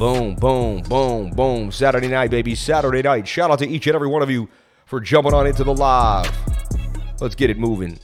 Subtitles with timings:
[0.00, 1.70] Boom, boom, boom, boom.
[1.70, 2.54] Saturday night, baby.
[2.54, 3.28] Saturday night.
[3.28, 4.48] Shout out to each and every one of you
[4.86, 6.34] for jumping on into the live.
[7.20, 7.98] Let's get it moving.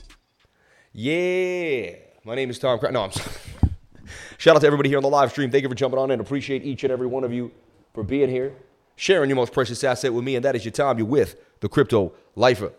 [0.93, 1.95] Yeah.
[2.23, 2.77] My name is Tom.
[2.77, 3.35] Cra- no, I'm sorry.
[4.37, 5.49] Shout out to everybody here on the live stream.
[5.49, 6.19] Thank you for jumping on in.
[6.19, 7.51] Appreciate each and every one of you
[7.95, 8.55] for being here,
[8.95, 10.99] sharing your most precious asset with me, and that is your time.
[10.99, 12.73] You're with the crypto lifer.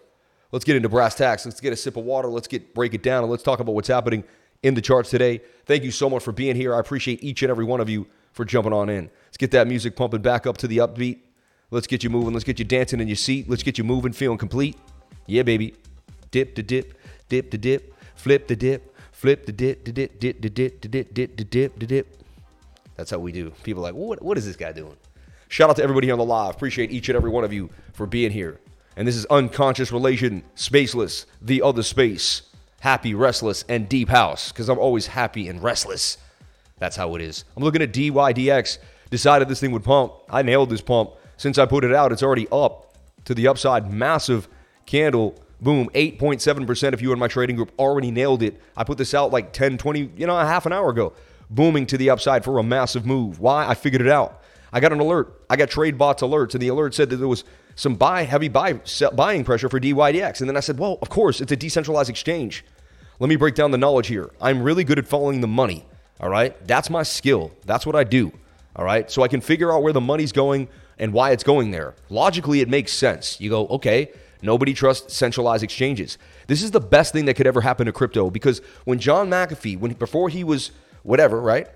[0.52, 1.44] Let's get into brass tacks.
[1.44, 2.28] Let's get a sip of water.
[2.28, 4.22] Let's get break it down and let's talk about what's happening
[4.62, 5.40] in the charts today.
[5.66, 6.72] Thank you so much for being here.
[6.72, 9.10] I appreciate each and every one of you for jumping on in.
[9.26, 11.18] Let's get that music pumping back up to the upbeat.
[11.70, 12.32] Let's get you moving.
[12.32, 13.48] Let's get you dancing in your seat.
[13.48, 14.76] Let's get you moving, feeling complete.
[15.26, 15.74] Yeah, baby.
[16.30, 16.98] Dip to dip,
[17.28, 21.78] dip to dip, flip the dip, flip the dip, dip, dip, dip, dip, dip, dip,
[21.78, 22.22] the dip.
[22.96, 23.50] That's how we do.
[23.62, 24.96] People like, what, what is this guy doing?
[25.48, 26.54] Shout out to everybody on the live.
[26.54, 28.60] Appreciate each and every one of you for being here.
[28.96, 32.42] And this is Unconscious Relation, Spaceless, The Other Space,
[32.80, 36.18] Happy, Restless, and Deep House, because I'm always happy and restless.
[36.78, 37.44] That's how it is.
[37.56, 38.78] I'm looking at DYDX.
[39.10, 40.12] Decided this thing would pump.
[40.28, 41.12] I nailed this pump.
[41.36, 43.92] Since I put it out, it's already up to the upside.
[43.92, 44.48] Massive
[44.86, 45.42] candle.
[45.60, 45.88] Boom.
[45.94, 48.60] 8.7% if you in my trading group already nailed it.
[48.76, 51.14] I put this out like 10, 20, you know, a half an hour ago.
[51.50, 53.40] Booming to the upside for a massive move.
[53.40, 53.66] Why?
[53.66, 54.42] I figured it out.
[54.72, 55.42] I got an alert.
[55.48, 58.48] I got trade bots alerts, and the alert said that there was some buy heavy
[58.48, 60.40] buy sell, buying pressure for DYDX.
[60.40, 62.64] And then I said, well, of course, it's a decentralized exchange.
[63.18, 64.30] Let me break down the knowledge here.
[64.40, 65.86] I'm really good at following the money.
[66.20, 66.54] All right.
[66.66, 67.52] That's my skill.
[67.64, 68.32] That's what I do.
[68.76, 69.10] All right.
[69.10, 71.94] So I can figure out where the money's going and why it's going there.
[72.10, 73.40] Logically, it makes sense.
[73.40, 74.10] You go, okay,
[74.42, 76.18] nobody trusts centralized exchanges.
[76.46, 79.78] This is the best thing that could ever happen to crypto because when John McAfee,
[79.78, 81.68] when before he was whatever, right?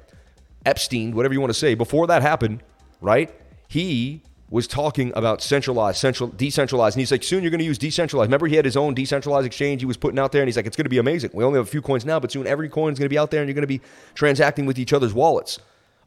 [0.67, 2.63] Epstein, whatever you want to say, before that happened,
[3.01, 3.35] right?
[3.69, 4.23] He
[4.53, 6.95] was talking about centralized, central, decentralized.
[6.95, 8.29] And he's like, soon you're going to use decentralized.
[8.29, 10.67] Remember, he had his own decentralized exchange he was putting out there, and he's like,
[10.67, 11.31] it's going to be amazing.
[11.33, 13.17] We only have a few coins now, but soon every coin is going to be
[13.17, 13.81] out there, and you're going to be
[14.15, 15.59] transacting with each other's wallets,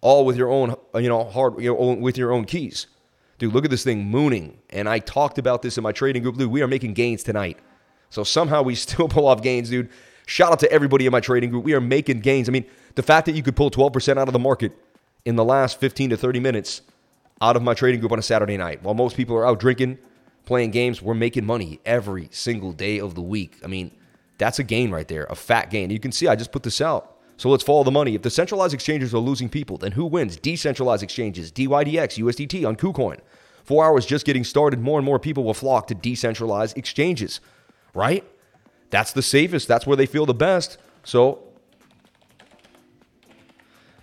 [0.01, 2.85] all with your own, you know, hard, with your own keys.
[3.39, 4.59] Dude, look at this thing mooning.
[4.69, 6.37] And I talked about this in my trading group.
[6.37, 7.57] Dude, we are making gains tonight.
[8.11, 9.89] So somehow we still pull off gains, dude.
[10.27, 11.63] Shout out to everybody in my trading group.
[11.63, 12.47] We are making gains.
[12.47, 14.71] I mean, the fact that you could pull 12% out of the market
[15.25, 16.83] in the last 15 to 30 minutes
[17.41, 18.81] out of my trading group on a Saturday night.
[18.83, 19.97] While most people are out drinking,
[20.45, 23.57] playing games, we're making money every single day of the week.
[23.63, 23.91] I mean,
[24.37, 25.89] that's a gain right there, a fat gain.
[25.89, 27.17] You can see I just put this out.
[27.37, 28.15] So let's follow the money.
[28.15, 30.37] If the centralized exchanges are losing people, then who wins?
[30.37, 33.19] Decentralized exchanges, DYDX, USDT on KuCoin.
[33.65, 37.41] Four hours just getting started, more and more people will flock to decentralized exchanges,
[37.93, 38.23] right?
[38.89, 39.67] That's the safest.
[39.67, 40.77] That's where they feel the best.
[41.03, 41.43] So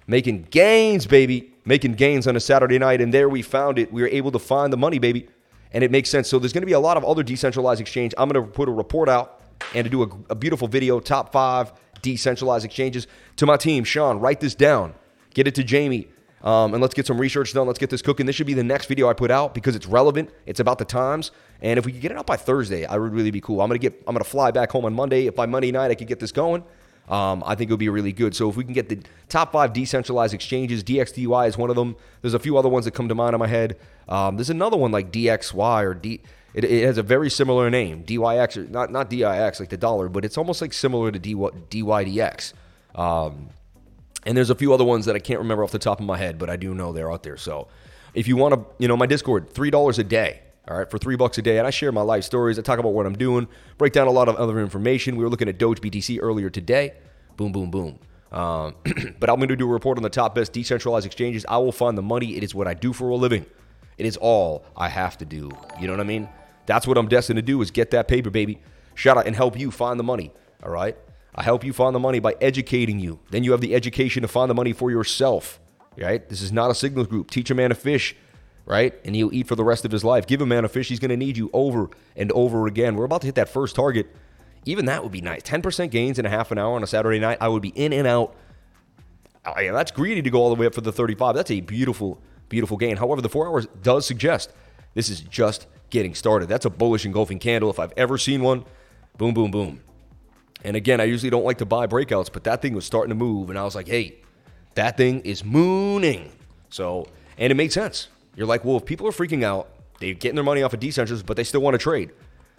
[0.06, 3.00] making gains, baby, making gains on a Saturday night.
[3.00, 3.93] And there we found it.
[3.93, 5.28] We were able to find the money, baby.
[5.73, 6.28] And it makes sense.
[6.28, 8.15] So there's going to be a lot of other decentralized exchange.
[8.19, 9.41] I'm going to put a report out
[9.75, 11.72] and to do a, a beautiful video, top five
[12.03, 13.06] decentralized exchanges.
[13.37, 14.95] To my team, Sean, write this down.
[15.34, 16.09] Get it to Jamie.
[16.43, 17.67] Um, and let's get some research done.
[17.67, 18.27] Let's get this cooking.
[18.27, 20.31] This should be the next video I put out because it's relevant.
[20.45, 21.31] It's about the times.
[21.61, 23.61] And if we could get it out by Thursday, I would really be cool.
[23.61, 24.03] I'm gonna get.
[24.09, 25.27] I'm gonna fly back home on Monday.
[25.28, 26.65] If by Monday night I could get this going,
[27.12, 28.34] um, I think it would be really good.
[28.34, 31.95] So if we can get the top five decentralized exchanges, DXDY is one of them.
[32.23, 33.77] There's a few other ones that come to mind in my head.
[34.09, 36.22] Um, there's another one like DXY or D.
[36.55, 40.09] It, it, has a very similar name, DYX, or not not DIX like the dollar,
[40.09, 42.55] but it's almost like similar to DY, DYDX.
[42.95, 43.51] Um,
[44.25, 46.17] and there's a few other ones that I can't remember off the top of my
[46.17, 47.37] head, but I do know they're out there.
[47.37, 47.69] So
[48.15, 50.41] if you want to, you know, my Discord, three dollars a day.
[50.69, 52.56] All right, for three bucks a day, and I share my life stories.
[52.56, 55.17] I talk about what I'm doing, break down a lot of other information.
[55.17, 56.95] We were looking at Doge BTC earlier today.
[57.37, 57.99] Boom, boom, boom.
[58.31, 58.77] Um,
[59.19, 61.45] but I'm going to do a report on the top best decentralized exchanges.
[61.49, 62.37] I will find the money.
[62.37, 63.45] It is what I do for a living.
[63.99, 65.51] It is all I have to do.
[65.81, 66.28] You know what I mean?
[66.67, 68.61] That's what I'm destined to do is get that paper, baby.
[68.95, 70.33] Shout out and help you find the money.
[70.62, 70.97] All right.
[71.34, 73.19] I help you find the money by educating you.
[73.31, 75.61] Then you have the education to find the money for yourself.
[75.99, 76.27] Right?
[76.28, 77.31] This is not a signals group.
[77.31, 78.15] Teach a man to fish,
[78.67, 78.95] right?
[79.05, 80.27] And he'll eat for the rest of his life.
[80.27, 82.97] Give a man a fish, he's going to need you over and over again.
[82.97, 84.15] We're about to hit that first target.
[84.65, 85.43] Even that would be nice.
[85.43, 87.39] 10% gains in a half an hour on a Saturday night.
[87.41, 88.37] I would be in and out.
[89.45, 91.34] Oh, I, that's greedy to go all the way up for the 35.
[91.34, 92.97] That's a beautiful, beautiful gain.
[92.97, 94.53] However, the four hours does suggest
[94.95, 96.48] this is just getting started.
[96.48, 98.65] That's a bullish engulfing candle if I've ever seen one.
[99.19, 99.81] Boom, boom, boom.
[100.65, 103.16] And again, I usually don't like to buy breakouts, but that thing was starting to
[103.16, 104.19] move, and I was like, hey,
[104.75, 106.31] that thing is mooning.
[106.71, 108.09] So, and it made sense.
[108.37, 109.69] You're like, well, if people are freaking out,
[110.01, 112.11] they're getting their money off of decentralized, but they still want to trade.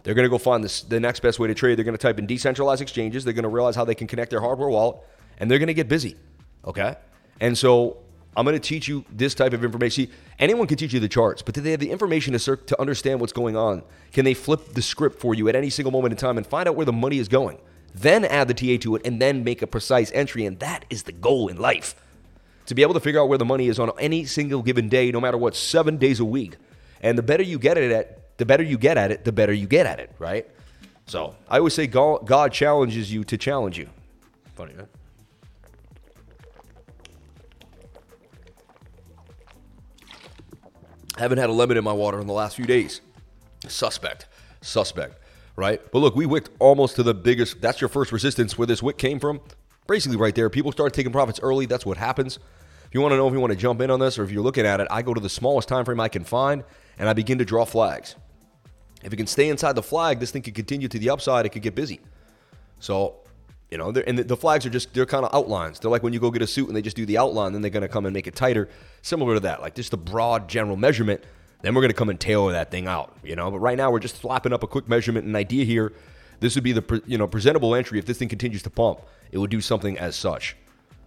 [0.04, 1.78] They're going to go find this, the next best way to trade.
[1.78, 3.24] They're going to type in decentralized exchanges.
[3.24, 4.98] They're going to realize how they can connect their hardware wallet,
[5.38, 6.16] and they're going to get busy.
[6.66, 6.96] Okay?
[7.40, 7.98] And so
[8.36, 10.08] I'm going to teach you this type of information.
[10.08, 12.81] See, anyone can teach you the charts, but do they have the information to, to
[12.81, 13.84] understand what's going on?
[14.12, 16.68] Can they flip the script for you at any single moment in time and find
[16.68, 17.60] out where the money is going?
[17.96, 20.46] Then add the TA to it and then make a precise entry.
[20.46, 21.96] And that is the goal in life.
[22.65, 25.12] To be able to figure out where the money is on any single given day,
[25.12, 26.56] no matter what, seven days a week.
[27.01, 29.54] And the better you get at it, the better you get at it, the better
[29.54, 30.48] you get at it, right?
[31.06, 33.89] So I always say God, challenges you to challenge you.
[34.56, 34.86] Funny, huh?
[41.18, 43.01] Haven't had a lemon in my water in the last few days.
[43.68, 44.27] Suspect.
[44.62, 45.19] Suspect.
[45.56, 45.80] Right?
[45.92, 47.62] But look, we wicked almost to the biggest.
[47.62, 49.42] That's your first resistance where this wick came from.
[49.88, 50.50] Basically, right there.
[50.50, 51.65] People start taking profits early.
[51.65, 52.38] That's what happens.
[52.38, 54.31] If you want to know if you want to jump in on this or if
[54.31, 56.63] you're looking at it, I go to the smallest time frame I can find
[56.97, 58.15] and I begin to draw flags.
[59.03, 61.45] If it can stay inside the flag, this thing could continue to the upside.
[61.45, 62.00] It could get busy.
[62.80, 63.15] So,
[63.71, 65.80] you know, and the, the flags are just, they're kind of outlines.
[65.80, 67.62] They're like when you go get a suit and they just do the outline, then
[67.62, 68.69] they're going to come and make it tighter.
[69.01, 71.24] Similar to that, like just a broad general measurement.
[71.63, 73.50] Then we're going to come and tailor that thing out, you know.
[73.50, 75.94] But right now, we're just slapping up a quick measurement and idea here.
[76.39, 79.01] This would be the you know presentable entry if this thing continues to pump.
[79.31, 80.56] It would do something as such.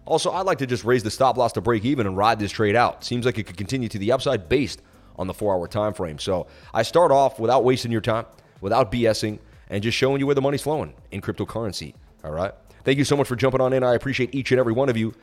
[0.05, 2.51] Also, I'd like to just raise the stop loss to break even and ride this
[2.51, 3.03] trade out.
[3.03, 4.81] Seems like it could continue to the upside based
[5.17, 6.17] on the four-hour time frame.
[6.17, 8.25] So I start off without wasting your time,
[8.61, 9.39] without BSing,
[9.69, 11.93] and just showing you where the money's flowing in cryptocurrency.
[12.23, 12.53] All right.
[12.85, 13.83] Thank you so much for jumping on in.
[13.83, 15.13] I appreciate each and every one of you.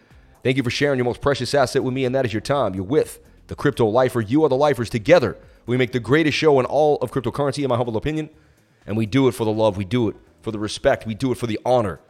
[0.42, 2.74] Thank you for sharing your most precious asset with me, and that is your time.
[2.74, 4.20] You're with the crypto lifer.
[4.20, 4.90] You are the lifers.
[4.90, 8.28] Together, we make the greatest show in all of cryptocurrency, in my humble opinion.
[8.86, 9.76] And we do it for the love.
[9.76, 11.06] We do it for the respect.
[11.06, 12.00] We do it for the honor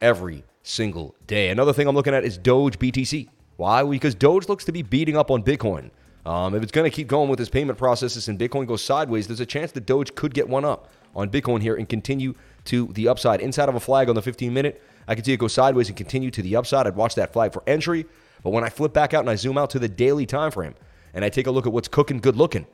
[0.00, 1.48] every single day.
[1.48, 3.28] Another thing I'm looking at is Doge BTC.
[3.56, 3.82] Why?
[3.84, 5.90] Because Doge looks to be beating up on Bitcoin.
[6.26, 9.28] Um, if it's going to keep going with this payment processes and Bitcoin goes sideways,
[9.28, 12.34] there's a chance that Doge could get one up on Bitcoin here and continue
[12.64, 13.40] to the upside.
[13.40, 15.96] Inside of a flag on the 15 minute, I can see it go sideways and
[15.96, 16.86] continue to the upside.
[16.86, 18.06] I'd watch that flag for entry.
[18.42, 20.74] But when I flip back out and I zoom out to the daily time frame
[21.14, 22.66] and I take a look at what's cooking good looking,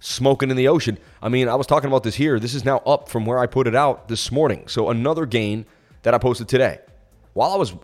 [0.00, 0.98] smoking in the ocean.
[1.22, 2.38] I mean, I was talking about this here.
[2.38, 4.68] This is now up from where I put it out this morning.
[4.68, 5.66] So another gain
[6.02, 6.78] that I posted today.
[7.32, 7.74] While I was,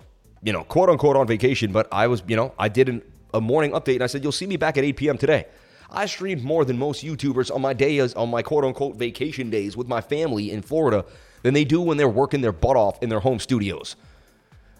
[0.42, 3.02] you know, quote unquote on vacation, but I was, you know, I did an,
[3.34, 5.18] a morning update and I said, you'll see me back at 8 p.m.
[5.18, 5.46] today.
[5.90, 9.76] I streamed more than most YouTubers on my days, on my quote unquote vacation days
[9.76, 11.04] with my family in Florida
[11.42, 13.96] than they do when they're working their butt off in their home studios.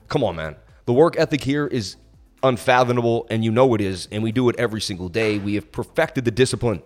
[0.09, 0.57] Come on, man.
[0.87, 1.97] The work ethic here is
[2.43, 5.39] unfathomable, and you know it is, and we do it every single day.
[5.39, 6.83] We have perfected the discipline.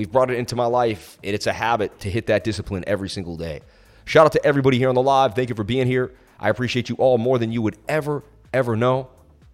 [0.00, 3.10] We've brought it into my life, and it's a habit to hit that discipline every
[3.10, 3.60] single day.
[4.06, 5.34] Shout out to everybody here on the live.
[5.34, 6.14] Thank you for being here.
[6.38, 8.24] I appreciate you all more than you would ever,
[8.54, 9.10] ever know.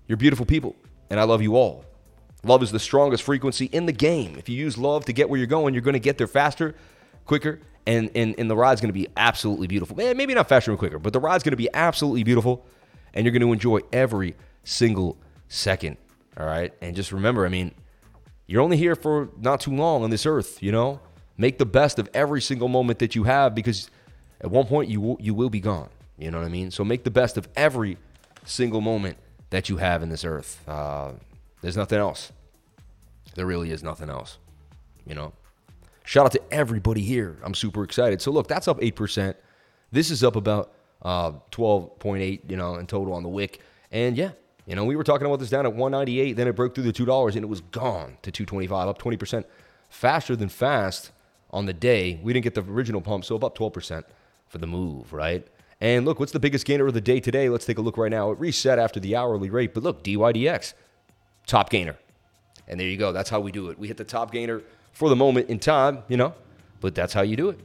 [0.07, 0.77] You're beautiful people,
[1.11, 1.85] and I love you all.
[2.45, 4.37] Love is the strongest frequency in the game.
[4.39, 6.77] If you use love to get where you're going, you're going to get there faster,
[7.25, 9.97] quicker, and, and, and the ride's going to be absolutely beautiful.
[9.97, 12.65] Man, maybe not faster and quicker, but the ride's going to be absolutely beautiful,
[13.15, 15.17] and you're going to enjoy every single
[15.49, 15.97] second.
[16.39, 16.73] All right.
[16.81, 17.75] And just remember, I mean,
[18.47, 21.01] you're only here for not too long on this earth, you know?
[21.37, 23.91] Make the best of every single moment that you have because
[24.41, 25.89] at one point you will, you will be gone.
[26.19, 26.71] You know what I mean?
[26.71, 27.99] So make the best of every
[28.45, 29.19] single moment
[29.51, 30.63] that you have in this earth.
[30.67, 31.13] Uh,
[31.61, 32.33] there's nothing else.
[33.35, 34.39] There really is nothing else.
[35.07, 35.33] You know?
[36.05, 37.37] Shout out to everybody here.
[37.43, 38.23] I'm super excited.
[38.23, 39.35] So look, that's up 8%.
[39.91, 40.73] This is up about
[41.03, 43.61] uh, 12.8, you know, in total on the wick.
[43.91, 44.31] And yeah,
[44.67, 46.93] you know, we were talking about this down at 198, then it broke through the
[46.93, 49.45] $2 and it was gone to 225, up 20%
[49.89, 51.13] faster than fast
[51.51, 52.19] on the day.
[52.23, 54.03] We didn't get the original pump, so about 12%
[54.49, 55.47] for the move, right?
[55.81, 57.49] And look, what's the biggest gainer of the day today?
[57.49, 58.31] Let's take a look right now.
[58.33, 60.75] It reset after the hourly rate, but look, DYDX,
[61.47, 61.97] top gainer.
[62.67, 63.13] And there you go.
[63.13, 63.79] That's how we do it.
[63.79, 66.35] We hit the top gainer for the moment in time, you know,
[66.81, 67.61] but that's how you do it.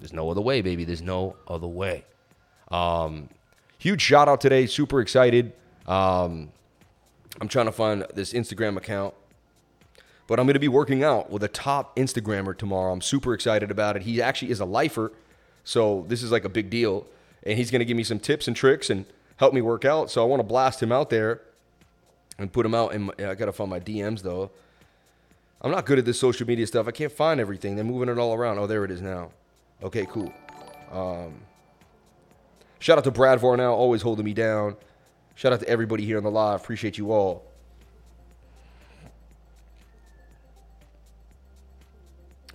[0.00, 0.84] There's no other way, baby.
[0.84, 2.04] There's no other way.
[2.70, 3.28] Um,
[3.78, 4.66] huge shout out today.
[4.66, 5.52] Super excited.
[5.88, 6.50] Um,
[7.40, 9.14] I'm trying to find this Instagram account,
[10.26, 12.92] but I'm going to be working out with a top Instagrammer tomorrow.
[12.92, 14.02] I'm super excited about it.
[14.02, 15.12] He actually is a lifer,
[15.64, 17.06] so this is like a big deal,
[17.42, 19.06] and he's going to give me some tips and tricks and
[19.38, 20.10] help me work out.
[20.10, 21.40] So I want to blast him out there
[22.38, 22.96] and put him out.
[22.98, 24.50] My, I got to find my DMs though.
[25.60, 26.86] I'm not good at this social media stuff.
[26.86, 27.74] I can't find everything.
[27.74, 28.58] They're moving it all around.
[28.58, 29.30] Oh, there it is now.
[29.82, 30.32] Okay, cool.
[30.92, 31.34] Um,
[32.78, 34.76] shout out to Brad Varnell, always holding me down.
[35.38, 36.60] Shout out to everybody here on the live.
[36.60, 37.44] Appreciate you all.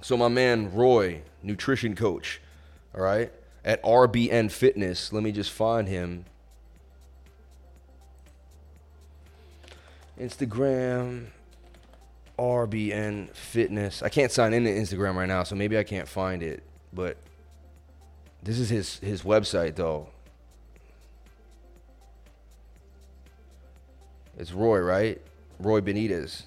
[0.01, 2.41] So my man Roy, nutrition coach,
[2.93, 3.31] all right,
[3.63, 5.13] at RBN Fitness.
[5.13, 6.25] Let me just find him.
[10.19, 11.27] Instagram,
[12.37, 14.03] RBN Fitness.
[14.03, 16.63] I can't sign into Instagram right now, so maybe I can't find it.
[16.91, 17.15] But
[18.43, 20.09] this is his his website though.
[24.37, 25.21] It's Roy, right?
[25.59, 26.43] Roy Benitez.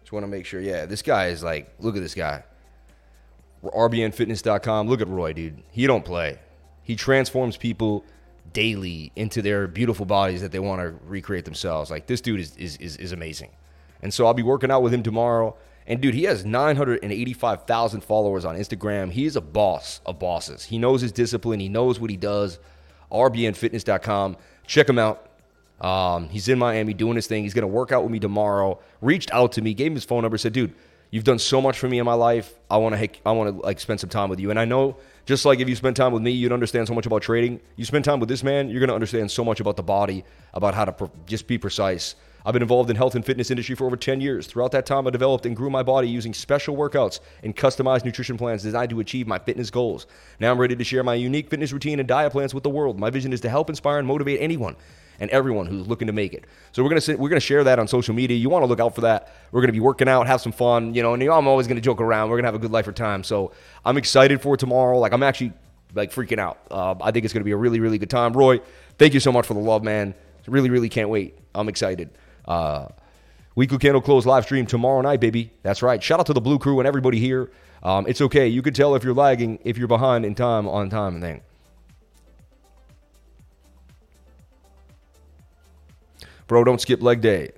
[0.00, 0.60] Just want to make sure.
[0.60, 2.44] Yeah, this guy is like, look at this guy.
[3.62, 4.88] RBNFitness.com.
[4.88, 5.62] Look at Roy, dude.
[5.70, 6.38] He don't play.
[6.82, 8.04] He transforms people
[8.52, 11.90] daily into their beautiful bodies that they want to recreate themselves.
[11.90, 13.50] Like this dude is, is, is, is amazing.
[14.02, 15.56] And so I'll be working out with him tomorrow.
[15.86, 19.10] And dude, he has 985,000 followers on Instagram.
[19.10, 20.64] He is a boss of bosses.
[20.64, 22.58] He knows his discipline, he knows what he does.
[23.10, 24.36] RBNfitness.com.
[24.66, 25.30] Check him out.
[25.80, 27.42] Um, he's in Miami doing his thing.
[27.42, 28.78] He's going to work out with me tomorrow.
[29.00, 30.74] Reached out to me, gave him his phone number, said, dude,
[31.10, 32.54] you've done so much for me in my life.
[32.70, 34.50] I want to, I want to like spend some time with you.
[34.50, 37.06] And I know just like if you spend time with me, you'd understand so much
[37.06, 37.60] about trading.
[37.76, 40.24] You spend time with this man, you're going to understand so much about the body,
[40.54, 42.14] about how to pre- just be precise,
[42.46, 44.46] I've been involved in health and fitness industry for over 10 years.
[44.46, 48.38] Throughout that time, I developed and grew my body using special workouts and customized nutrition
[48.38, 50.06] plans designed to achieve my fitness goals.
[50.38, 53.00] Now I'm ready to share my unique fitness routine and diet plans with the world.
[53.00, 54.76] My vision is to help inspire and motivate anyone
[55.20, 56.44] and everyone who's looking to make it.
[56.72, 58.36] So we're gonna we're gonna share that on social media.
[58.36, 59.32] You want to look out for that.
[59.52, 61.14] We're gonna be working out, have some fun, you know.
[61.14, 62.30] And you know, I'm always gonna joke around.
[62.30, 63.24] We're gonna have a good life or time.
[63.24, 63.52] So
[63.84, 64.98] I'm excited for tomorrow.
[64.98, 65.52] Like I'm actually
[65.94, 66.58] like freaking out.
[66.70, 68.32] Uh, I think it's gonna be a really really good time.
[68.32, 68.60] Roy,
[68.98, 70.14] thank you so much for the love, man.
[70.46, 71.38] Really really can't wait.
[71.54, 72.10] I'm excited.
[72.44, 72.88] Uh,
[73.56, 75.50] Weekly Candle Close live stream tomorrow night, baby.
[75.62, 76.02] That's right.
[76.02, 77.50] Shout out to the Blue Crew and everybody here.
[77.82, 78.48] Um, it's okay.
[78.48, 81.40] You can tell if you're lagging, if you're behind in time, on time, and thing.
[86.46, 87.50] Bro, don't skip leg day.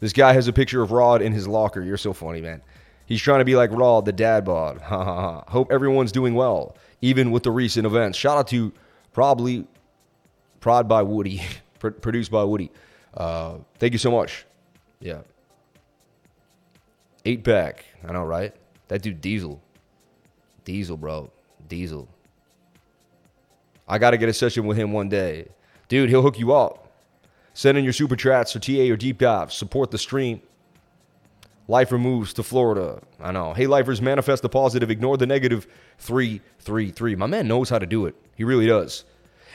[0.00, 1.82] This guy has a picture of Rod in his locker.
[1.82, 2.62] You're so funny, man.
[3.06, 4.80] He's trying to be like Rod, the dad bod.
[4.82, 5.44] Ha ha ha.
[5.48, 8.18] Hope everyone's doing well, even with the recent events.
[8.18, 8.72] Shout out to
[9.12, 9.66] probably
[10.60, 11.42] Prod by Woody,
[11.78, 12.70] produced by Woody.
[13.14, 14.44] Uh, thank you so much.
[15.00, 15.20] Yeah.
[17.24, 17.84] Eight pack.
[18.06, 18.54] I know, right?
[18.88, 19.60] That dude Diesel.
[20.64, 21.30] Diesel, bro.
[21.68, 22.08] Diesel.
[23.86, 25.48] I got to get a session with him one day.
[25.88, 26.81] Dude, he'll hook you up.
[27.54, 29.54] Send in your super chats or TA or deep dives.
[29.54, 30.40] Support the stream.
[31.68, 33.00] Lifer moves to Florida.
[33.20, 33.54] I know.
[33.54, 35.66] Hey, lifers, manifest the positive, ignore the negative.
[35.98, 37.14] Three, three, three.
[37.14, 38.14] My man knows how to do it.
[38.36, 39.04] He really does.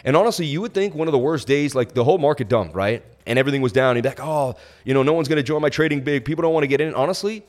[0.05, 2.75] And honestly, you would think one of the worst days, like the whole market dumped,
[2.75, 3.03] right?
[3.25, 3.95] And everything was down.
[3.95, 6.23] You'd be like, oh, you know, no one's going to join my trading big.
[6.23, 6.93] People don't want to get in.
[6.93, 7.43] Honestly,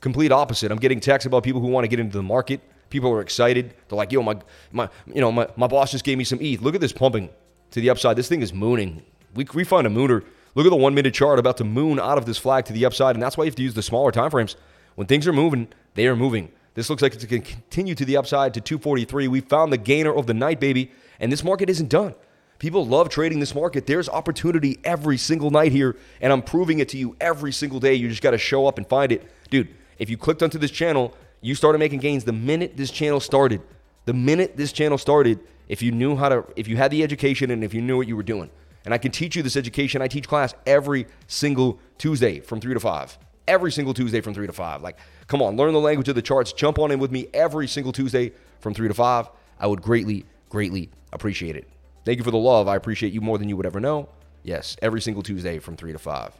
[0.00, 0.70] complete opposite.
[0.70, 2.60] I'm getting texts about people who want to get into the market.
[2.88, 3.74] People are excited.
[3.88, 4.36] They're like, yo, my,
[4.72, 6.62] my, you know, my, my boss just gave me some ETH.
[6.62, 7.28] Look at this pumping
[7.72, 8.16] to the upside.
[8.16, 9.02] This thing is mooning.
[9.38, 10.24] We, we find a mooner.
[10.56, 12.84] Look at the one minute chart about to moon out of this flag to the
[12.84, 13.14] upside.
[13.14, 14.56] And that's why you have to use the smaller time frames.
[14.96, 16.50] When things are moving, they are moving.
[16.74, 19.28] This looks like it's going to continue to the upside to 243.
[19.28, 20.90] We found the gainer of the night, baby.
[21.20, 22.16] And this market isn't done.
[22.58, 23.86] People love trading this market.
[23.86, 27.94] There's opportunity every single night here, and I'm proving it to you every single day.
[27.94, 29.30] You just got to show up and find it.
[29.50, 29.68] Dude,
[30.00, 33.62] if you clicked onto this channel, you started making gains the minute this channel started.
[34.06, 37.52] The minute this channel started, if you knew how to, if you had the education
[37.52, 38.50] and if you knew what you were doing.
[38.88, 40.00] And I can teach you this education.
[40.00, 43.18] I teach class every single Tuesday from 3 to 5.
[43.46, 44.80] Every single Tuesday from 3 to 5.
[44.80, 46.54] Like, come on, learn the language of the charts.
[46.54, 49.28] Jump on in with me every single Tuesday from 3 to 5.
[49.60, 51.68] I would greatly, greatly appreciate it.
[52.06, 52.66] Thank you for the love.
[52.66, 54.08] I appreciate you more than you would ever know.
[54.42, 56.32] Yes, every single Tuesday from 3 to 5.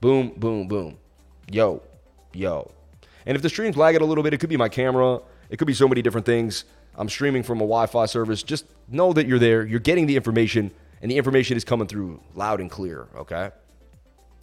[0.00, 0.96] Boom, boom, boom.
[1.50, 1.82] Yo,
[2.32, 2.70] yo.
[3.26, 5.18] And if the stream's lagging a little bit, it could be my camera.
[5.48, 6.66] It could be so many different things.
[6.94, 8.44] I'm streaming from a Wi Fi service.
[8.44, 9.66] Just know that you're there.
[9.66, 10.70] You're getting the information,
[11.02, 13.50] and the information is coming through loud and clear, okay?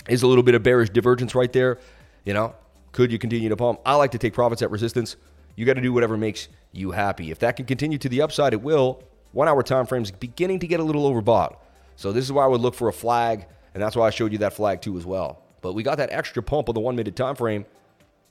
[0.08, 1.80] Is a little bit of bearish divergence right there.
[2.26, 2.56] You know,
[2.92, 3.80] could you continue to pump?
[3.86, 5.16] I like to take profits at resistance.
[5.56, 7.32] You got to do whatever makes you happy.
[7.32, 10.60] If that can continue to the upside, it will one hour time frame is beginning
[10.60, 11.58] to get a little overbought.
[11.96, 14.32] So this is why I would look for a flag, and that's why I showed
[14.32, 15.42] you that flag too as well.
[15.62, 17.66] But we got that extra pump on the one minute time frame.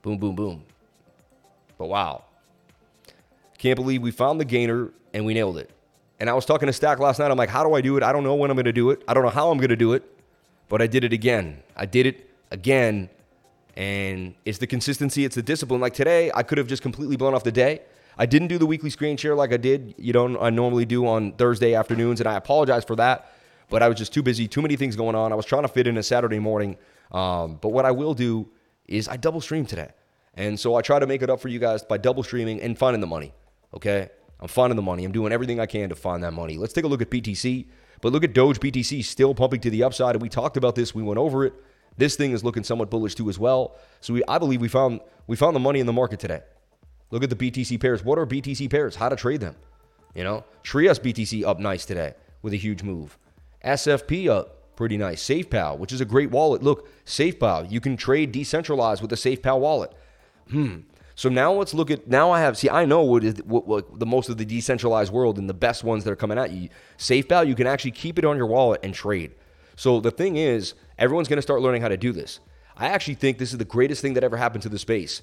[0.02, 0.64] Boom, boom, boom.
[1.78, 2.25] But wow.
[3.59, 5.71] Can't believe we found the gainer and we nailed it.
[6.18, 7.30] And I was talking to Stack last night.
[7.30, 8.02] I'm like, how do I do it?
[8.02, 9.02] I don't know when I'm going to do it.
[9.06, 10.02] I don't know how I'm going to do it,
[10.68, 11.62] but I did it again.
[11.76, 13.11] I did it again.
[13.76, 15.80] And it's the consistency, it's the discipline.
[15.80, 17.82] Like today, I could have just completely blown off the day.
[18.18, 21.06] I didn't do the weekly screen share like I did, you know, I normally do
[21.06, 23.32] on Thursday afternoons, and I apologize for that.
[23.68, 25.32] But I was just too busy, too many things going on.
[25.32, 26.78] I was trying to fit in a Saturday morning.
[27.12, 28.49] Um, but what I will do
[28.87, 29.90] is I double stream today.
[30.35, 32.78] And so I try to make it up for you guys by double streaming and
[32.78, 33.32] finding the money.
[33.75, 34.08] Okay?
[34.40, 35.05] I'm finding the money.
[35.05, 36.59] I'm doing everything I can to find that money.
[36.59, 37.66] Let's take a look at BTC.
[38.02, 40.14] But look at Doge BTC still pumping to the upside.
[40.14, 40.95] And we talked about this.
[40.95, 41.55] We went over it.
[41.97, 43.76] This thing is looking somewhat bullish too as well.
[44.00, 46.43] So we, I believe we found we found the money in the market today.
[47.11, 48.05] Look at the BTC pairs.
[48.05, 48.97] What are BTC pairs?
[48.97, 49.57] How to trade them?
[50.14, 53.19] You know, Trias BTC up nice today with a huge move.
[53.64, 55.23] SFP up pretty nice.
[55.23, 56.62] SafePal, which is a great wallet.
[56.62, 59.93] Look, SafePal, you can trade decentralized with the SafePal wallet.
[60.50, 60.81] Hmm.
[61.16, 63.99] So now let's look at now I have see I know what is what, what,
[63.99, 66.68] the most of the decentralized world and the best ones that are coming at you.
[66.99, 69.35] SafePal, you can actually keep it on your wallet and trade.
[69.76, 72.40] So the thing is, everyone's going to start learning how to do this.
[72.76, 75.23] I actually think this is the greatest thing that ever happened to the space.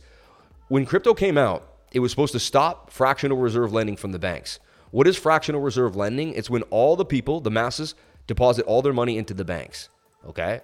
[0.68, 4.60] When crypto came out, it was supposed to stop fractional reserve lending from the banks.
[4.90, 6.34] What is fractional reserve lending?
[6.34, 7.94] It's when all the people, the masses,
[8.26, 9.90] deposit all their money into the banks.
[10.26, 10.62] Okay?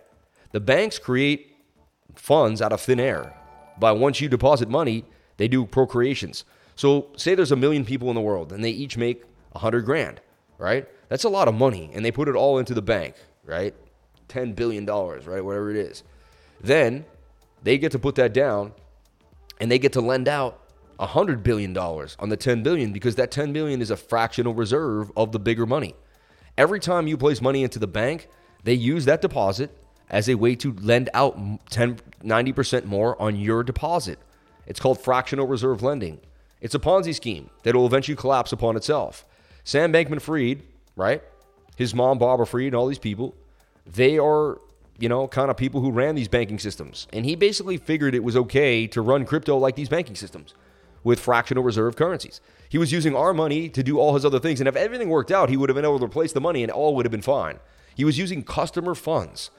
[0.51, 1.55] The banks create
[2.15, 3.36] funds out of thin air.
[3.79, 5.05] But once you deposit money,
[5.39, 6.43] they do procreations.
[6.75, 9.24] So say there's a million people in the world and they each make
[9.55, 10.19] a hundred grand,
[10.58, 10.86] right?
[11.08, 11.89] That's a lot of money.
[11.93, 13.15] And they put it all into the bank,
[13.46, 13.74] right?
[14.27, 15.43] $10 billion, right?
[15.43, 16.03] Whatever it is.
[16.60, 17.05] Then
[17.63, 18.74] they get to put that down
[19.62, 20.60] and they get to lend out
[21.00, 25.10] a $100 billion on the 10 billion because that 10 billion is a fractional reserve
[25.15, 25.96] of the bigger money.
[26.58, 28.27] Every time you place money into the bank,
[28.65, 29.72] they use that deposit
[30.10, 31.38] as a way to lend out
[31.69, 34.19] 10 90% more on your deposit.
[34.69, 36.21] It's called fractional reserve lending.
[36.61, 39.25] It's a Ponzi scheme that will eventually collapse upon itself.
[39.65, 40.63] Sam Bankman Fried,
[40.95, 41.21] right?
[41.75, 43.35] His mom, Barbara Fried, and all these people,
[43.85, 44.59] they are
[44.99, 47.07] you know, kind of people who ran these banking systems.
[47.13, 50.53] And he basically figured it was okay to run crypto like these banking systems
[51.03, 52.41] with fractional reserve currencies.
[52.67, 54.59] He was using our money to do all his other things.
[54.59, 56.71] And if everything worked out, he would have been able to replace the money and
[56.71, 57.59] all would have been fine.
[57.95, 59.49] He was using customer funds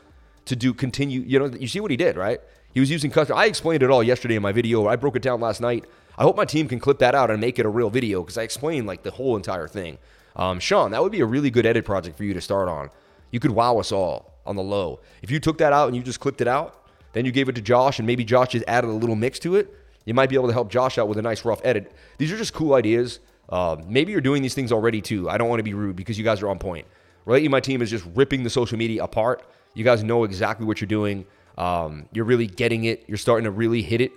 [0.44, 2.40] to do continue, you know, you see what he did, right?
[2.72, 3.36] He was using custom.
[3.36, 4.86] I explained it all yesterday in my video.
[4.86, 5.84] I broke it down last night.
[6.16, 8.38] I hope my team can clip that out and make it a real video because
[8.38, 9.98] I explained like the whole entire thing.
[10.36, 12.90] Um, Sean, that would be a really good edit project for you to start on.
[13.30, 15.00] You could wow us all on the low.
[15.22, 17.54] If you took that out and you just clipped it out, then you gave it
[17.56, 20.36] to Josh and maybe Josh just added a little mix to it, you might be
[20.36, 21.92] able to help Josh out with a nice rough edit.
[22.18, 23.20] These are just cool ideas.
[23.48, 25.28] Uh, maybe you're doing these things already too.
[25.28, 26.86] I don't want to be rude because you guys are on point.
[27.26, 29.42] You My Team is just ripping the social media apart.
[29.74, 31.26] You guys know exactly what you're doing.
[31.60, 33.04] Um, you're really getting it.
[33.06, 34.12] You're starting to really hit it,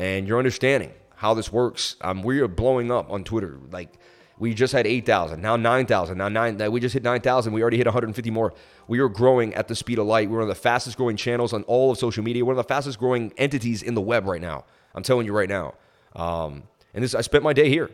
[0.00, 1.94] and you're understanding how this works.
[2.00, 3.56] Um, we are blowing up on Twitter.
[3.70, 4.00] Like
[4.36, 7.52] we just had 8,000, now 9,000, now 9, we just hit 9,000.
[7.52, 8.52] We already hit 150 more.
[8.88, 10.28] We are growing at the speed of light.
[10.28, 12.44] We're one of the fastest growing channels on all of social media.
[12.44, 14.64] One of the fastest growing entities in the web right now.
[14.92, 15.74] I'm telling you right now.
[16.16, 16.64] Um,
[16.94, 17.90] and this, I spent my day here.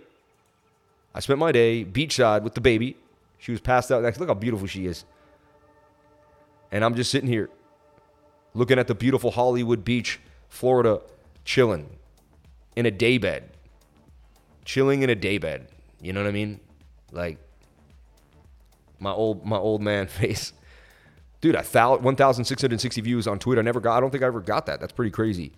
[1.14, 2.96] I spent my day beachside with the baby.
[3.36, 4.02] She was passed out.
[4.02, 5.04] Look how beautiful she is.
[6.72, 7.50] And I'm just sitting here
[8.54, 11.00] looking at the beautiful Hollywood Beach, Florida,
[11.44, 11.90] chilling
[12.76, 13.44] in a daybed.
[14.64, 15.66] Chilling in a daybed.
[16.00, 16.60] You know what I mean?
[17.12, 17.38] Like
[18.98, 20.52] my old my old man face.
[21.40, 23.60] Dude, I found 1,660 views on Twitter.
[23.60, 23.98] I never got.
[23.98, 24.80] I don't think I ever got that.
[24.80, 25.52] That's pretty crazy.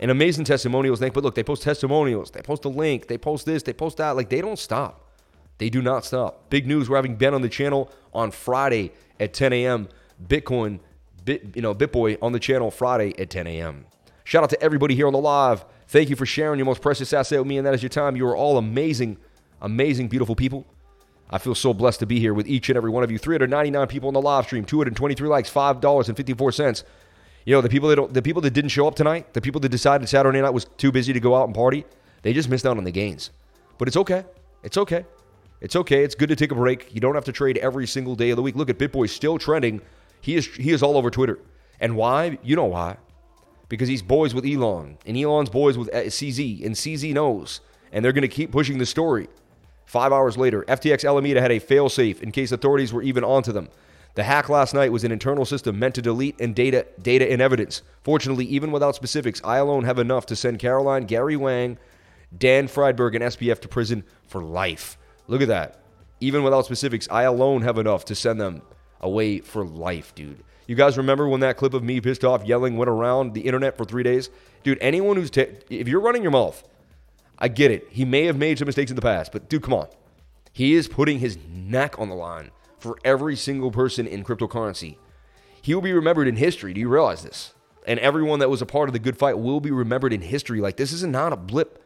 [0.00, 1.00] And amazing testimonials.
[1.00, 2.30] But look, they post testimonials.
[2.30, 3.06] They post a link.
[3.08, 3.62] They post this.
[3.62, 4.16] They post that.
[4.16, 5.10] Like they don't stop.
[5.58, 6.48] They do not stop.
[6.48, 6.88] Big news.
[6.88, 9.88] We're having Ben on the channel on Friday at 10 a.m.
[10.26, 10.80] Bitcoin,
[11.26, 13.84] Bit, you know, BitBoy on the channel Friday at 10 a.m.
[14.24, 15.66] Shout out to everybody here on the live.
[15.88, 18.16] Thank you for sharing your most precious asset with me, and that is your time.
[18.16, 19.18] You are all amazing
[19.60, 20.66] amazing, beautiful people.
[21.28, 23.18] I feel so blessed to be here with each and every one of you.
[23.18, 26.84] 399 people on the live stream, 223 likes, $5.54.
[27.44, 29.68] You know, the people that the people that didn't show up tonight, the people that
[29.68, 31.84] decided Saturday night was too busy to go out and party,
[32.22, 33.30] they just missed out on the gains.
[33.78, 34.24] But it's okay.
[34.62, 35.04] It's okay.
[35.60, 36.02] It's okay.
[36.02, 36.92] It's good to take a break.
[36.92, 38.56] You don't have to trade every single day of the week.
[38.56, 39.80] Look at BitBoy still trending.
[40.26, 41.38] He is he is all over Twitter.
[41.78, 42.38] And why?
[42.42, 42.96] You know why?
[43.68, 47.60] Because he's boys with Elon, and Elon's boys with uh, CZ, and CZ knows,
[47.92, 49.28] and they're going to keep pushing the story.
[49.84, 53.68] Five hours later, FTX Alameda had a failsafe in case authorities were even onto them.
[54.16, 57.40] The hack last night was an internal system meant to delete and data data and
[57.40, 57.82] evidence.
[58.02, 61.78] Fortunately, even without specifics, I alone have enough to send Caroline, Gary Wang,
[62.36, 64.98] Dan Friedberg, and SBF to prison for life.
[65.28, 65.84] Look at that.
[66.18, 68.62] Even without specifics, I alone have enough to send them
[69.00, 70.42] away for life, dude.
[70.66, 73.76] You guys remember when that clip of me pissed off yelling went around the internet
[73.76, 74.30] for three days?
[74.64, 76.62] Dude, anyone who's, ta- if you're running your mouth
[77.38, 77.86] I get it.
[77.90, 79.88] He may have made some mistakes in the past, but dude, come on.
[80.52, 84.96] He is putting his neck on the line for every single person in cryptocurrency.
[85.60, 86.72] He will be remembered in history.
[86.72, 87.52] Do you realize this?
[87.86, 90.60] And everyone that was a part of the good fight will be remembered in history.
[90.60, 91.82] Like this is not a blip.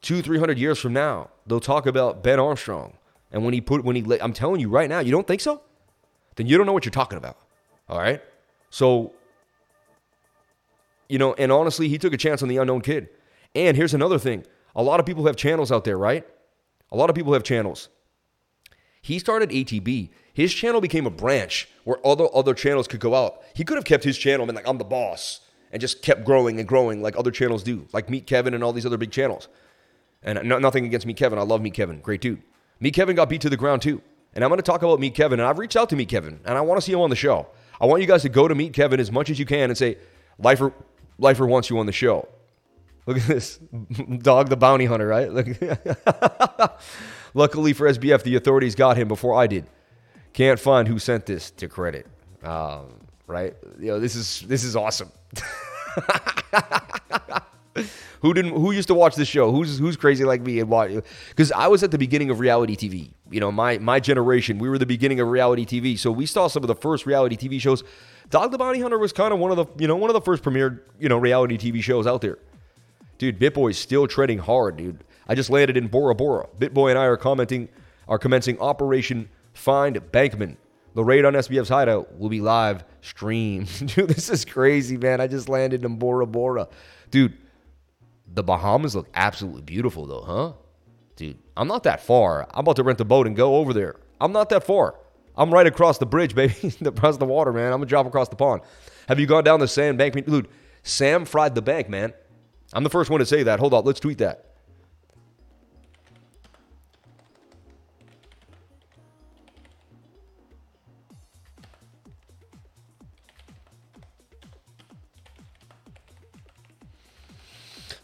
[0.00, 2.96] Two, three hundred years from now, they'll talk about Ben Armstrong.
[3.32, 5.60] And when he put, when he, I'm telling you right now, you don't think so?
[6.38, 7.36] Then you don't know what you're talking about.
[7.88, 8.22] All right.
[8.70, 9.12] So,
[11.08, 13.08] you know, and honestly, he took a chance on the unknown kid.
[13.56, 14.44] And here's another thing
[14.76, 16.24] a lot of people have channels out there, right?
[16.92, 17.88] A lot of people have channels.
[19.02, 20.10] He started ATB.
[20.32, 23.42] His channel became a branch where other other channels could go out.
[23.54, 25.40] He could have kept his channel and been like, I'm the boss,
[25.72, 28.72] and just kept growing and growing like other channels do, like Meet Kevin and all
[28.72, 29.48] these other big channels.
[30.22, 31.36] And no, nothing against Meet Kevin.
[31.36, 31.98] I love Meet Kevin.
[32.00, 32.42] Great dude.
[32.78, 34.02] Meet Kevin got beat to the ground too.
[34.34, 35.40] And I'm going to talk about Meet Kevin.
[35.40, 37.16] And I've reached out to Meet Kevin, and I want to see him on the
[37.16, 37.46] show.
[37.80, 39.78] I want you guys to go to Meet Kevin as much as you can and
[39.78, 39.96] say,
[40.38, 40.72] Lifer,
[41.18, 42.28] Lifer wants you on the show.
[43.06, 43.56] Look at this
[44.18, 45.32] dog, the bounty hunter, right?
[47.34, 49.66] Luckily for SBF, the authorities got him before I did.
[50.32, 52.06] Can't find who sent this to credit.
[52.42, 52.86] Um,
[53.26, 53.56] right?
[53.78, 55.10] You know, this is this is awesome.
[58.22, 58.52] who didn't?
[58.52, 59.50] Who used to watch this show?
[59.52, 60.90] Who's who's crazy like me and watch?
[61.28, 63.10] Because I was at the beginning of reality TV.
[63.30, 65.98] You know, my my generation, we were the beginning of reality TV.
[65.98, 67.84] So we saw some of the first reality TV shows.
[68.30, 70.20] Dog the Bounty Hunter was kind of one of the you know one of the
[70.20, 72.38] first premiered you know reality TV shows out there.
[73.18, 75.02] Dude, BitBoy's still treading hard, dude.
[75.26, 76.46] I just landed in Bora Bora.
[76.58, 77.68] BitBoy and I are commenting
[78.06, 80.56] are commencing Operation Find Bankman.
[80.94, 83.68] The raid on SBF's hideout will be live streamed.
[83.94, 85.20] Dude, this is crazy, man.
[85.20, 86.68] I just landed in Bora Bora.
[87.10, 87.36] Dude,
[88.38, 90.52] the Bahamas look absolutely beautiful, though, huh?
[91.16, 92.46] Dude, I'm not that far.
[92.54, 93.96] I'm about to rent a boat and go over there.
[94.20, 94.94] I'm not that far.
[95.36, 96.54] I'm right across the bridge, baby.
[96.84, 97.72] across the water, man.
[97.72, 98.62] I'm gonna drop across the pond.
[99.08, 100.14] Have you gone down the sand bank?
[100.24, 100.46] Dude,
[100.84, 102.14] Sam fried the bank, man.
[102.72, 103.58] I'm the first one to say that.
[103.58, 104.47] Hold on, let's tweet that.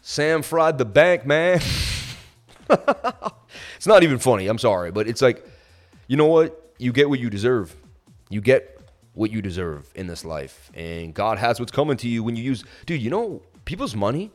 [0.07, 1.59] Sam fried the bank, man.
[2.69, 4.45] it's not even funny.
[4.45, 5.43] I'm sorry, but it's like,
[6.05, 6.73] you know what?
[6.77, 7.75] You get what you deserve.
[8.29, 8.79] You get
[9.13, 10.69] what you deserve in this life.
[10.75, 14.29] And God has what's coming to you when you use, dude, you know, people's money.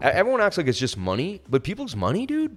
[0.00, 2.56] Everyone acts like it's just money, but people's money, dude.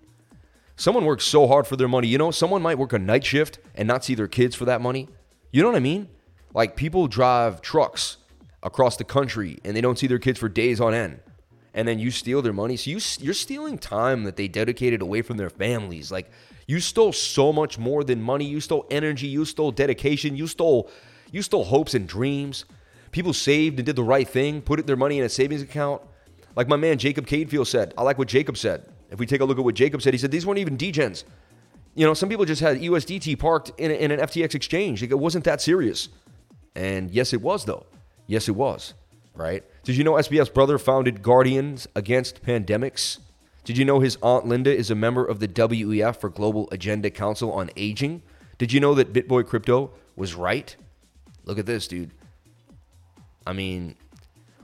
[0.76, 2.08] Someone works so hard for their money.
[2.08, 4.80] You know, someone might work a night shift and not see their kids for that
[4.80, 5.10] money.
[5.52, 6.08] You know what I mean?
[6.54, 8.18] Like people drive trucks
[8.62, 11.20] across the country and they don't see their kids for days on end
[11.74, 12.78] and then you steal their money.
[12.78, 16.12] So you you're stealing time that they dedicated away from their families.
[16.12, 16.30] Like
[16.68, 18.46] you stole so much more than money.
[18.46, 19.28] You stole energy.
[19.28, 20.36] You stole dedication.
[20.36, 20.90] You stole
[21.32, 22.66] you stole hopes and dreams.
[23.12, 26.02] People saved and did the right thing, put their money in a savings account.
[26.56, 27.94] Like my man Jacob Canfield said.
[27.98, 28.86] I like what Jacob said.
[29.10, 31.24] If we take a look at what Jacob said, he said these weren't even degens.
[31.96, 35.04] You know, some people just had USDT parked in, in an FTX exchange.
[35.04, 36.10] It wasn't that serious.
[36.76, 37.86] And yes, it was though.
[38.26, 38.94] Yes, it was.
[39.36, 39.64] Right.
[39.84, 43.20] Did you know SBF's brother founded Guardians Against Pandemics?
[43.66, 47.10] Did you know his aunt Linda is a member of the WEF for Global Agenda
[47.10, 48.22] Council on Aging?
[48.58, 50.74] Did you know that BitBoy Crypto was right?
[51.44, 52.12] Look at this, dude.
[53.46, 53.98] I mean,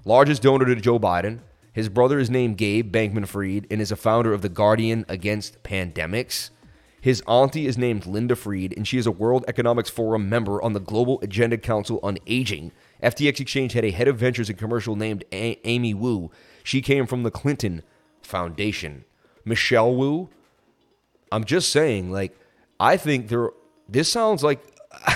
[0.05, 1.39] largest donor to Joe Biden.
[1.73, 5.63] His brother is named Gabe Bankman Fried and is a founder of the Guardian Against
[5.63, 6.49] Pandemics.
[7.01, 10.71] His auntie is named Linda Fried, and she is a World Economics Forum member on
[10.71, 12.71] the Global Agenda Council on Aging.
[13.03, 16.31] FTX Exchange had a head of ventures and commercial named a- Amy Wu.
[16.63, 17.81] She came from the Clinton
[18.21, 19.05] Foundation.
[19.45, 20.29] Michelle Wu.
[21.31, 22.37] I'm just saying, like,
[22.79, 23.49] I think there.
[23.87, 24.59] This sounds like.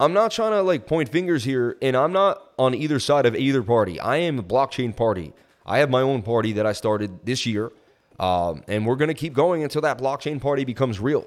[0.00, 3.36] I'm not trying to like point fingers here, and I'm not on either side of
[3.36, 4.00] either party.
[4.00, 5.32] I am the blockchain party.
[5.64, 7.70] I have my own party that I started this year,
[8.18, 11.26] um, and we're going to keep going until that blockchain party becomes real.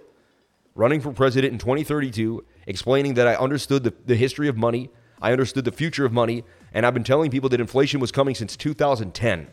[0.75, 4.89] Running for president in 2032, explaining that I understood the, the history of money,
[5.21, 8.36] I understood the future of money, and I've been telling people that inflation was coming
[8.36, 9.47] since 2010.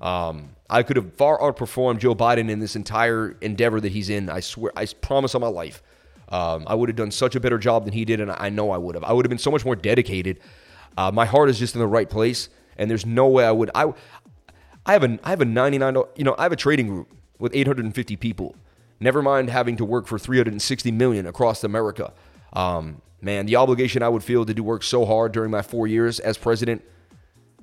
[0.00, 4.30] Um, I could have far outperformed Joe Biden in this entire endeavor that he's in.
[4.30, 5.82] I swear, I promise on my life.
[6.28, 8.70] Um, I would have done such a better job than he did, and I know
[8.70, 9.04] I would have.
[9.04, 10.40] I would have been so much more dedicated.
[10.96, 13.70] Uh, my heart is just in the right place, and there's no way I would.
[13.74, 13.92] I,
[14.84, 15.96] I have a, I have a 99.
[16.16, 18.56] You know, I have a trading group with 850 people.
[19.00, 22.12] Never mind having to work for 360 million across America.
[22.52, 25.86] Um, man, the obligation I would feel to do work so hard during my four
[25.86, 26.82] years as president,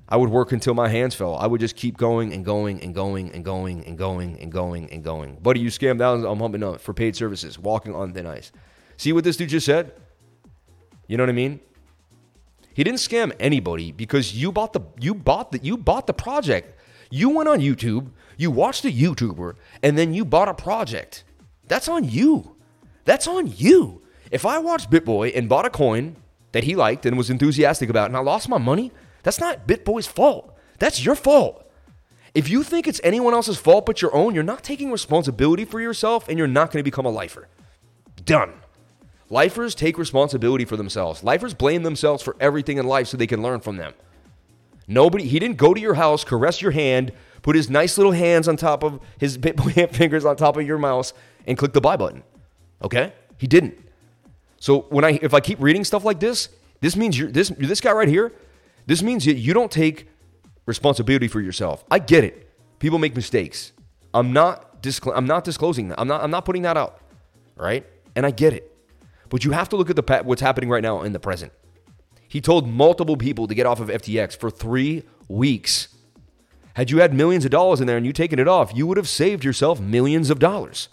[0.08, 1.34] I would work until my hands fell.
[1.36, 4.90] I would just keep going and going and going and going and going and going
[4.90, 5.36] and going.
[5.36, 6.24] Buddy, you scammed down.
[6.24, 8.52] I'm humping up for paid services, walking on thin ice.
[8.96, 9.92] See what this dude just said?
[11.08, 11.60] You know what I mean?
[12.72, 16.78] He didn't scam anybody because you bought the you bought the you bought the project.
[17.10, 21.24] You went on YouTube, you watched a YouTuber, and then you bought a project.
[21.68, 22.56] That's on you.
[23.04, 24.02] That's on you.
[24.30, 26.16] If I watched BitBoy and bought a coin
[26.52, 30.06] that he liked and was enthusiastic about and I lost my money, that's not BitBoy's
[30.06, 30.56] fault.
[30.78, 31.62] That's your fault.
[32.34, 35.80] If you think it's anyone else's fault but your own, you're not taking responsibility for
[35.80, 37.48] yourself and you're not going to become a lifer.
[38.24, 38.52] Done.
[39.28, 41.24] Lifers take responsibility for themselves.
[41.24, 43.94] Lifers blame themselves for everything in life so they can learn from them.
[44.86, 47.10] Nobody, he didn't go to your house, caress your hand,
[47.42, 50.78] put his nice little hands on top of his BitBoy fingers on top of your
[50.78, 51.12] mouse,
[51.46, 52.22] and click the buy button.
[52.82, 53.12] Okay?
[53.38, 53.85] He didn't.
[54.58, 56.48] So when I if I keep reading stuff like this,
[56.80, 58.32] this means you're this this guy right here.
[58.86, 60.08] This means that you don't take
[60.66, 61.84] responsibility for yourself.
[61.90, 62.50] I get it.
[62.78, 63.72] People make mistakes.
[64.14, 66.00] I'm not discl- I'm not disclosing that.
[66.00, 67.00] I'm not I'm not putting that out.
[67.56, 67.86] Right?
[68.14, 68.72] And I get it.
[69.28, 71.52] But you have to look at the what's happening right now in the present.
[72.28, 75.88] He told multiple people to get off of FTX for 3 weeks.
[76.74, 78.96] Had you had millions of dollars in there and you taken it off, you would
[78.96, 80.88] have saved yourself millions of dollars.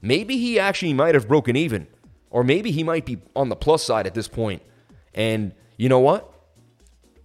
[0.00, 1.86] Maybe he actually might have broken even
[2.32, 4.62] or maybe he might be on the plus side at this point.
[5.14, 6.32] And you know what?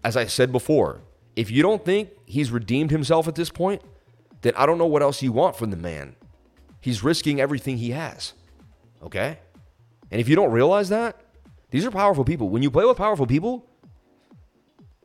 [0.03, 1.01] As I said before,
[1.35, 3.81] if you don't think he's redeemed himself at this point,
[4.41, 6.15] then I don't know what else you want from the man.
[6.81, 8.33] He's risking everything he has.
[9.01, 9.39] Okay?
[10.11, 11.19] And if you don't realize that,
[11.71, 12.49] these are powerful people.
[12.49, 13.65] When you play with powerful people,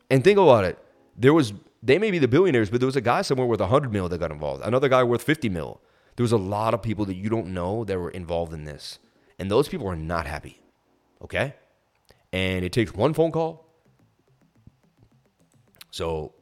[0.09, 0.77] and think about it,
[1.17, 3.91] there was they may be the billionaires, but there was a guy somewhere with 100
[3.91, 4.63] mil that got involved.
[4.63, 5.81] Another guy worth 50 mil.
[6.15, 8.99] There was a lot of people that you don't know that were involved in this.
[9.39, 10.59] And those people are not happy.
[11.21, 11.55] Okay?
[12.31, 13.67] And it takes one phone call.
[15.91, 16.33] So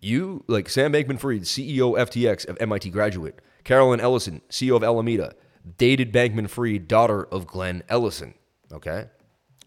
[0.00, 5.34] you, like Sam Bankman Fried, CEO FTX of MIT graduate, Caroline Ellison, CEO of Alameda,
[5.76, 8.34] dated Bankman Fried, daughter of Glenn Ellison.
[8.72, 9.08] Okay?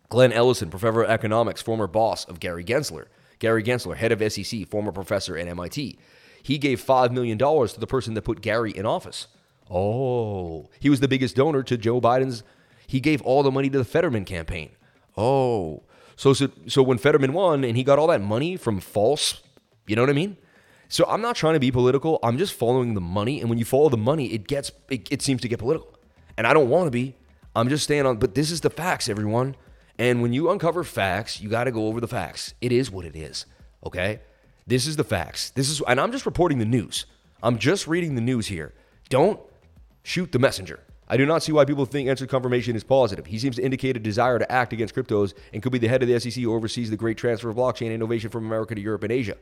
[0.10, 3.06] Glenn Ellison, professor of economics, former boss of Gary Gensler.
[3.40, 5.98] Gary Gensler, head of SEC, former professor at MIT.
[6.44, 9.28] He gave $5 million to the person that put Gary in office.
[9.70, 12.44] Oh, he was the biggest donor to Joe Biden's.
[12.92, 14.72] He gave all the money to the Fetterman campaign.
[15.16, 15.84] Oh,
[16.18, 19.42] so, so, so when Fetterman won and he got all that money from false,
[19.88, 20.36] you know what I mean?
[20.90, 22.20] So I'm not trying to be political.
[22.22, 23.40] I'm just following the money.
[23.40, 25.96] And when you follow the money, it gets, it, it seems to get political.
[26.36, 27.16] And I don't want to be.
[27.56, 29.56] I'm just staying on, but this is the facts, everyone.
[29.98, 32.56] And when you uncover facts, you got to go over the facts.
[32.60, 33.46] It is what it is.
[33.86, 34.20] Okay?
[34.68, 35.52] This is the facts.
[35.52, 37.06] This is, and I'm just reporting the news.
[37.42, 38.74] I'm just reading the news here.
[39.08, 39.40] Don't
[40.04, 40.82] shoot the messenger.
[41.12, 43.26] I do not see why people think answer confirmation is positive.
[43.26, 46.02] He seems to indicate a desire to act against cryptos and could be the head
[46.02, 49.04] of the SEC who oversees the great transfer of blockchain innovation from America to Europe
[49.04, 49.36] and Asia.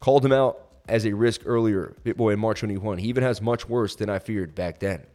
[0.00, 2.98] Called him out as a risk earlier, BitBoy in March 21.
[2.98, 5.06] He even has much worse than I feared back then.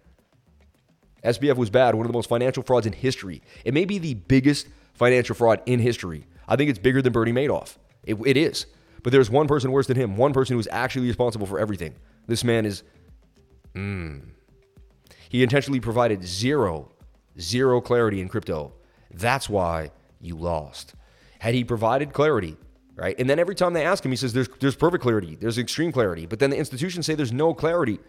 [1.25, 3.41] SBF was bad, one of the most financial frauds in history.
[3.65, 6.25] It may be the biggest financial fraud in history.
[6.47, 7.75] I think it's bigger than Bernie Madoff.
[8.05, 8.65] It, it is.
[9.03, 11.95] But there's one person worse than him, one person who's actually responsible for everything.
[12.27, 12.83] This man is.
[13.75, 14.21] Mm,
[15.29, 16.91] he intentionally provided zero,
[17.39, 18.73] zero clarity in crypto.
[19.11, 20.93] That's why you lost.
[21.39, 22.57] Had he provided clarity,
[22.95, 23.15] right?
[23.19, 25.91] And then every time they ask him, he says there's there's perfect clarity, there's extreme
[25.91, 26.25] clarity.
[26.25, 27.99] But then the institutions say there's no clarity.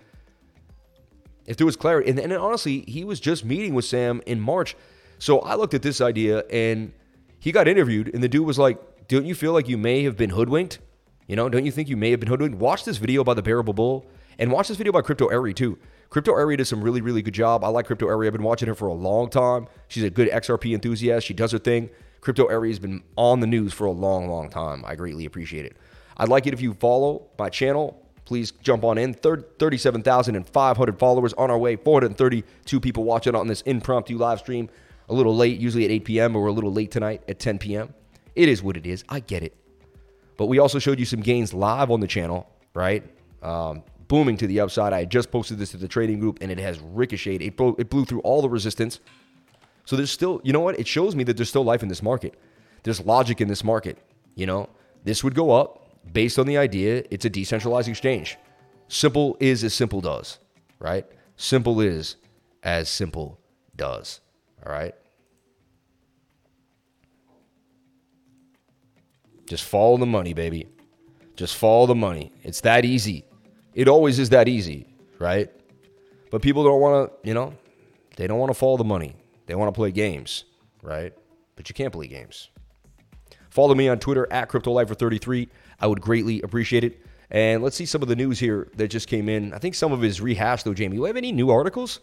[1.46, 4.76] If there was clarity, and, honestly, he was just meeting with Sam in March.
[5.18, 6.92] So I looked at this idea and
[7.38, 8.78] he got interviewed, and the dude was like,
[9.08, 10.78] Don't you feel like you may have been hoodwinked?
[11.26, 12.58] You know, don't you think you may have been hoodwinked?
[12.58, 14.06] Watch this video by the Bearable Bull
[14.38, 15.78] and watch this video by Crypto Eri too.
[16.10, 17.64] Crypto Eri does some really, really good job.
[17.64, 18.26] I like Crypto Eri.
[18.26, 19.66] I've been watching her for a long time.
[19.88, 21.26] She's a good XRP enthusiast.
[21.26, 21.90] She does her thing.
[22.20, 24.84] Crypto Eri has been on the news for a long, long time.
[24.86, 25.76] I greatly appreciate it.
[26.16, 28.02] I'd like it if you follow my channel.
[28.24, 29.14] Please jump on in.
[29.14, 31.76] 37,500 followers on our way.
[31.76, 34.68] 432 people watching on this impromptu live stream.
[35.10, 37.58] A little late, usually at 8 p.m., but we're a little late tonight at 10
[37.58, 37.94] p.m.
[38.34, 39.04] It is what it is.
[39.08, 39.54] I get it.
[40.36, 43.02] But we also showed you some gains live on the channel, right?
[43.42, 44.92] Um, booming to the upside.
[44.92, 47.42] I just posted this to the trading group and it has ricocheted.
[47.42, 49.00] It, blew, it blew through all the resistance.
[49.84, 50.78] So there's still, you know what?
[50.78, 52.38] It shows me that there's still life in this market.
[52.82, 53.98] There's logic in this market.
[54.34, 54.68] You know,
[55.04, 58.36] this would go up based on the idea it's a decentralized exchange.
[58.88, 60.38] Simple is as simple does,
[60.78, 61.06] right?
[61.36, 62.16] Simple is
[62.62, 63.38] as simple
[63.76, 64.20] does.
[64.64, 64.94] All right.
[69.46, 70.68] Just follow the money, baby.
[71.36, 72.32] Just follow the money.
[72.42, 73.24] It's that easy.
[73.78, 74.88] It always is that easy,
[75.20, 75.48] right?
[76.32, 77.54] But people don't want to, you know,
[78.16, 79.14] they don't want to follow the money.
[79.46, 80.42] They want to play games,
[80.82, 81.12] right?
[81.54, 82.50] But you can't play games.
[83.50, 85.48] Follow me on Twitter at CryptoLifer33.
[85.80, 87.06] I would greatly appreciate it.
[87.30, 89.54] And let's see some of the news here that just came in.
[89.54, 90.96] I think some of it is rehashed though, Jamie.
[90.96, 92.00] Do you have any new articles?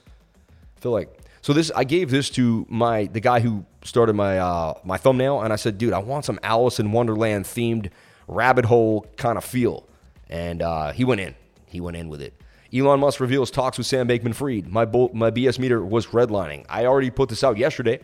[0.78, 1.10] I feel like
[1.42, 5.42] so this I gave this to my the guy who started my uh, my thumbnail,
[5.42, 7.92] and I said, dude, I want some Alice in Wonderland themed
[8.30, 9.90] rabbit hole kind of feel.
[10.30, 11.36] And uh, he went in.
[11.76, 12.42] He went in with it.
[12.74, 14.66] Elon Musk reveals talks with Sam Bankman Fried.
[14.68, 16.66] My, bo- my BS meter was redlining.
[16.70, 18.00] I already put this out yesterday.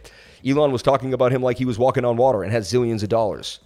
[0.46, 3.08] Elon was talking about him like he was walking on water and had zillions of
[3.08, 3.60] dollars.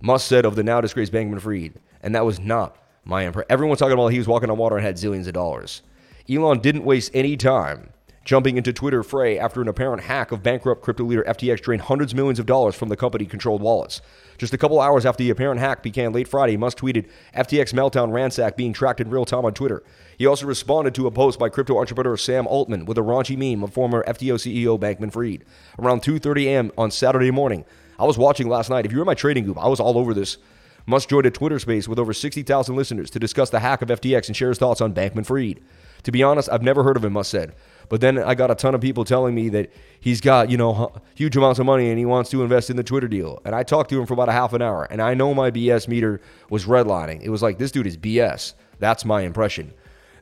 [0.00, 3.50] Musk said of the now disgraced Bankman Fried, and that was not my impression.
[3.50, 5.82] Everyone's talking about he was walking on water and had zillions of dollars.
[6.26, 7.90] Elon didn't waste any time
[8.24, 12.12] jumping into Twitter fray after an apparent hack of bankrupt crypto leader FTX drained hundreds
[12.12, 14.00] of millions of dollars from the company controlled wallets.
[14.38, 18.12] Just a couple hours after the apparent hack began late Friday, Musk tweeted FTX meltdown
[18.12, 19.82] ransack being tracked in real time on Twitter.
[20.16, 23.62] He also responded to a post by crypto entrepreneur Sam Altman with a raunchy meme
[23.62, 25.44] of former FTO CEO Bankman Fried.
[25.78, 26.72] Around 2:30 a.m.
[26.78, 27.64] on Saturday morning,
[27.98, 28.86] I was watching last night.
[28.86, 30.38] If you were in my trading group, I was all over this.
[30.86, 34.26] Musk joined a Twitter space with over 60,000 listeners to discuss the hack of FTX
[34.26, 35.60] and share his thoughts on Bankman Fried.
[36.02, 37.54] To be honest, I've never heard of him, Musk said.
[37.88, 40.92] But then I got a ton of people telling me that he's got, you know,
[41.14, 43.40] huge amounts of money and he wants to invest in the Twitter deal.
[43.44, 45.50] And I talked to him for about a half an hour and I know my
[45.50, 46.20] BS meter
[46.50, 47.22] was redlining.
[47.22, 48.54] It was like, this dude is BS.
[48.78, 49.72] That's my impression.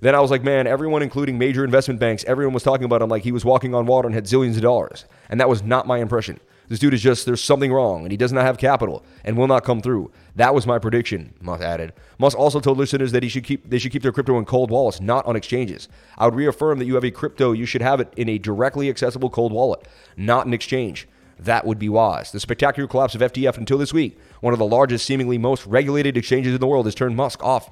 [0.00, 3.08] Then I was like, man, everyone, including major investment banks, everyone was talking about him
[3.08, 5.04] like he was walking on water and had zillions of dollars.
[5.28, 6.40] And that was not my impression.
[6.68, 9.46] This dude is just, there's something wrong, and he does not have capital and will
[9.46, 10.10] not come through.
[10.34, 11.92] That was my prediction, Musk added.
[12.18, 14.70] Musk also told listeners that he should keep, they should keep their crypto in cold
[14.70, 15.88] wallets, not on exchanges.
[16.16, 18.88] I would reaffirm that you have a crypto, you should have it in a directly
[18.88, 21.06] accessible cold wallet, not an exchange.
[21.38, 22.30] That would be wise.
[22.32, 26.16] The spectacular collapse of FTX until this week, one of the largest, seemingly most regulated
[26.16, 27.70] exchanges in the world, has turned Musk off.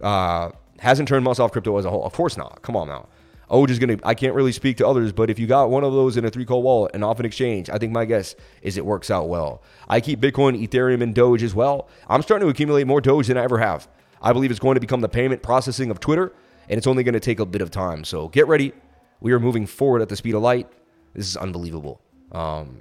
[0.00, 2.04] Uh, hasn't turned Musk off crypto as a whole.
[2.04, 2.60] Of course not.
[2.62, 3.08] Come on now.
[3.50, 5.84] Oj is going to, I can't really speak to others, but if you got one
[5.84, 8.34] of those in a three call wallet and off an exchange, I think my guess
[8.60, 9.62] is it works out well.
[9.88, 11.88] I keep Bitcoin, Ethereum, and Doge as well.
[12.08, 13.88] I'm starting to accumulate more Doge than I ever have.
[14.20, 16.32] I believe it's going to become the payment processing of Twitter,
[16.68, 18.02] and it's only going to take a bit of time.
[18.02, 18.72] So get ready.
[19.20, 20.68] We are moving forward at the speed of light.
[21.14, 22.00] This is unbelievable.
[22.32, 22.80] Um,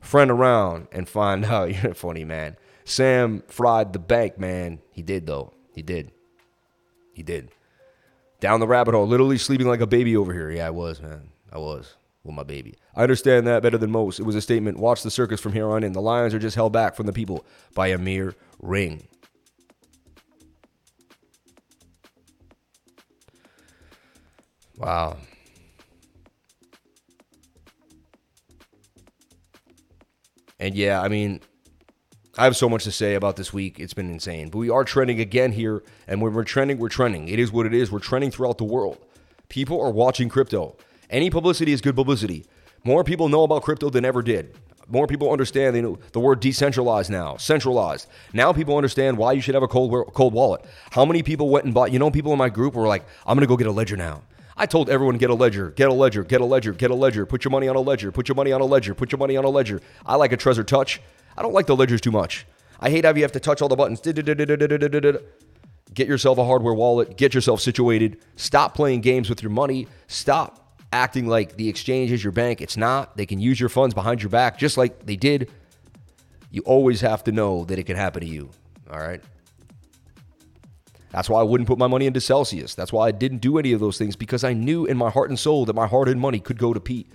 [0.00, 1.82] friend around and find out.
[1.82, 2.56] You're funny, man.
[2.84, 4.80] Sam fried the bank, man.
[4.90, 5.52] He did, though.
[5.74, 6.12] He did.
[7.12, 7.50] He did
[8.40, 10.50] down the rabbit hole, literally sleeping like a baby over here.
[10.50, 11.30] Yeah, I was, man.
[11.52, 12.74] I was with my baby.
[12.94, 14.20] I understand that better than most.
[14.20, 14.78] It was a statement.
[14.78, 15.92] Watch the circus from here on in.
[15.92, 17.44] The lions are just held back from the people
[17.74, 19.06] by a mere ring.
[24.76, 25.16] Wow.
[30.58, 31.40] And yeah, I mean,
[32.38, 33.80] I have so much to say about this week.
[33.80, 34.50] It's been insane.
[34.50, 35.82] But we are trending again here.
[36.06, 37.28] And when we're trending, we're trending.
[37.28, 37.90] It is what it is.
[37.90, 38.98] We're trending throughout the world.
[39.48, 40.76] People are watching crypto.
[41.08, 42.44] Any publicity is good publicity.
[42.84, 44.54] More people know about crypto than ever did.
[44.86, 48.06] More people understand know, the word decentralized now, centralized.
[48.32, 50.64] Now people understand why you should have a cold, cold wallet.
[50.90, 53.36] How many people went and bought, you know, people in my group were like, I'm
[53.40, 54.22] to go get a ledger now.
[54.56, 57.26] I told everyone get a ledger, get a ledger, get a ledger, get a ledger,
[57.26, 59.36] put your money on a ledger, put your money on a ledger, put your money
[59.36, 59.80] on a ledger.
[60.04, 61.00] I like a Trezor Touch.
[61.36, 62.46] I don't like the ledgers too much.
[62.80, 64.00] I hate how you have to touch all the buttons.
[65.94, 67.16] Get yourself a hardware wallet.
[67.16, 68.18] Get yourself situated.
[68.36, 69.86] Stop playing games with your money.
[70.08, 72.60] Stop acting like the exchange is your bank.
[72.60, 73.16] It's not.
[73.16, 75.50] They can use your funds behind your back just like they did.
[76.50, 78.50] You always have to know that it can happen to you.
[78.90, 79.22] All right.
[81.10, 82.74] That's why I wouldn't put my money into Celsius.
[82.74, 85.30] That's why I didn't do any of those things because I knew in my heart
[85.30, 87.10] and soul that my hard earned money could go to Pete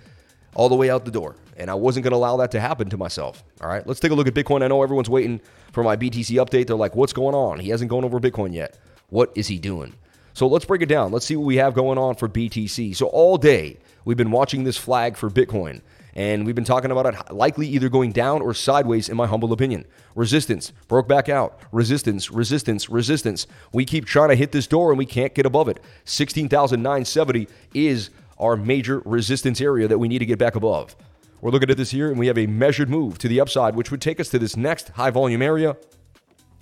[0.54, 1.36] all the way out the door.
[1.56, 3.44] And I wasn't going to allow that to happen to myself.
[3.60, 4.62] All right, let's take a look at Bitcoin.
[4.62, 5.40] I know everyone's waiting
[5.72, 6.66] for my BTC update.
[6.66, 7.60] They're like, what's going on?
[7.60, 8.78] He hasn't gone over Bitcoin yet.
[9.10, 9.94] What is he doing?
[10.34, 11.12] So let's break it down.
[11.12, 12.96] Let's see what we have going on for BTC.
[12.96, 15.82] So all day, we've been watching this flag for Bitcoin.
[16.14, 19.52] And we've been talking about it likely either going down or sideways, in my humble
[19.52, 19.86] opinion.
[20.14, 21.58] Resistance broke back out.
[21.72, 23.46] Resistance, resistance, resistance.
[23.72, 25.80] We keep trying to hit this door and we can't get above it.
[26.04, 28.10] 16,970 is
[28.42, 30.96] our major resistance area that we need to get back above.
[31.40, 33.90] We're looking at this here, and we have a measured move to the upside, which
[33.90, 35.76] would take us to this next high volume area.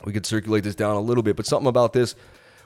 [0.05, 2.15] We could circulate this down a little bit, but something about this,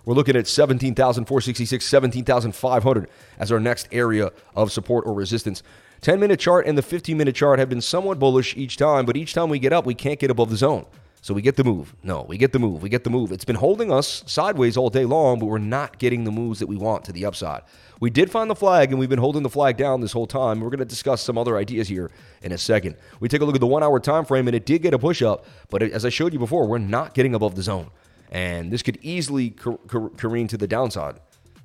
[0.04, 5.62] we're looking at 17,466, 17,500 as our next area of support or resistance.
[6.02, 9.16] 10 minute chart and the 15 minute chart have been somewhat bullish each time, but
[9.16, 10.84] each time we get up, we can't get above the zone.
[11.24, 11.96] So we get the move.
[12.02, 12.82] No, we get the move.
[12.82, 13.32] We get the move.
[13.32, 16.66] It's been holding us sideways all day long, but we're not getting the moves that
[16.66, 17.62] we want to the upside.
[17.98, 20.60] We did find the flag, and we've been holding the flag down this whole time.
[20.60, 22.10] We're going to discuss some other ideas here
[22.42, 22.96] in a second.
[23.20, 25.22] We take a look at the one-hour time frame, and it did get a push
[25.22, 27.90] up, but as I showed you before, we're not getting above the zone,
[28.30, 31.20] and this could easily careen to the downside.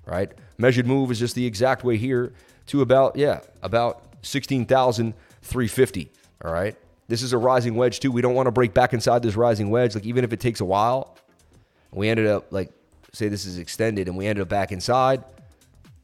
[0.05, 0.31] Right?
[0.57, 2.31] Measured move is just the exact way here
[2.67, 6.13] to about yeah about sixteen thousand three fifty.
[6.45, 6.77] All right.
[7.09, 8.11] This is a rising wedge too.
[8.11, 9.95] We don't want to break back inside this rising wedge.
[9.95, 11.17] Like even if it takes a while,
[11.91, 12.71] we ended up like
[13.11, 15.23] say this is extended and we ended up back inside,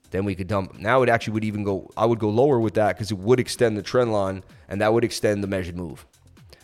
[0.10, 0.80] then we could dump.
[0.80, 1.92] Now it actually would even go.
[1.96, 4.92] I would go lower with that because it would extend the trend line and that
[4.92, 6.08] would extend the measured move.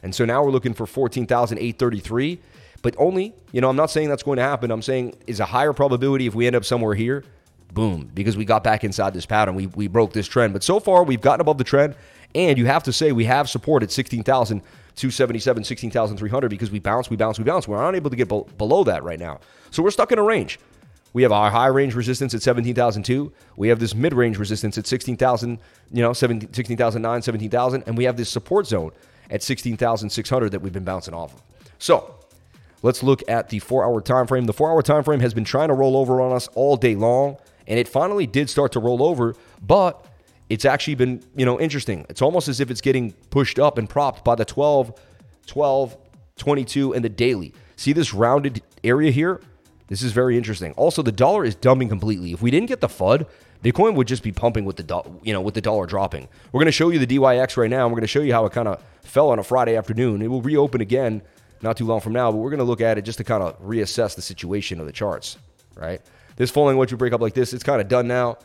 [0.01, 2.39] And so now we're looking for 14,833,
[2.81, 4.71] but only, you know, I'm not saying that's going to happen.
[4.71, 7.23] I'm saying is a higher probability if we end up somewhere here,
[7.71, 9.53] boom, because we got back inside this pattern.
[9.53, 10.53] We, we broke this trend.
[10.53, 11.93] But so far, we've gotten above the trend
[12.35, 17.17] and you have to say we have supported at 16,277, 16,300 because we bounce, we
[17.17, 17.67] bounce, we bounce.
[17.67, 19.39] We're unable to get be- below that right now.
[19.71, 20.59] So we're stuck in a range.
[21.13, 23.31] We have our high range resistance at 17,002.
[23.57, 25.59] We have this mid range resistance at 16,000,
[25.91, 27.83] you know, 16,009, 17,000.
[27.85, 28.91] And we have this support zone
[29.29, 31.41] at 16,600 that we've been bouncing off of.
[31.79, 32.15] So
[32.81, 34.45] let's look at the four hour time frame.
[34.45, 36.95] The four hour time frame has been trying to roll over on us all day
[36.95, 37.37] long.
[37.67, 40.05] And it finally did start to roll over, but
[40.51, 42.05] it's actually been, you know, interesting.
[42.09, 44.99] It's almost as if it's getting pushed up and propped by the 12,
[45.45, 45.97] 12,
[46.35, 47.53] 22, and the daily.
[47.77, 49.39] See this rounded area here?
[49.87, 50.73] This is very interesting.
[50.73, 52.33] Also, the dollar is dumping completely.
[52.33, 53.27] If we didn't get the FUD,
[53.63, 56.27] Bitcoin would just be pumping with the do- you know with the dollar dropping.
[56.51, 57.85] We're going to show you the DXY right now.
[57.85, 60.21] And we're going to show you how it kind of fell on a Friday afternoon.
[60.21, 61.21] It will reopen again
[61.61, 63.41] not too long from now, but we're going to look at it just to kind
[63.41, 65.37] of reassess the situation of the charts.
[65.75, 66.01] Right,
[66.35, 67.53] this falling wedge would break up like this.
[67.53, 68.37] It's kind of done now.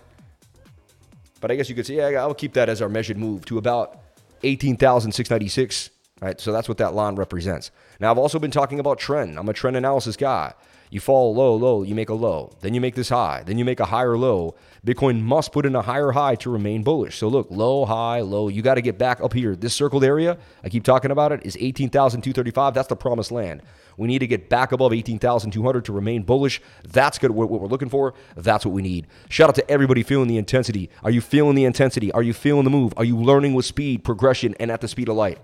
[1.41, 3.59] But I guess you could say, yeah, I'll keep that as our measured move to
[3.59, 3.99] about
[4.43, 5.91] 18,696.
[6.23, 7.71] Right, so that's what that line represents.
[8.01, 9.39] Now, I've also been talking about trend.
[9.39, 10.55] I'm a trend analysis guy.
[10.89, 12.53] You fall low, low, you make a low.
[12.63, 13.43] Then you make this high.
[13.45, 14.55] Then you make a higher low.
[14.87, 17.19] Bitcoin must put in a higher high to remain bullish.
[17.19, 18.49] So look, low, high, low.
[18.49, 19.57] You got to get back up here.
[19.57, 22.73] This circled area, I keep talking about it, is 18,235.
[22.73, 23.63] That's the promised land.
[23.97, 26.61] We need to get back above 18,200 to remain bullish.
[26.87, 27.31] That's good.
[27.31, 29.07] What we're looking for, that's what we need.
[29.29, 30.91] Shout out to everybody feeling the intensity.
[31.03, 32.13] Are you feeling the intensity?
[32.13, 32.93] Are you feeling the move?
[32.97, 35.39] Are you learning with speed, progression, and at the speed of light?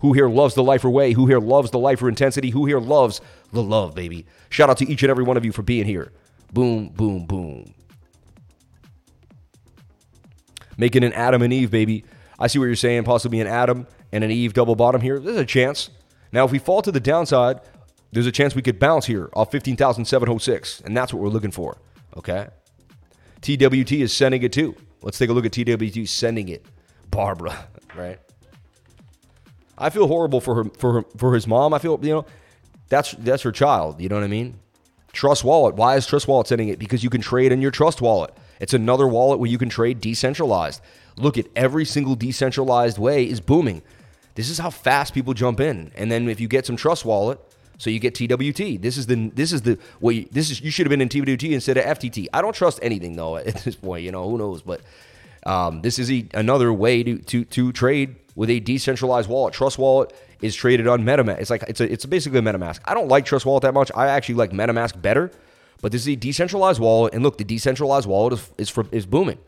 [0.00, 1.12] Who here loves the lifer way?
[1.12, 2.50] Who here loves the lifer intensity?
[2.50, 3.20] Who here loves
[3.52, 4.26] the love, baby?
[4.48, 6.12] Shout out to each and every one of you for being here.
[6.52, 7.74] Boom, boom, boom.
[10.76, 12.04] Making an Adam and Eve, baby.
[12.38, 15.18] I see what you're saying, possibly an Adam and an Eve double bottom here.
[15.18, 15.90] There's a chance.
[16.30, 17.60] Now, if we fall to the downside,
[18.12, 21.78] there's a chance we could bounce here off 15,706, and that's what we're looking for.
[22.16, 22.48] Okay?
[23.40, 24.74] TWT is sending it too.
[25.02, 26.66] Let's take a look at TWT sending it.
[27.10, 28.18] Barbara, right?
[29.76, 31.72] I feel horrible for her for her, for his mom.
[31.72, 32.26] I feel you know
[32.88, 34.00] that's that's her child.
[34.00, 34.58] You know what I mean?
[35.12, 35.76] Trust Wallet.
[35.76, 36.78] Why is Trust Wallet sending it?
[36.78, 38.34] Because you can trade in your Trust Wallet.
[38.60, 40.80] It's another wallet where you can trade decentralized.
[41.16, 43.82] Look at every single decentralized way is booming.
[44.34, 45.92] This is how fast people jump in.
[45.96, 47.40] And then if you get some Trust Wallet,
[47.78, 48.82] so you get TWT.
[48.82, 51.44] This is the this is the you, this is you should have been in TWT
[51.44, 52.26] instead of FTT.
[52.32, 54.02] I don't trust anything though at this point.
[54.02, 54.80] You know who knows, but
[55.46, 59.54] um, this is a, another way to to to trade with a decentralized wallet.
[59.54, 61.40] Trust Wallet is traded on MetaMask.
[61.40, 62.80] It's like it's a, it's basically a MetaMask.
[62.84, 63.90] I don't like Trust Wallet that much.
[63.94, 65.30] I actually like MetaMask better.
[65.80, 69.06] But this is a decentralized wallet, and look, the decentralized wallet is is, for, is
[69.06, 69.38] booming.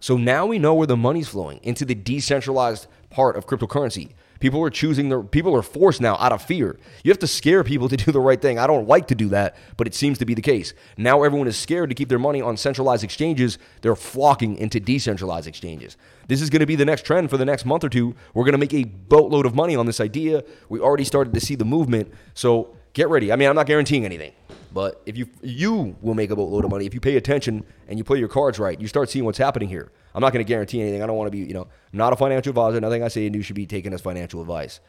[0.00, 4.12] So now we know where the money's flowing into the decentralized part of cryptocurrency.
[4.44, 6.78] People are choosing their people are forced now out of fear.
[7.02, 8.58] You have to scare people to do the right thing.
[8.58, 10.74] I don't like to do that, but it seems to be the case.
[10.98, 13.56] Now everyone is scared to keep their money on centralized exchanges.
[13.80, 15.96] They're flocking into decentralized exchanges.
[16.28, 18.14] This is going to be the next trend for the next month or two.
[18.34, 20.44] We're going to make a boatload of money on this idea.
[20.68, 22.12] We already started to see the movement.
[22.34, 23.32] So get ready.
[23.32, 24.32] I mean, I'm not guaranteeing anything.
[24.74, 27.96] But if you you will make a boatload of money if you pay attention and
[27.96, 29.90] you play your cards right, you start seeing what's happening here.
[30.14, 31.02] I'm not going to guarantee anything.
[31.02, 32.80] I don't want to be, you know, I'm not a financial advisor.
[32.80, 34.80] Nothing I say and do should be taken as financial advice.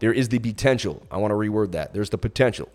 [0.00, 1.02] There is the potential.
[1.10, 1.94] I want to reword that.
[1.94, 2.68] There's the potential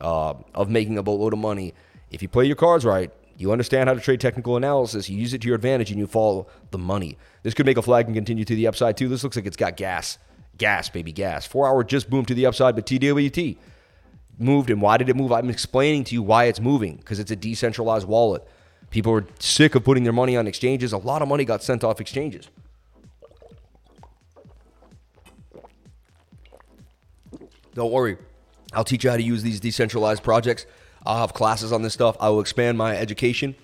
[0.00, 1.74] uh, of making a boatload of money
[2.10, 3.12] if you play your cards right.
[3.36, 5.08] You understand how to trade technical analysis.
[5.08, 7.18] You use it to your advantage, and you follow the money.
[7.42, 9.08] This could make a flag and continue to the upside too.
[9.08, 10.18] This looks like it's got gas,
[10.56, 11.44] gas, baby, gas.
[11.44, 13.56] Four hour just boomed to the upside, but TWT
[14.38, 15.32] moved, and why did it move?
[15.32, 18.46] I'm explaining to you why it's moving because it's a decentralized wallet.
[18.94, 20.92] People were sick of putting their money on exchanges.
[20.92, 22.48] A lot of money got sent off exchanges.
[27.74, 28.18] Don't worry.
[28.72, 30.64] I'll teach you how to use these decentralized projects.
[31.04, 32.16] I'll have classes on this stuff.
[32.20, 33.56] I will expand my education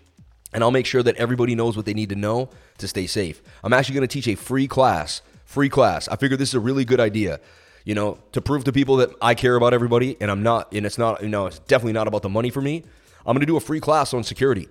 [0.52, 3.40] and I'll make sure that everybody knows what they need to know to stay safe.
[3.62, 5.22] I'm actually going to teach a free class.
[5.44, 6.08] Free class.
[6.08, 7.38] I figure this is a really good idea.
[7.84, 10.84] You know, to prove to people that I care about everybody and I'm not, and
[10.84, 12.82] it's not, you know, it's definitely not about the money for me.
[13.24, 14.68] I'm going to do a free class on security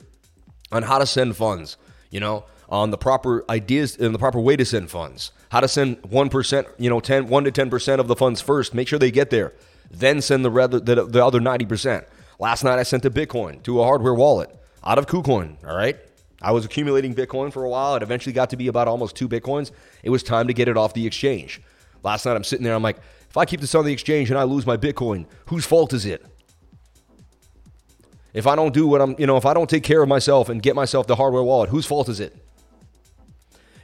[0.72, 1.78] on how to send funds,
[2.10, 5.68] you know, on the proper ideas and the proper way to send funds, how to
[5.68, 9.12] send 1%, you know, 10, 1 to 10% of the funds first, make sure they
[9.12, 9.54] get there,
[9.90, 12.06] then send the, the, the other 90%.
[12.38, 15.98] Last night I sent a Bitcoin to a hardware wallet out of KuCoin, all right?
[16.42, 17.96] I was accumulating Bitcoin for a while.
[17.96, 19.72] It eventually got to be about almost two Bitcoins.
[20.04, 21.62] It was time to get it off the exchange.
[22.02, 23.00] Last night I'm sitting there, I'm like,
[23.30, 26.06] if I keep this on the exchange and I lose my Bitcoin, whose fault is
[26.06, 26.26] it?
[28.40, 30.48] If I don't do what I'm, you know, if I don't take care of myself
[30.48, 32.34] and get myself the hardware wallet, whose fault is it?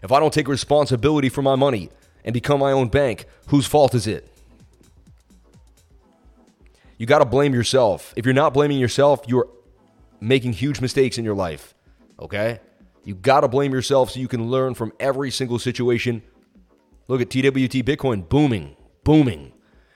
[0.01, 1.89] If I don't take responsibility for my money
[2.23, 4.31] and become my own bank, whose fault is it?
[6.97, 8.13] You got to blame yourself.
[8.15, 9.49] If you're not blaming yourself, you're
[10.21, 11.73] making huge mistakes in your life.
[12.17, 12.61] Okay?
[13.03, 16.23] You got to blame yourself so you can learn from every single situation.
[17.09, 19.51] Look at TWT Bitcoin booming, booming.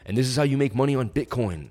[0.06, 1.70] And this is how you make money on Bitcoin.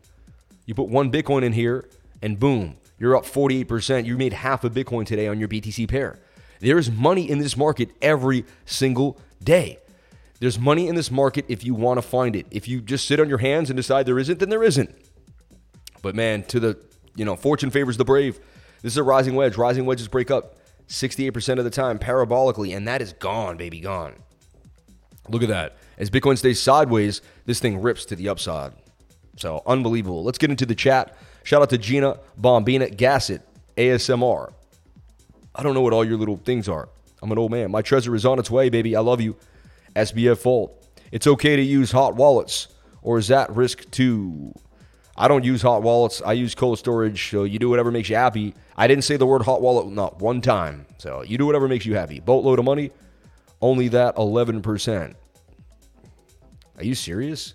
[0.64, 1.84] You put one Bitcoin in here,
[2.22, 4.04] and boom, you're up 48%.
[4.04, 6.18] You made half a Bitcoin today on your BTC pair.
[6.60, 9.78] There's money in this market every single day.
[10.40, 12.46] There's money in this market if you want to find it.
[12.50, 14.94] If you just sit on your hands and decide there isn't, then there isn't.
[16.02, 16.78] But man, to the,
[17.16, 18.38] you know, fortune favors the brave.
[18.82, 19.56] This is a rising wedge.
[19.56, 20.56] Rising wedges break up
[20.88, 24.14] 68% of the time parabolically, and that is gone, baby, gone.
[25.28, 25.76] Look at that.
[25.98, 28.72] As Bitcoin stays sideways, this thing rips to the upside.
[29.36, 30.24] So unbelievable.
[30.24, 31.16] Let's get into the chat.
[31.48, 33.40] Shout out to Gina Bombina Gasset,
[33.78, 34.52] ASMR.
[35.54, 36.90] I don't know what all your little things are.
[37.22, 37.70] I'm an old man.
[37.70, 38.94] My treasure is on its way, baby.
[38.94, 39.34] I love you.
[39.96, 40.76] SBF Fold.
[41.10, 42.68] It's okay to use hot wallets,
[43.00, 44.52] or is that risk too?
[45.16, 46.20] I don't use hot wallets.
[46.20, 47.30] I use cold storage.
[47.30, 48.52] So you do whatever makes you happy.
[48.76, 50.84] I didn't say the word hot wallet not one time.
[50.98, 52.20] So you do whatever makes you happy.
[52.20, 52.90] Boatload of money,
[53.62, 55.14] only that 11%.
[56.76, 57.54] Are you serious?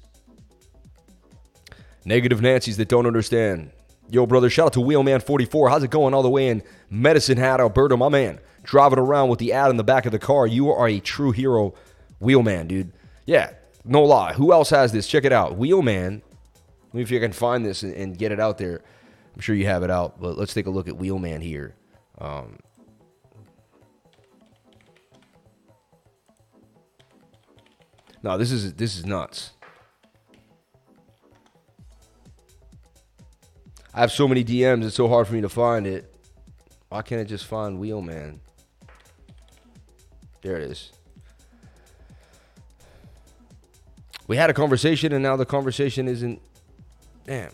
[2.06, 3.70] Negative Nancy's that don't understand.
[4.10, 5.70] Yo, brother, shout out to Wheelman44.
[5.70, 7.98] How's it going all the way in Medicine Hat, Alberta?
[7.98, 10.46] My man, driving around with the ad in the back of the car.
[10.46, 11.74] You are a true hero,
[12.20, 12.92] Wheelman, dude.
[13.26, 13.54] Yeah,
[13.86, 14.34] no lie.
[14.34, 15.08] Who else has this?
[15.08, 15.58] Check it out.
[15.58, 16.22] Wheelman.
[16.88, 18.82] Let me see if you can find this and, and, get it out there.
[19.34, 21.74] I'm sure you have it out, but let's take a look at Wheelman here.
[22.20, 22.60] Um,
[28.22, 29.53] no, this is this is nuts.
[33.94, 36.14] I have so many DMs, it's so hard for me to find it.
[36.90, 38.40] Why can't I just find Wheelman?
[40.42, 40.92] There it is.
[44.28, 46.42] We had a conversation, and now the conversation isn't.
[47.26, 47.52] Damn.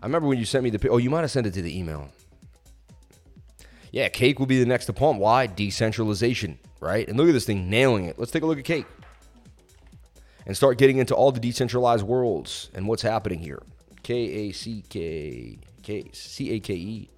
[0.00, 0.88] I remember when you sent me the.
[0.88, 2.08] Oh, you might have sent it to the email.
[3.90, 5.18] Yeah, cake will be the next to pump.
[5.18, 5.46] Why?
[5.46, 7.08] Decentralization, right?
[7.08, 8.18] And look at this thing nailing it.
[8.18, 8.86] Let's take a look at cake
[10.46, 13.62] and start getting into all the decentralized worlds and what's happening here.
[14.08, 17.10] K A C K K C A K E.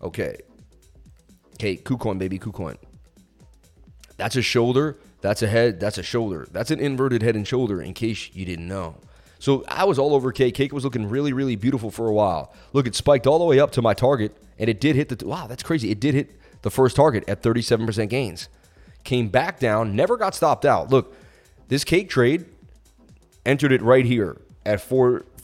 [0.00, 0.38] Okay.
[1.56, 2.78] Okay, KuCoin, baby, KuCoin.
[4.16, 4.96] That's a shoulder.
[5.20, 5.80] That's a head.
[5.80, 6.48] That's a shoulder.
[6.50, 8.96] That's an inverted head and shoulder, in case you didn't know.
[9.38, 10.54] So I was all over Cake.
[10.54, 12.54] Cake was looking really, really beautiful for a while.
[12.72, 15.26] Look, it spiked all the way up to my target, and it did hit the.
[15.26, 15.90] Wow, that's crazy.
[15.90, 18.48] It did hit the first target at 37% gains.
[19.02, 20.88] Came back down, never got stopped out.
[20.88, 21.14] Look,
[21.68, 22.46] this cake trade
[23.44, 24.80] entered it right here at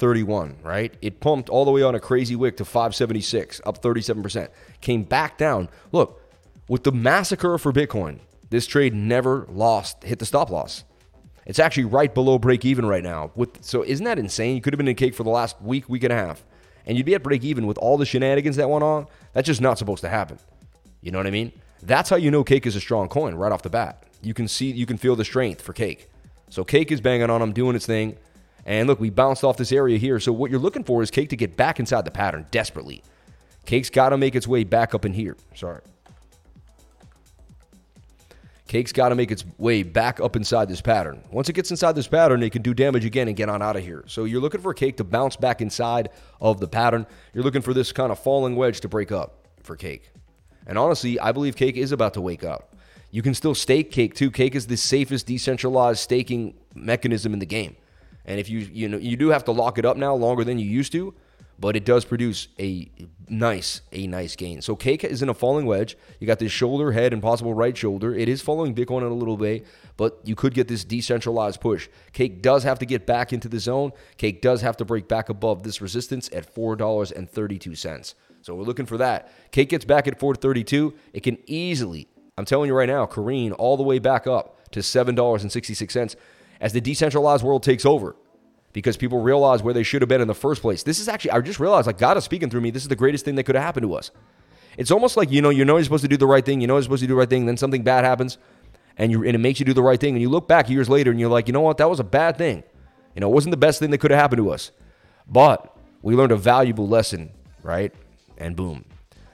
[0.00, 0.94] 431, right?
[1.02, 4.48] It pumped all the way on a crazy wick to 576, up 37%.
[4.80, 5.68] Came back down.
[5.92, 6.22] Look,
[6.68, 10.84] with the massacre for Bitcoin, this trade never lost, hit the stop loss.
[11.44, 13.30] It's actually right below break even right now.
[13.34, 14.54] With so isn't that insane?
[14.54, 16.44] You could have been in cake for the last week, week and a half,
[16.86, 19.06] and you'd be at break even with all the shenanigans that went on.
[19.32, 20.38] That's just not supposed to happen.
[21.02, 21.52] You know what I mean?
[21.82, 24.04] That's how you know cake is a strong coin right off the bat.
[24.22, 26.08] You can see, you can feel the strength for cake.
[26.50, 28.16] So cake is banging on them, doing its thing.
[28.66, 30.20] And look, we bounced off this area here.
[30.20, 33.02] So what you're looking for is cake to get back inside the pattern desperately.
[33.66, 35.36] Cake's got to make its way back up in here.
[35.54, 35.80] Sorry.
[38.70, 41.20] Cake's got to make its way back up inside this pattern.
[41.32, 43.74] Once it gets inside this pattern, it can do damage again and get on out
[43.74, 44.04] of here.
[44.06, 47.04] So you're looking for Cake to bounce back inside of the pattern.
[47.34, 50.12] You're looking for this kind of falling wedge to break up for Cake.
[50.68, 52.76] And honestly, I believe Cake is about to wake up.
[53.10, 54.30] You can still stake Cake too.
[54.30, 57.74] Cake is the safest decentralized staking mechanism in the game.
[58.24, 60.58] And if you you know you do have to lock it up now longer than
[60.58, 61.14] you used to,
[61.60, 62.90] but it does produce a
[63.28, 64.62] nice, a nice gain.
[64.62, 65.96] So Cake is in a falling wedge.
[66.18, 68.14] You got this shoulder, head, and possible right shoulder.
[68.14, 69.66] It is following Bitcoin in a little bit,
[69.98, 71.88] but you could get this decentralized push.
[72.12, 73.92] Cake does have to get back into the zone.
[74.16, 78.14] Cake does have to break back above this resistance at four dollars and thirty-two cents.
[78.42, 79.30] So we're looking for that.
[79.52, 80.94] Cake gets back at 432.
[81.12, 82.08] It can easily,
[82.38, 86.16] I'm telling you right now, careen all the way back up to $7.66
[86.60, 88.16] as the decentralized world takes over
[88.72, 90.82] because people realize where they should have been in the first place.
[90.82, 92.70] This is actually, I just realized, like, God is speaking through me.
[92.70, 94.10] This is the greatest thing that could have happened to us.
[94.76, 96.66] It's almost like, you know, you know you're supposed to do the right thing, you
[96.66, 98.38] know you're supposed to do the right thing, then something bad happens,
[98.96, 100.14] and, you and it makes you do the right thing.
[100.14, 102.04] And you look back years later and you're like, you know what, that was a
[102.04, 102.62] bad thing.
[103.14, 104.70] You know, it wasn't the best thing that could have happened to us.
[105.26, 107.30] But we learned a valuable lesson,
[107.62, 107.92] right?
[108.38, 108.84] And boom.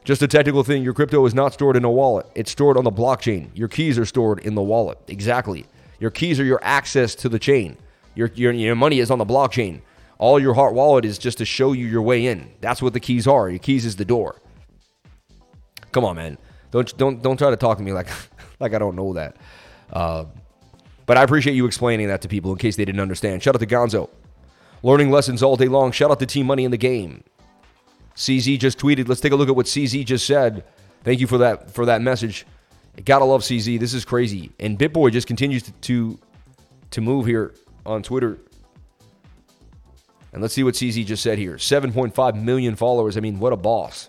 [0.05, 2.85] Just a technical thing your crypto is not stored in a wallet, it's stored on
[2.85, 3.51] the blockchain.
[3.55, 4.99] Your keys are stored in the wallet.
[5.09, 5.67] Exactly.
[5.99, 7.77] Your keys are your access to the chain.
[8.15, 9.81] Your, your, your money is on the blockchain.
[10.19, 12.51] All your heart wallet is just to show you your way in.
[12.61, 13.51] That's what the keys are.
[13.51, 14.37] Your keys is the door.
[15.93, 16.39] Come on, man.
[16.71, 18.09] Don't don't don't try to talk to me like
[18.61, 19.37] like I don't know that.
[19.93, 20.25] Uh,
[21.05, 23.43] but I appreciate you explaining that to people in case they didn't understand.
[23.43, 24.11] Shout out to Gonzo.
[24.83, 25.93] Learning lessons all day long.
[25.93, 27.25] Shout out to Team Money in the Game.
[28.15, 29.09] CZ just tweeted.
[29.09, 30.65] Let's take a look at what CZ just said.
[31.05, 32.47] Thank you for that for that message.
[33.05, 33.79] Gotta love CZ.
[33.79, 34.53] This is crazy.
[34.59, 36.19] And BitBoy just continues to, to
[36.91, 38.39] to move here on Twitter.
[40.33, 43.17] And let's see what CZ just said here 7.5 million followers.
[43.17, 44.09] I mean, what a boss.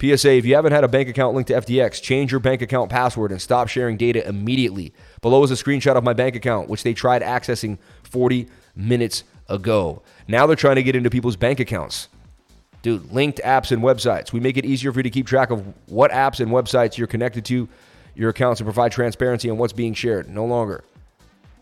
[0.00, 2.90] PSA if you haven't had a bank account linked to FTX, change your bank account
[2.90, 4.92] password and stop sharing data immediately.
[5.22, 10.02] Below is a screenshot of my bank account, which they tried accessing 40 minutes ago.
[10.28, 12.08] Now they're trying to get into people's bank accounts.
[12.82, 14.32] Dude, linked apps and websites.
[14.32, 17.06] We make it easier for you to keep track of what apps and websites you're
[17.06, 17.68] connected to
[18.16, 20.28] your accounts to provide transparency on what's being shared.
[20.28, 20.82] No longer.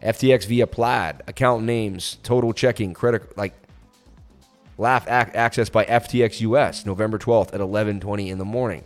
[0.03, 3.55] FTX via Plaid, account names, total checking, credit like
[4.77, 8.85] Laugh ac- access by FTX US, November 12th at 11:20 in the morning.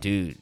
[0.00, 0.38] Dude.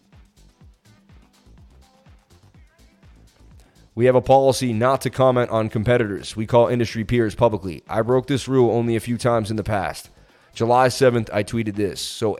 [3.94, 6.36] We have a policy not to comment on competitors.
[6.36, 7.82] We call industry peers publicly.
[7.86, 10.08] I broke this rule only a few times in the past.
[10.54, 12.00] July 7th, I tweeted this.
[12.00, 12.38] So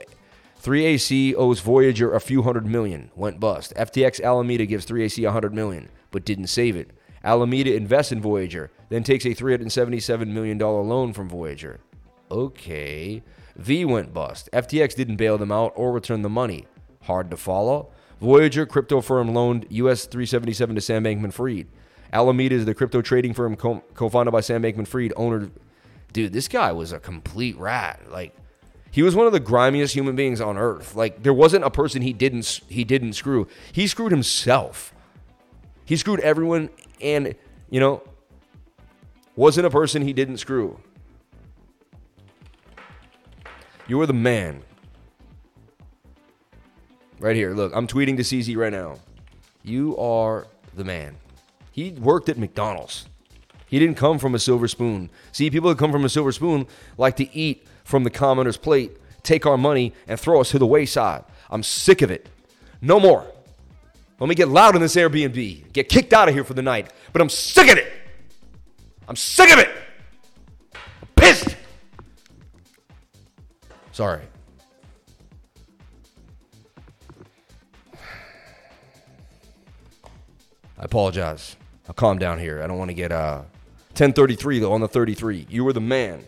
[0.61, 3.73] 3AC owes Voyager a few hundred million, went bust.
[3.75, 6.91] FTX Alameda gives 3AC a hundred million, but didn't save it.
[7.23, 11.79] Alameda invests in Voyager, then takes a $377 million loan from Voyager.
[12.29, 13.23] Okay.
[13.55, 14.49] V went bust.
[14.53, 16.67] FTX didn't bail them out or return the money.
[17.03, 17.91] Hard to follow.
[18.19, 21.67] Voyager crypto firm loaned US 377 to Sam Bankman Fried.
[22.13, 25.49] Alameda is the crypto trading firm co founded by Sam Bankman Fried, owner.
[26.13, 28.11] Dude, this guy was a complete rat.
[28.11, 28.35] Like,
[28.91, 30.95] he was one of the grimiest human beings on earth.
[30.95, 33.47] Like, there wasn't a person he didn't he didn't screw.
[33.71, 34.93] He screwed himself.
[35.85, 36.69] He screwed everyone,
[36.99, 37.33] and
[37.69, 38.03] you know,
[39.35, 40.79] wasn't a person he didn't screw.
[43.87, 44.61] You are the man.
[47.19, 47.53] Right here.
[47.53, 48.97] Look, I'm tweeting to CZ right now.
[49.63, 51.17] You are the man.
[51.71, 53.05] He worked at McDonald's.
[53.71, 55.09] He didn't come from a silver spoon.
[55.31, 56.67] See, people that come from a silver spoon
[56.97, 60.67] like to eat from the commoner's plate, take our money, and throw us to the
[60.67, 61.23] wayside.
[61.49, 62.27] I'm sick of it.
[62.81, 63.25] No more.
[64.19, 65.71] Let me get loud in this Airbnb.
[65.71, 66.91] Get kicked out of here for the night.
[67.13, 67.89] But I'm sick of it.
[69.07, 69.69] I'm sick of it.
[70.73, 71.55] I'm pissed.
[73.93, 74.21] Sorry.
[80.77, 81.55] I apologize.
[81.87, 82.61] I'll calm down here.
[82.61, 83.43] I don't want to get uh
[84.01, 85.45] 1033 though on the 33.
[85.47, 86.25] You were the man.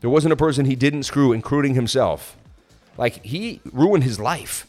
[0.00, 2.36] There wasn't a person he didn't screw, including himself.
[2.96, 4.68] Like he ruined his life.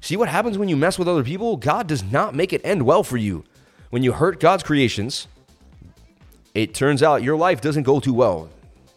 [0.00, 1.56] See what happens when you mess with other people?
[1.56, 3.42] God does not make it end well for you.
[3.90, 5.26] When you hurt God's creations,
[6.54, 8.50] it turns out your life doesn't go too well.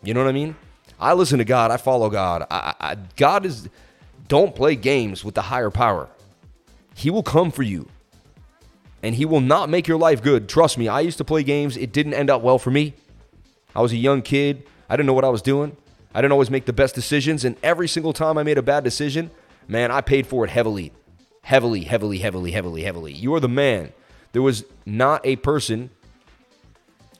[0.03, 0.55] You know what I mean?
[0.99, 1.71] I listen to God.
[1.71, 2.45] I follow God.
[2.49, 3.69] I, I, God is.
[4.27, 6.07] Don't play games with the higher power.
[6.95, 7.87] He will come for you,
[9.03, 10.47] and He will not make your life good.
[10.47, 10.87] Trust me.
[10.87, 11.75] I used to play games.
[11.77, 12.93] It didn't end up well for me.
[13.75, 14.63] I was a young kid.
[14.89, 15.75] I didn't know what I was doing.
[16.13, 18.83] I didn't always make the best decisions, and every single time I made a bad
[18.83, 19.31] decision,
[19.67, 20.91] man, I paid for it heavily,
[21.43, 23.13] heavily, heavily, heavily, heavily, heavily.
[23.13, 23.93] You are the man.
[24.33, 25.89] There was not a person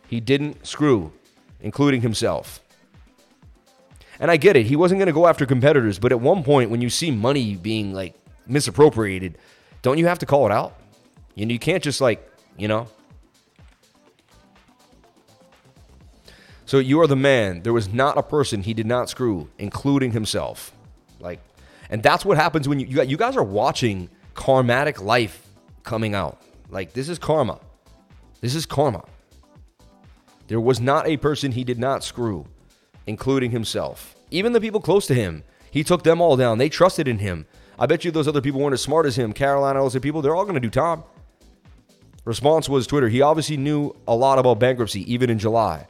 [0.08, 1.14] he didn't screw,
[1.62, 2.61] including himself.
[4.22, 4.68] And I get it.
[4.68, 7.56] He wasn't going to go after competitors, but at one point, when you see money
[7.56, 8.14] being like
[8.46, 9.40] misappropriated,
[9.82, 10.80] don't you have to call it out?
[11.34, 12.88] You know, you can't just like, you know.
[16.66, 17.64] So you are the man.
[17.64, 20.72] There was not a person he did not screw, including himself.
[21.20, 21.40] Like,
[21.90, 25.48] and that's what happens when you you, guys are watching karmatic life
[25.82, 26.42] coming out.
[26.70, 27.60] Like this is karma.
[28.40, 29.04] This is karma.
[30.48, 32.46] There was not a person he did not screw,
[33.08, 34.16] including himself.
[34.30, 36.58] Even the people close to him, he took them all down.
[36.58, 37.46] They trusted in him.
[37.80, 39.34] I bet you those other people weren't as smart as him.
[39.34, 41.04] Caroline, those other people, they're all going to do Tom.
[42.26, 43.10] Response was Twitter.
[43.10, 45.88] He obviously knew a lot about bankruptcy, even in July.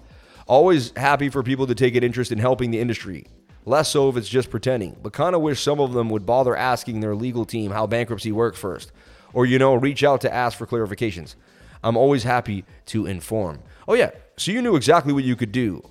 [0.47, 3.25] Always happy for people to take an interest in helping the industry.
[3.65, 6.55] Less so if it's just pretending, but kind of wish some of them would bother
[6.55, 8.91] asking their legal team how bankruptcy works first.
[9.33, 11.35] Or, you know, reach out to ask for clarifications.
[11.83, 13.59] I'm always happy to inform.
[13.87, 15.83] Oh, yeah, so you knew exactly what you could do.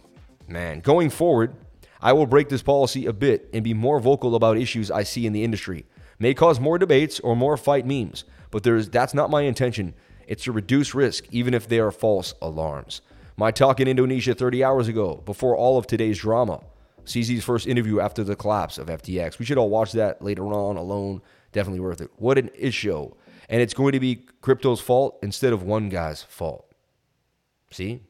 [0.51, 1.55] Man, going forward,
[2.01, 5.25] I will break this policy a bit and be more vocal about issues I see
[5.25, 5.87] in the industry.
[6.19, 9.95] May cause more debates or more fight memes, but there's that's not my intention.
[10.27, 13.01] It's to reduce risk, even if they are false alarms.
[13.37, 16.61] My talk in Indonesia 30 hours ago, before all of today's drama.
[17.05, 19.39] CZ's first interview after the collapse of FTX.
[19.39, 21.23] We should all watch that later on alone.
[21.53, 22.11] Definitely worth it.
[22.17, 23.11] What an issue.
[23.49, 26.73] And it's going to be crypto's fault instead of one guy's fault.
[27.71, 28.03] See?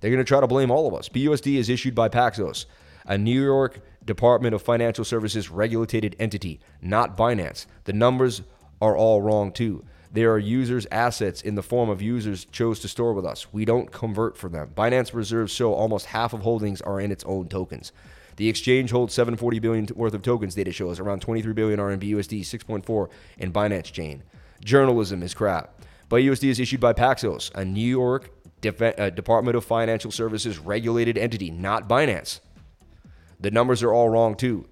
[0.00, 1.08] They're going to try to blame all of us.
[1.08, 2.66] BUSD is issued by Paxos,
[3.06, 7.66] a New York Department of Financial Services regulated entity, not Binance.
[7.84, 8.42] The numbers
[8.80, 9.84] are all wrong too.
[10.12, 13.52] There are users' assets in the form of users chose to store with us.
[13.52, 14.70] We don't convert for them.
[14.76, 17.92] Binance reserves show almost half of holdings are in its own tokens.
[18.36, 20.54] The exchange holds 740 billion worth of tokens.
[20.54, 24.22] Data shows around 23 billion are in BUSD, 6.4 in Binance Chain.
[24.64, 25.82] Journalism is crap.
[26.08, 28.30] BUSD is issued by Paxos, a New York
[28.64, 32.40] Uh, Department of Financial Services regulated entity, not Binance.
[33.38, 34.66] The numbers are all wrong too.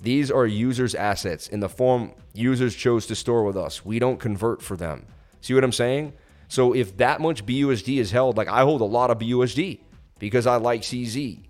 [0.00, 3.84] These are users' assets in the form users chose to store with us.
[3.84, 5.06] We don't convert for them.
[5.40, 6.12] See what I'm saying?
[6.48, 9.80] So if that much BUSD is held, like I hold a lot of BUSD
[10.18, 11.40] because I like CZ.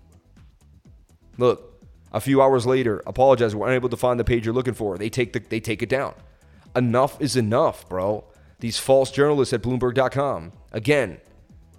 [1.37, 4.97] Look, a few hours later, apologize, we're unable to find the page you're looking for.
[4.97, 6.13] They take the, they take it down.
[6.75, 8.23] Enough is enough, bro.
[8.59, 10.53] These false journalists at Bloomberg.com.
[10.71, 11.19] Again,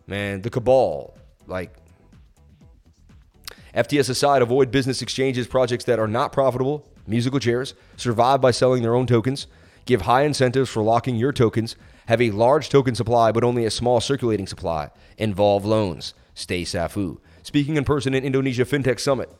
[0.06, 1.76] man, the cabal, like
[3.74, 8.82] FTX aside, avoid business exchanges projects that are not profitable, musical chairs, survive by selling
[8.82, 9.46] their own tokens,
[9.84, 11.76] give high incentives for locking your tokens,
[12.06, 16.14] have a large token supply but only a small circulating supply, involve loans.
[16.34, 17.18] Stay Safu.
[17.42, 19.30] Speaking in person in Indonesia FinTech Summit.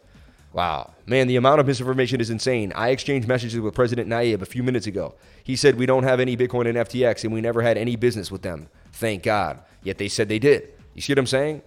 [0.56, 0.94] Wow.
[1.04, 2.72] Man, the amount of misinformation is insane.
[2.74, 5.14] I exchanged messages with President Nayib a few minutes ago.
[5.44, 8.30] He said we don't have any Bitcoin in FTX and we never had any business
[8.30, 8.70] with them.
[8.94, 9.60] Thank God.
[9.82, 10.72] Yet they said they did.
[10.94, 11.60] You see what I'm saying?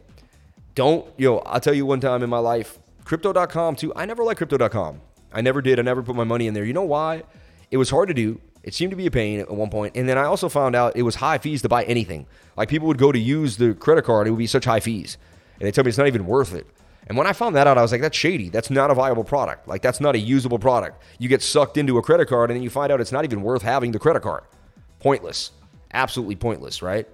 [0.73, 3.93] Don't, yo, I'll tell you one time in my life, crypto.com too.
[3.95, 5.01] I never liked crypto.com.
[5.31, 5.77] I never did.
[5.77, 6.65] I never put my money in there.
[6.65, 7.21] You know why?
[7.69, 8.41] It was hard to do.
[8.63, 9.95] It seemed to be a pain at one point.
[9.95, 12.25] And then I also found out it was high fees to buy anything.
[12.57, 15.19] Like people would go to use the credit card, it would be such high fees.
[15.59, 16.65] And they tell me it's not even worth it.
[17.09, 18.49] And when I found that out, I was like, that's shady.
[18.49, 19.67] That's not a viable product.
[19.67, 21.01] Like, that's not a usable product.
[21.17, 23.41] You get sucked into a credit card and then you find out it's not even
[23.41, 24.43] worth having the credit card.
[24.99, 25.51] Pointless.
[25.91, 27.07] Absolutely pointless, right?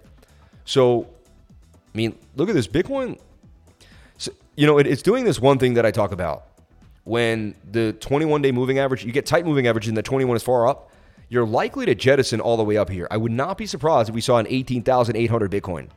[0.65, 2.67] So, I mean, look at this.
[2.67, 3.17] Bitcoin,
[4.17, 6.47] so, you know, it, it's doing this one thing that I talk about.
[7.05, 10.43] When the 21 day moving average, you get tight moving average and the 21 is
[10.43, 10.91] far up,
[11.29, 13.07] you're likely to jettison all the way up here.
[13.09, 15.87] I would not be surprised if we saw an 18,800 Bitcoin.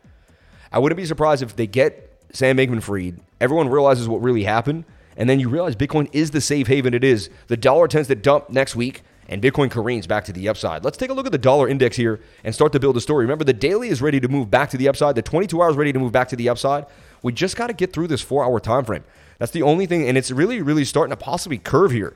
[0.71, 4.85] I wouldn't be surprised if they get Sam Bankman Fried, everyone realizes what really happened,
[5.16, 7.31] and then you realize Bitcoin is the safe haven it is.
[7.49, 10.85] The dollar tends to dump next week, and Bitcoin careens back to the upside.
[10.85, 13.24] Let's take a look at the dollar index here and start to build a story.
[13.24, 15.14] Remember, the daily is ready to move back to the upside.
[15.14, 16.87] The 22 hours ready to move back to the upside.
[17.22, 19.05] We just got to get through this four-hour time frame.
[19.39, 22.14] That's the only thing, and it's really, really starting to possibly curve here.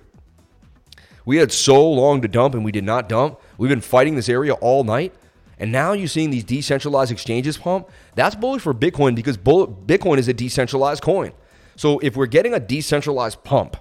[1.25, 3.41] We had so long to dump, and we did not dump.
[3.59, 5.15] We've been fighting this area all night.
[5.63, 7.89] And now you're seeing these decentralized exchanges pump.
[8.17, 11.31] That's bullish for Bitcoin because Bitcoin is a decentralized coin.
[11.77, 13.77] So if we're getting a decentralized pump,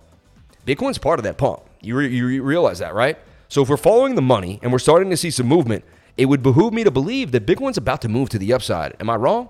[0.67, 1.61] Bitcoin's part of that pump.
[1.81, 3.17] You, re- you realize that, right?
[3.49, 5.83] So if we're following the money and we're starting to see some movement,
[6.17, 8.95] it would behoove me to believe that Bitcoin's about to move to the upside.
[8.99, 9.49] Am I wrong?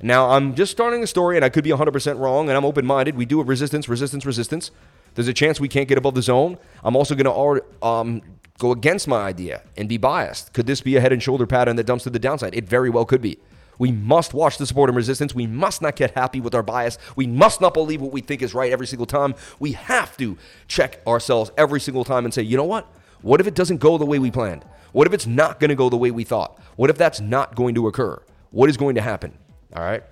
[0.00, 2.86] Now, I'm just starting a story and I could be 100% wrong and I'm open
[2.86, 3.16] minded.
[3.16, 4.70] We do have resistance, resistance, resistance.
[5.16, 6.56] There's a chance we can't get above the zone.
[6.84, 8.22] I'm also going to um,
[8.58, 10.52] go against my idea and be biased?
[10.52, 12.54] Could this be a head and shoulder pattern that dumps to the downside?
[12.54, 13.38] It very well could be.
[13.78, 15.34] We must watch the support and resistance.
[15.34, 16.96] We must not get happy with our bias.
[17.16, 19.34] We must not believe what we think is right every single time.
[19.58, 20.38] We have to
[20.68, 22.86] check ourselves every single time and say, you know what?
[23.22, 24.64] What if it doesn't go the way we planned?
[24.92, 26.60] What if it's not going to go the way we thought?
[26.76, 28.22] What if that's not going to occur?
[28.50, 29.36] What is going to happen?
[29.74, 30.04] All right.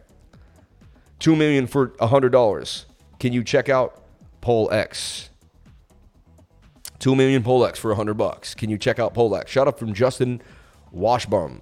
[1.20, 2.84] 2 million for a $100.
[3.20, 4.02] Can you check out
[4.42, 5.28] PolX?
[7.02, 8.54] Two million Polex for a hundred bucks.
[8.54, 9.48] Can you check out Polex?
[9.48, 10.40] Shout out from Justin
[10.92, 11.60] Washburn.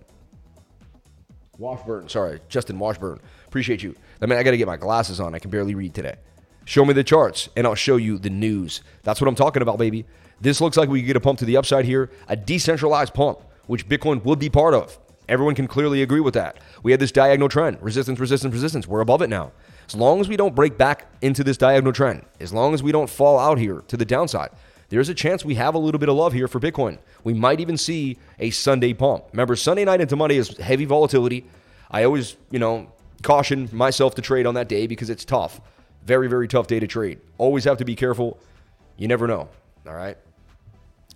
[1.56, 3.18] Washburn, sorry, Justin Washburn.
[3.46, 3.96] Appreciate you.
[4.20, 5.34] I mean, I got to get my glasses on.
[5.34, 6.16] I can barely read today.
[6.66, 8.82] Show me the charts, and I'll show you the news.
[9.02, 10.04] That's what I'm talking about, baby.
[10.42, 13.88] This looks like we get a pump to the upside here, a decentralized pump, which
[13.88, 14.98] Bitcoin would be part of.
[15.26, 16.58] Everyone can clearly agree with that.
[16.82, 18.86] We had this diagonal trend resistance, resistance, resistance.
[18.86, 19.52] We're above it now.
[19.88, 22.92] As long as we don't break back into this diagonal trend, as long as we
[22.92, 24.50] don't fall out here to the downside,
[24.90, 26.98] there's a chance we have a little bit of love here for Bitcoin.
[27.24, 29.24] We might even see a Sunday pump.
[29.32, 31.46] Remember, Sunday night into Monday is heavy volatility.
[31.90, 35.60] I always, you know, caution myself to trade on that day because it's tough.
[36.04, 37.20] Very, very tough day to trade.
[37.38, 38.38] Always have to be careful.
[38.96, 39.48] You never know.
[39.86, 40.16] All right.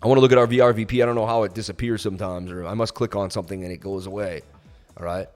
[0.02, 1.02] I want to look at our VRVP.
[1.02, 3.78] I don't know how it disappears sometimes, or I must click on something and it
[3.78, 4.42] goes away.
[4.96, 5.28] All right.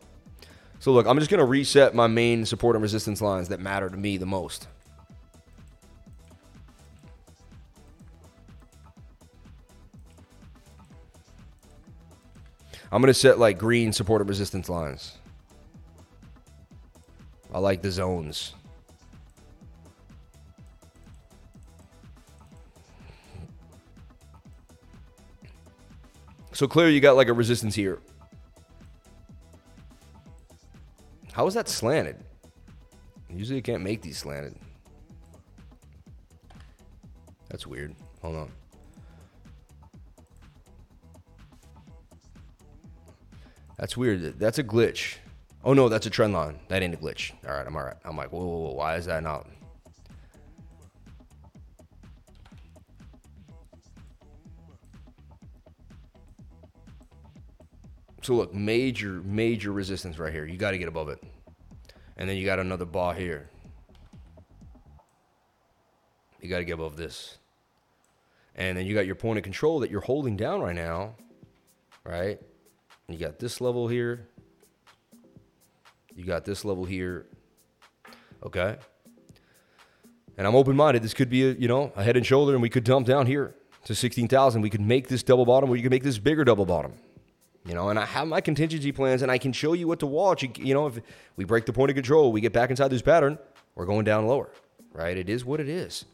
[0.79, 3.89] So, look, I'm just going to reset my main support and resistance lines that matter
[3.89, 4.69] to me the most.
[12.91, 15.19] I'm to set like green support and resistance lines.
[17.53, 18.55] I like the zones.
[26.53, 28.01] So clearly you got like a resistance here.
[31.33, 32.17] How is that slanted?
[33.31, 34.57] Usually you can't make these slanted.
[37.49, 37.95] That's weird.
[38.23, 38.51] Hold on.
[43.79, 44.39] That's weird.
[44.39, 45.17] That's a glitch.
[45.65, 46.59] Oh no, that's a trend line.
[46.69, 47.33] That ain't a glitch.
[47.47, 47.97] All right, I'm all right.
[48.05, 48.73] I'm like, whoa, whoa, whoa.
[48.75, 49.47] Why is that not?
[58.23, 60.45] So look, major, major resistance right here.
[60.45, 61.23] You got to get above it.
[62.19, 63.49] And then you got another bar here.
[66.41, 67.39] You got to get above this.
[68.55, 71.15] And then you got your point of control that you're holding down right now,
[72.05, 72.39] right?
[73.09, 74.29] You got this level here.
[76.15, 77.25] You got this level here.
[78.45, 78.77] Okay.
[80.37, 81.03] And I'm open minded.
[81.03, 83.27] This could be a, you know, a head and shoulder, and we could dump down
[83.27, 83.55] here
[83.85, 84.61] to 16,000.
[84.61, 86.93] We could make this double bottom, or you could make this bigger double bottom.
[87.65, 90.07] You know, and I have my contingency plans, and I can show you what to
[90.07, 90.45] watch.
[90.59, 91.01] You know, if
[91.37, 93.39] we break the point of control, we get back inside this pattern,
[93.75, 94.51] we're going down lower,
[94.93, 95.17] right?
[95.17, 96.05] It is what it is.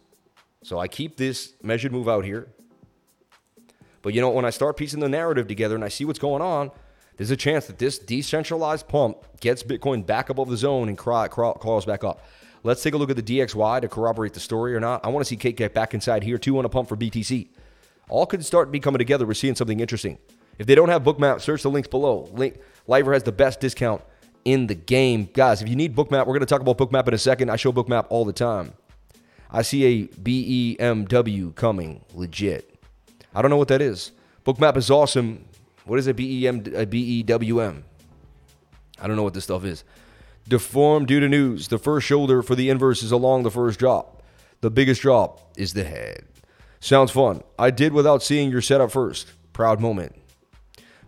[0.62, 2.49] So I keep this measured move out here.
[4.01, 6.42] But you know, when I start piecing the narrative together and I see what's going
[6.42, 6.70] on,
[7.17, 11.29] There's a chance that this decentralized pump gets Bitcoin back above the zone and craw-
[11.29, 12.25] craw- crawls back up.
[12.65, 15.05] Let's take a look at the DXY to corroborate the story or not.
[15.05, 17.49] I want to see Cake get back inside here, too on a pump for BTC.
[18.09, 19.27] All could start be coming together.
[19.27, 20.19] We're seeing something interesting.
[20.59, 22.29] If they don't have Bookmap, search the links below.
[22.33, 24.03] Link Liver has the best discount
[24.45, 25.29] in the game.
[25.33, 27.51] Guys, if you need Bookmap, we're going to talk about Bookmap in a second.
[27.51, 28.73] I show Bookmap all the time.
[29.51, 32.75] I see a BEMW coming, legit.
[33.35, 34.12] I don't know what that is.
[34.45, 35.45] Bookmap is awesome.
[35.85, 37.82] What is a BEM, a BEWM?
[39.01, 39.85] I don't know what this stuff is.
[40.49, 41.68] Deformed due to news.
[41.68, 44.22] The first shoulder for the inverse is along the first drop.
[44.61, 46.24] The biggest drop is the head.
[46.80, 47.43] Sounds fun.
[47.59, 49.32] I did without seeing your setup first.
[49.53, 50.14] Proud moment.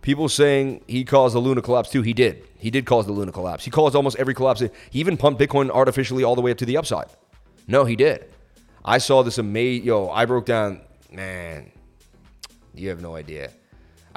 [0.01, 2.01] People saying he caused the Luna collapse too.
[2.01, 2.43] He did.
[2.57, 3.65] He did cause the Luna collapse.
[3.65, 4.61] He caused almost every collapse.
[4.61, 7.07] He even pumped Bitcoin artificially all the way up to the upside.
[7.67, 8.33] No, he did.
[8.85, 9.85] I saw this amazing.
[9.85, 10.81] Yo, I broke down.
[11.11, 11.71] Man,
[12.73, 13.51] you have no idea.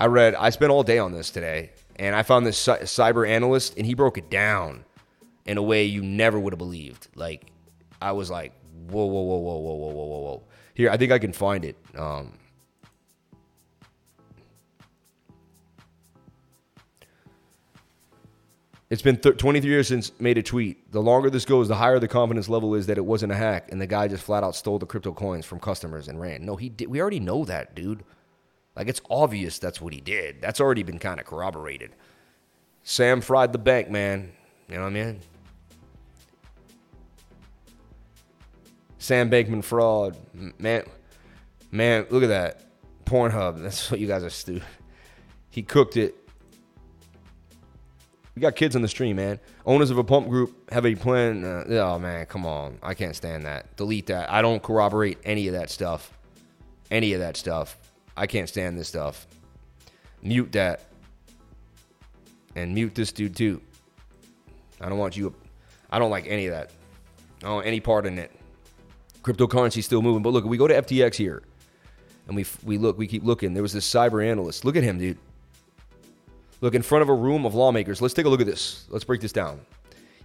[0.01, 0.35] I read.
[0.35, 3.93] I spent all day on this today, and I found this cyber analyst, and he
[3.93, 4.87] broke it down
[5.45, 7.09] in a way you never would have believed.
[7.15, 7.53] Like,
[8.01, 8.55] I was like,
[8.89, 10.43] whoa, whoa, whoa, whoa, whoa, whoa, whoa, whoa, whoa.
[10.73, 11.77] Here, I think I can find it.
[11.95, 12.33] Um,
[18.89, 20.91] It's been th- 23 years since made a tweet.
[20.91, 23.69] The longer this goes, the higher the confidence level is that it wasn't a hack
[23.71, 26.45] and the guy just flat out stole the crypto coins from customers and ran.
[26.45, 26.89] No, he did.
[26.89, 28.03] We already know that, dude.
[28.81, 30.41] Like it's obvious that's what he did.
[30.41, 31.91] That's already been kind of corroborated.
[32.83, 34.33] Sam fried the bank, man.
[34.71, 35.21] You know what I mean?
[38.97, 40.17] Sam Bankman fraud,
[40.59, 40.85] man.
[41.71, 42.63] Man, look at that.
[43.05, 43.61] Pornhub.
[43.63, 44.65] That's what you guys are stupid.
[45.51, 46.17] He cooked it
[48.35, 49.39] we got kids on the stream, man.
[49.67, 51.45] Owners of a pump group have a plan.
[51.45, 52.79] Uh, oh man, come on.
[52.83, 53.77] I can't stand that.
[53.77, 54.31] Delete that.
[54.31, 56.17] I don't corroborate any of that stuff.
[56.91, 57.77] Any of that stuff.
[58.21, 59.27] I can't stand this stuff.
[60.23, 60.83] Mute that.
[62.55, 63.63] And mute this dude too.
[64.79, 65.35] I don't want you.
[65.89, 66.71] I don't like any of that.
[67.43, 68.31] I don't any part in it.
[69.23, 71.43] Cryptocurrency still moving, but look, we go to FTX here,
[72.27, 73.55] and we we look, we keep looking.
[73.55, 74.67] There was this cyber analyst.
[74.67, 75.19] Look at him, dude.
[76.61, 78.85] Look, in front of a room of lawmakers, let's take a look at this.
[78.91, 79.61] Let's break this down.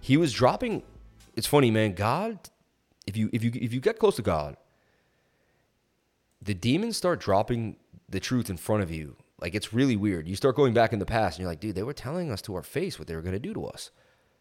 [0.02, 0.82] He was dropping.
[1.34, 1.94] It's funny, man.
[1.94, 2.38] God,
[3.06, 4.58] if you if you if you get close to God,
[6.42, 7.76] the demons start dropping
[8.08, 9.16] the truth in front of you.
[9.40, 10.26] Like it's really weird.
[10.28, 12.40] You start going back in the past, and you're like, dude, they were telling us
[12.42, 13.90] to our face what they were going to do to us.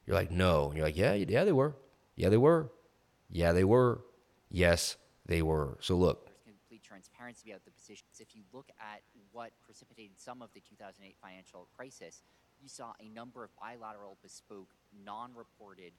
[0.05, 0.67] You're like, no.
[0.67, 1.75] And you're like, yeah, yeah, they were.
[2.15, 2.71] Yeah, they were.
[3.29, 4.01] Yeah, they were.
[4.49, 4.95] Yes,
[5.25, 5.77] they were.
[5.81, 8.19] So look, With complete transparency about the positions.
[8.19, 9.01] If you look at
[9.31, 12.21] what precipitated some of the 2008 financial crisis,
[12.61, 14.69] you saw a number of bilateral, bespoke,
[15.03, 15.91] non-reported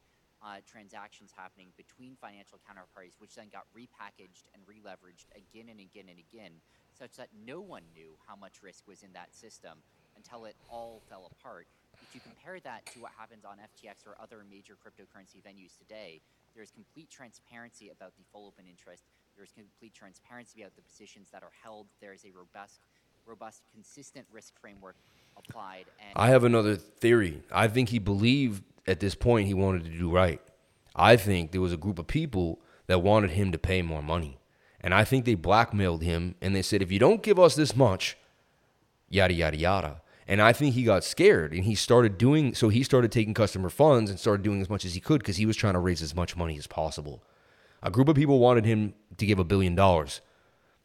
[0.43, 6.07] uh, transactions happening between financial counterparties, which then got repackaged and releveraged again and again
[6.09, 6.53] and again,
[6.99, 9.79] such that no one knew how much risk was in that system
[10.17, 11.67] until it all fell apart.
[12.03, 16.21] If you compare that to what happens on FTX or other major cryptocurrency venues today,
[16.55, 19.05] there is complete transparency about the full open interest.
[19.35, 21.87] There is complete transparency about the positions that are held.
[22.01, 22.81] There is a robust,
[23.27, 24.97] robust, consistent risk framework
[25.37, 25.85] applied.
[26.01, 27.43] And I have another theory.
[27.53, 30.41] I think he believed at this point he wanted to do right.
[30.95, 34.39] I think there was a group of people that wanted him to pay more money.
[34.87, 37.75] And I think they blackmailed him and they said, if you don't give us this
[37.75, 38.17] much,
[39.09, 40.01] yada, yada, yada.
[40.29, 43.69] And I think he got scared and he started doing so he started taking customer
[43.69, 46.03] funds and started doing as much as he could because he was trying to raise
[46.03, 47.25] as much money as possible.
[47.83, 50.21] A group of people wanted him to give a billion dollars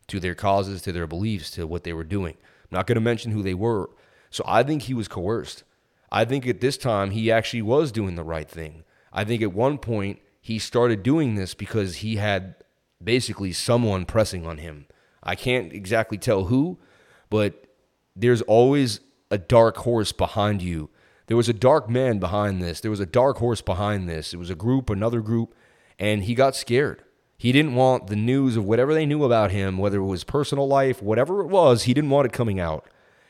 [0.08, 2.34] to their causes, to their beliefs, to what they were doing.
[2.34, 3.91] I'm not going to mention who they were.
[4.32, 5.64] So I think he was coerced.
[6.12, 8.84] I think at this time he actually was doing the right thing.
[9.14, 12.56] I think at one point he started doing this because he had
[13.04, 14.88] basically someone pressing on him.
[15.24, 16.80] I can't exactly tell who,
[17.30, 17.66] but
[18.16, 18.99] there's always
[19.30, 20.89] a dark horse behind you.
[21.28, 22.82] There was a dark man behind this.
[22.82, 24.34] There was a dark horse behind this.
[24.34, 25.56] It was a group, another group,
[25.97, 27.04] and he got scared.
[27.38, 30.68] He didn't want the news of whatever they knew about him, whether it was personal
[30.68, 32.86] life, whatever it was, he didn't want it coming out.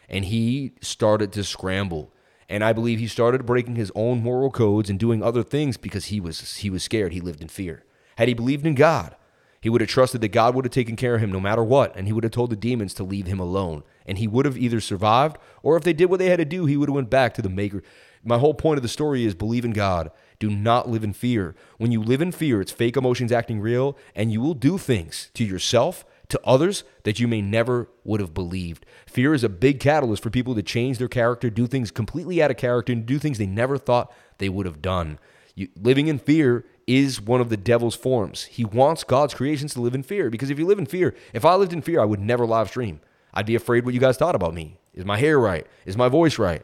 [0.10, 2.12] And he started to scramble.
[2.50, 6.08] And I believe he started breaking his own moral codes and doing other things because
[6.08, 7.14] he was he was scared.
[7.14, 7.86] He lived in fear.
[8.18, 9.16] Had he believed in God,
[9.62, 11.96] he would have trusted that God would have taken care of him no matter what,
[11.96, 13.84] and he would have told the demons to leave him alone.
[14.08, 16.66] And he would have either survived, or if they did what they had to do,
[16.66, 17.84] he would have went back to the maker.
[18.24, 20.12] My whole point of the story is believe in God.
[20.40, 21.56] Do not live in fear.
[21.78, 25.30] When you live in fear, it's fake emotions acting real, and you will do things
[25.36, 28.86] to yourself, to others that you may never would have believed.
[29.06, 32.50] Fear is a big catalyst for people to change their character, do things completely out
[32.50, 35.20] of character, and do things they never thought they would have done.
[35.56, 36.66] You, living in fear
[36.98, 38.44] is one of the devil's forms.
[38.46, 41.46] He wants God's creations to live in fear because if you live in fear, if
[41.46, 43.02] I lived in fear, I would never live stream.
[43.34, 44.78] I'd be afraid what you guys thought about me.
[44.94, 45.66] Is my hair right?
[45.86, 46.64] Is my voice right?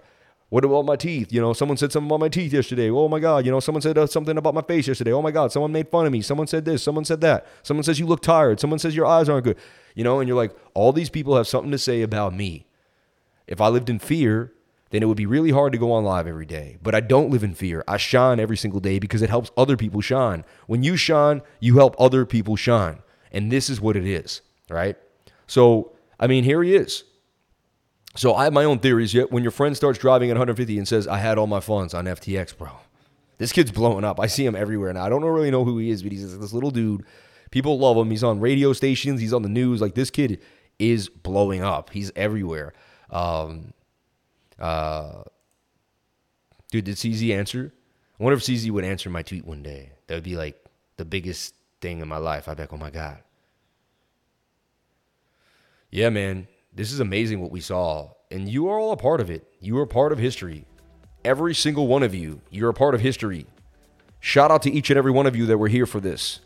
[0.50, 1.34] What about my teeth?
[1.34, 2.90] You know, someone said something about my teeth yesterday.
[2.90, 3.46] Oh my God.
[3.46, 5.12] You know, someone said uh, something about my face yesterday.
[5.12, 5.52] Oh my God.
[5.52, 6.22] Someone made fun of me.
[6.22, 6.82] Someone said this.
[6.82, 7.46] Someone said that.
[7.64, 8.60] Someone says you look tired.
[8.60, 9.58] Someone says your eyes aren't good.
[9.94, 12.66] You know, and you're like, all these people have something to say about me.
[13.46, 14.54] If I lived in fear,
[14.90, 16.78] then it would be really hard to go on live every day.
[16.82, 17.84] But I don't live in fear.
[17.88, 20.46] I shine every single day because it helps other people shine.
[20.68, 23.00] When you shine, you help other people shine.
[23.32, 24.96] And this is what it is, right?
[25.48, 27.04] So, I mean, here he is.
[28.16, 29.14] So I have my own theories.
[29.14, 31.94] Yet when your friend starts driving at 150 and says, "I had all my funds
[31.94, 32.72] on FTX, bro,"
[33.38, 34.20] this kid's blowing up.
[34.20, 35.06] I see him everywhere now.
[35.06, 37.04] I don't really know who he is, but he's this little dude.
[37.52, 38.10] People love him.
[38.10, 39.22] He's on radio stations.
[39.22, 39.82] He's on the news.
[39.82, 40.40] Like this kid
[40.80, 41.92] is blowing up.
[41.92, 42.74] He's everywhere.
[43.12, 43.74] Um,
[44.60, 45.24] uh,
[46.72, 47.74] dude, did CZ answer?
[48.20, 49.92] I wonder if CZ would answer my tweet one day.
[50.08, 50.58] That would be like
[50.98, 52.48] the biggest thing in my life.
[52.48, 53.20] I'd be like, oh my God.
[55.92, 56.48] Yeah, man.
[56.74, 58.12] This is amazing what we saw.
[58.30, 59.48] And you are all a part of it.
[59.60, 60.66] You are part of history.
[61.24, 63.46] Every single one of you, you're a part of history.
[64.20, 66.40] Shout out to each and every one of you that were here for this.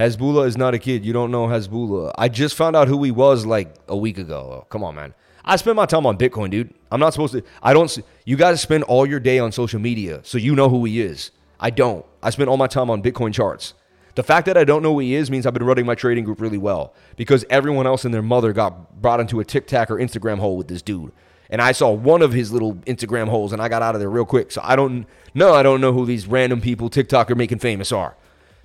[0.00, 1.04] Hasbulla is not a kid.
[1.04, 2.12] You don't know Hasbulla.
[2.16, 4.66] I just found out who he was like a week ago.
[4.70, 5.12] Come on, man.
[5.44, 6.72] I spend my time on Bitcoin, dude.
[6.90, 7.42] I'm not supposed to.
[7.62, 7.98] I don't.
[8.24, 11.32] You guys spend all your day on social media, so you know who he is.
[11.58, 12.06] I don't.
[12.22, 13.74] I spend all my time on Bitcoin charts.
[14.14, 16.24] The fact that I don't know who he is means I've been running my trading
[16.24, 19.96] group really well because everyone else and their mother got brought into a TikTok or
[19.96, 21.12] Instagram hole with this dude.
[21.50, 24.10] And I saw one of his little Instagram holes and I got out of there
[24.10, 24.50] real quick.
[24.50, 25.52] So I don't know.
[25.52, 28.16] I don't know who these random people TikTok are making famous are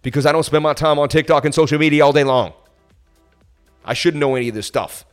[0.06, 2.54] because I don't spend my time on TikTok and social media all day long.
[3.84, 5.04] I shouldn't know any of this stuff.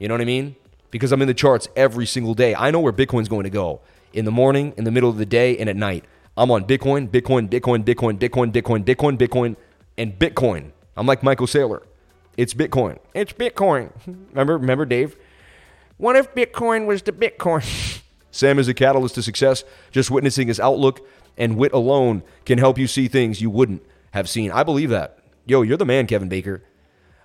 [0.00, 0.56] You know what I mean?
[0.94, 2.54] because I'm in the charts every single day.
[2.54, 3.80] I know where Bitcoin's going to go
[4.12, 6.04] in the morning, in the middle of the day, and at night.
[6.36, 9.56] I'm on Bitcoin, Bitcoin, Bitcoin, Bitcoin, Bitcoin, Bitcoin, Bitcoin, Bitcoin,
[9.98, 10.70] and Bitcoin.
[10.96, 11.82] I'm like Michael Saylor.
[12.36, 13.00] It's Bitcoin.
[13.12, 13.90] It's Bitcoin.
[14.06, 15.16] Remember, remember, Dave?
[15.96, 18.00] What if Bitcoin was the Bitcoin?
[18.30, 19.64] Sam is a catalyst to success.
[19.90, 21.04] Just witnessing his outlook
[21.36, 23.82] and wit alone can help you see things you wouldn't
[24.14, 24.52] have seen.
[24.52, 25.18] I believe that.
[25.44, 26.62] Yo, you're the man, Kevin Baker.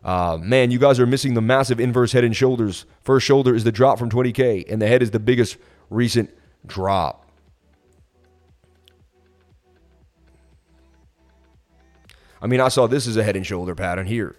[0.03, 2.85] Uh, man, you guys are missing the massive inverse head and shoulders.
[3.03, 5.57] First shoulder is the drop from 20K, and the head is the biggest
[5.91, 6.31] recent
[6.65, 7.29] drop.
[12.41, 14.35] I mean, I saw this as a head and shoulder pattern here.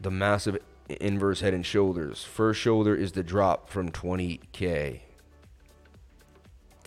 [0.00, 0.56] The massive
[0.88, 2.24] inverse head and shoulders.
[2.24, 5.00] First shoulder is the drop from 20K.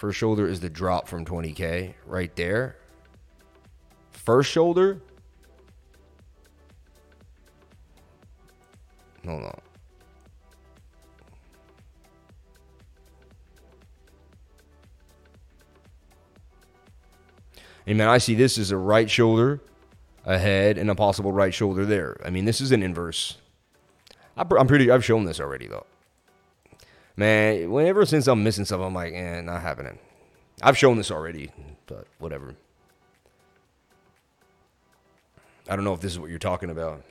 [0.03, 2.75] First shoulder is the drop from 20K right there.
[4.11, 4.99] First shoulder
[9.25, 9.61] Hold on.
[17.87, 19.61] And man, I see this as a right shoulder
[20.25, 22.17] ahead and a possible right shoulder there.
[22.25, 23.37] I mean, this is an inverse.
[24.35, 24.91] I'm pretty.
[24.91, 25.85] I've shown this already though.
[27.15, 29.99] Man, whenever since I'm missing stuff, I'm like, eh, not happening.
[30.61, 31.51] I've shown this already,
[31.85, 32.55] but whatever.
[35.69, 37.03] I don't know if this is what you're talking about.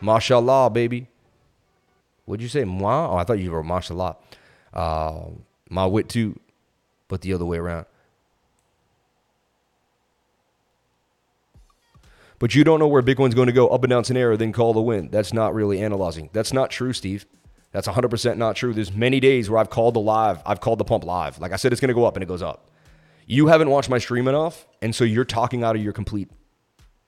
[0.00, 1.06] Mashallah, baby.
[2.26, 2.64] What'd you say?
[2.64, 3.08] Moi?
[3.08, 4.16] Oh, I thought you were mashallah.
[4.74, 5.26] Uh,
[5.70, 6.38] my wit too,
[7.08, 7.86] but the other way around.
[12.38, 14.74] But you don't know where Bitcoin's going to go up and down scenario, then call
[14.74, 15.08] the win.
[15.10, 16.28] That's not really analyzing.
[16.34, 17.24] That's not true, Steve.
[17.76, 18.72] That's 100% not true.
[18.72, 21.38] There's many days where I've called the live, I've called the pump live.
[21.38, 22.70] Like I said, it's going to go up and it goes up.
[23.26, 26.30] You haven't watched my stream enough, and so you're talking out of your complete,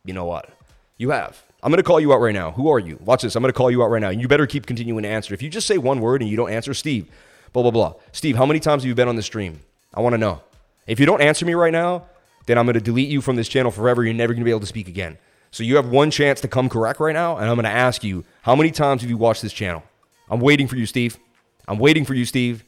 [0.05, 0.51] you know what?
[0.99, 1.43] You have.
[1.63, 2.51] I'm going to call you out right now.
[2.51, 2.99] Who are you?
[3.03, 3.35] Watch this.
[3.35, 4.11] I'm going to call you out right now.
[4.11, 5.33] And you better keep continuing to answer.
[5.33, 7.07] If you just say one word and you don't answer, Steve,
[7.55, 7.95] blah, blah, blah.
[8.13, 9.61] Steve, how many times have you been on the stream?
[9.95, 10.43] I want to know.
[10.87, 12.05] If you don't answer me right now,
[12.45, 14.05] then I'm going to delete you from this channel forever.
[14.05, 15.17] You're never going to be able to speak again.
[15.51, 17.39] So you have one chance to come correct right now.
[17.39, 19.83] And I'm going to ask you, how many times have you watched this channel?
[20.31, 21.19] I'm waiting for you, Steve.
[21.67, 22.65] I'm waiting for you, Steve.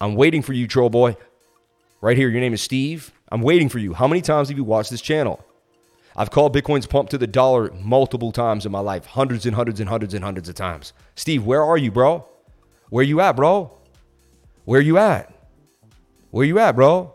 [0.00, 1.16] I'm waiting for you, troll boy.
[2.00, 3.12] Right here, your name is Steve.
[3.30, 3.94] I'm waiting for you.
[3.94, 5.44] How many times have you watched this channel?
[6.16, 9.80] I've called Bitcoin's pump to the dollar multiple times in my life, hundreds and hundreds
[9.80, 10.92] and hundreds and hundreds of times.
[11.16, 12.26] Steve, where are you, bro?
[12.90, 13.72] Where you at, bro?
[14.64, 15.32] Where you at?
[16.30, 17.12] Where you at, bro?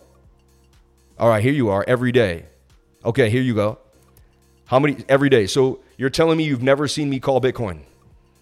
[1.18, 2.46] All right, here you are every day.
[3.06, 3.78] Okay, here you go.
[4.66, 5.48] How many every day?
[5.48, 7.82] So you're telling me you've never seen me call Bitcoin?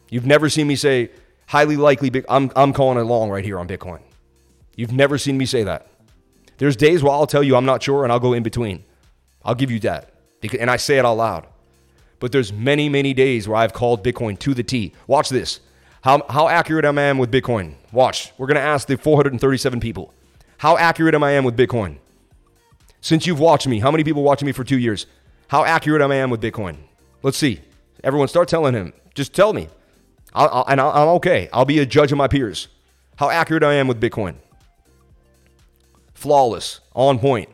[0.09, 1.11] You've never seen me say
[1.47, 3.99] highly likely I'm I'm calling it long right here on Bitcoin.
[4.75, 5.87] You've never seen me say that.
[6.57, 8.83] There's days where I'll tell you I'm not sure and I'll go in between.
[9.43, 10.13] I'll give you that
[10.59, 11.47] and I say it out loud.
[12.19, 14.93] But there's many, many days where I've called Bitcoin to the T.
[15.05, 15.59] Watch this.
[16.01, 17.75] How, how accurate am I am with Bitcoin?
[17.91, 18.31] Watch.
[18.37, 20.13] We're going to ask the 437 people.
[20.57, 21.97] How accurate am I am with Bitcoin?
[23.01, 25.05] Since you've watched me, how many people watching me for two years?
[25.47, 26.77] How accurate am I am with Bitcoin?
[27.21, 27.61] Let's see.
[28.03, 28.93] Everyone, start telling him.
[29.13, 29.69] Just tell me,
[30.37, 31.49] I'll, I'll, and i am okay.
[31.51, 32.67] I'll be a judge of my peers.
[33.15, 34.35] How accurate I am with Bitcoin?
[36.13, 37.49] Flawless, on point.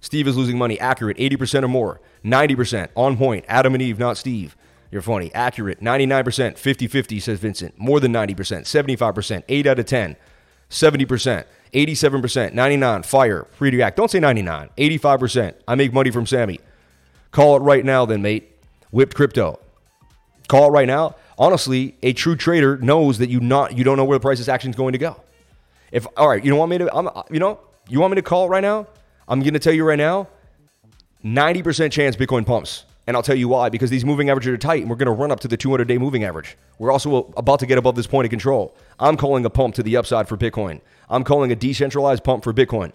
[0.00, 0.78] Steve is losing money.
[0.80, 2.00] Accurate, 80% or more.
[2.24, 3.44] 90%, on point.
[3.48, 4.56] Adam and Eve, not Steve.
[4.90, 5.32] You're funny.
[5.34, 6.58] Accurate, 99%.
[6.58, 7.78] 50 50, says Vincent.
[7.78, 8.34] More than 90%.
[8.62, 9.42] 75%.
[9.48, 10.16] 8 out of 10.
[10.68, 11.44] 70%.
[11.72, 12.52] 87%.
[12.52, 13.02] 99.
[13.02, 13.46] Fire.
[13.52, 13.96] Free to act.
[13.96, 14.70] Don't say 99.
[14.76, 15.54] 85%.
[15.68, 16.58] I make money from Sammy.
[17.30, 18.52] Call it right now, then, mate.
[18.90, 19.60] Whipped crypto.
[20.48, 21.16] Call it right now.
[21.38, 24.70] Honestly, a true trader knows that you not you don't know where the price action
[24.70, 25.20] is going to go.
[25.92, 28.22] If all right, you don't want me to, I'm, you know, you want me to
[28.22, 28.86] call right now?
[29.28, 30.28] I'm going to tell you right now,
[31.24, 32.84] 90% chance Bitcoin pumps.
[33.06, 33.68] And I'll tell you why.
[33.68, 35.86] Because these moving averages are tight, and we're going to run up to the 200
[35.86, 36.56] day moving average.
[36.78, 38.76] We're also about to get above this point of control.
[38.98, 40.80] I'm calling a pump to the upside for Bitcoin.
[41.08, 42.92] I'm calling a decentralized pump for Bitcoin.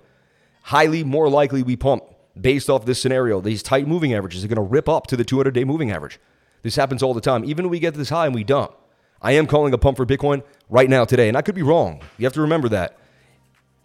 [0.64, 2.04] Highly more likely we pump
[2.40, 3.40] based off this scenario.
[3.40, 6.20] These tight moving averages are going to rip up to the 200 day moving average.
[6.62, 7.44] This happens all the time.
[7.46, 8.74] Even when we get this high and we dump,
[9.22, 11.28] I am calling a pump for Bitcoin right now today.
[11.28, 12.02] And I could be wrong.
[12.18, 12.98] You have to remember that.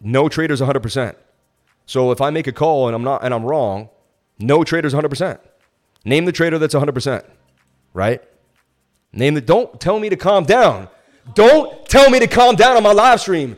[0.01, 1.15] No trader's 100%.
[1.85, 3.89] So if I make a call and I'm not and I'm wrong,
[4.39, 5.39] no trader's 100%.
[6.05, 7.23] Name the trader that's 100%,
[7.93, 8.21] right?
[9.11, 10.89] Name the don't tell me to calm down.
[11.33, 13.57] Don't tell me to calm down on my live stream.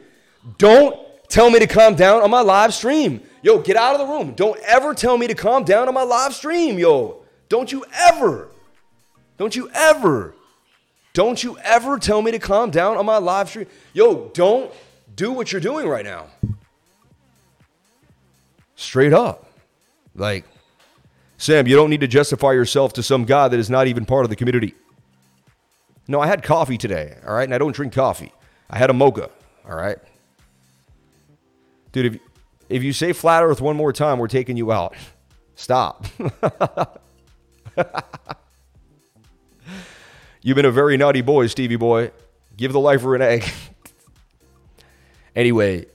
[0.57, 0.95] Don't
[1.27, 3.21] tell me to calm down on my live stream.
[3.41, 4.33] Yo, get out of the room.
[4.33, 7.23] Don't ever tell me to calm down on my live stream, yo.
[7.47, 8.49] Don't you ever.
[9.39, 10.35] Don't you ever.
[11.13, 13.65] Don't you ever tell me to calm down on my live stream.
[13.93, 14.71] Yo, don't
[15.15, 16.27] do what you're doing right now.
[18.75, 19.49] Straight up.
[20.13, 20.45] Like
[21.37, 24.25] Sam, you don't need to justify yourself to some guy that is not even part
[24.25, 24.75] of the community.
[26.05, 27.43] No, I had coffee today, all right?
[27.45, 28.33] And I don't drink coffee.
[28.69, 29.29] I had a mocha,
[29.67, 29.97] all right?
[31.93, 32.21] Dude, if,
[32.67, 34.95] if you say flat earth one more time, we're taking you out.
[35.55, 36.07] Stop.
[40.49, 42.09] You've been a very naughty boy, Stevie boy.
[42.57, 43.45] Give the lifer an egg.
[45.35, 45.85] anyway,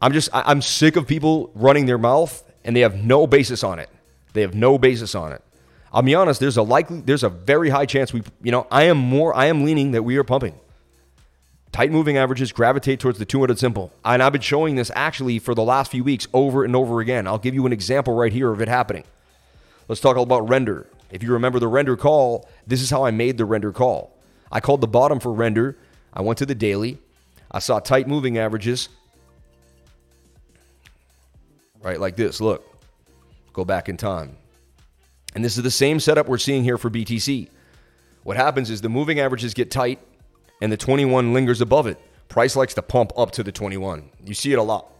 [0.00, 3.80] I'm just, I'm sick of people running their mouth and they have no basis on
[3.80, 3.90] it.
[4.32, 5.42] They have no basis on it.
[5.92, 8.84] I'll be honest, there's a likely there's a very high chance we you know, I
[8.84, 10.54] am more I am leaning that we are pumping.
[11.72, 13.92] Tight moving averages gravitate towards the 200 simple.
[14.04, 17.26] And I've been showing this actually for the last few weeks over and over again.
[17.26, 19.02] I'll give you an example right here of it happening.
[19.88, 20.86] Let's talk all about render.
[21.14, 24.18] If you remember the render call, this is how I made the render call.
[24.50, 25.78] I called the bottom for render.
[26.12, 26.98] I went to the daily.
[27.52, 28.88] I saw tight moving averages.
[31.80, 32.40] Right, like this.
[32.40, 32.68] Look
[33.52, 34.36] go back in time.
[35.36, 37.48] And this is the same setup we're seeing here for BTC.
[38.24, 40.00] What happens is the moving averages get tight
[40.60, 42.00] and the 21 lingers above it.
[42.26, 44.10] Price likes to pump up to the 21.
[44.24, 44.90] You see it a lot.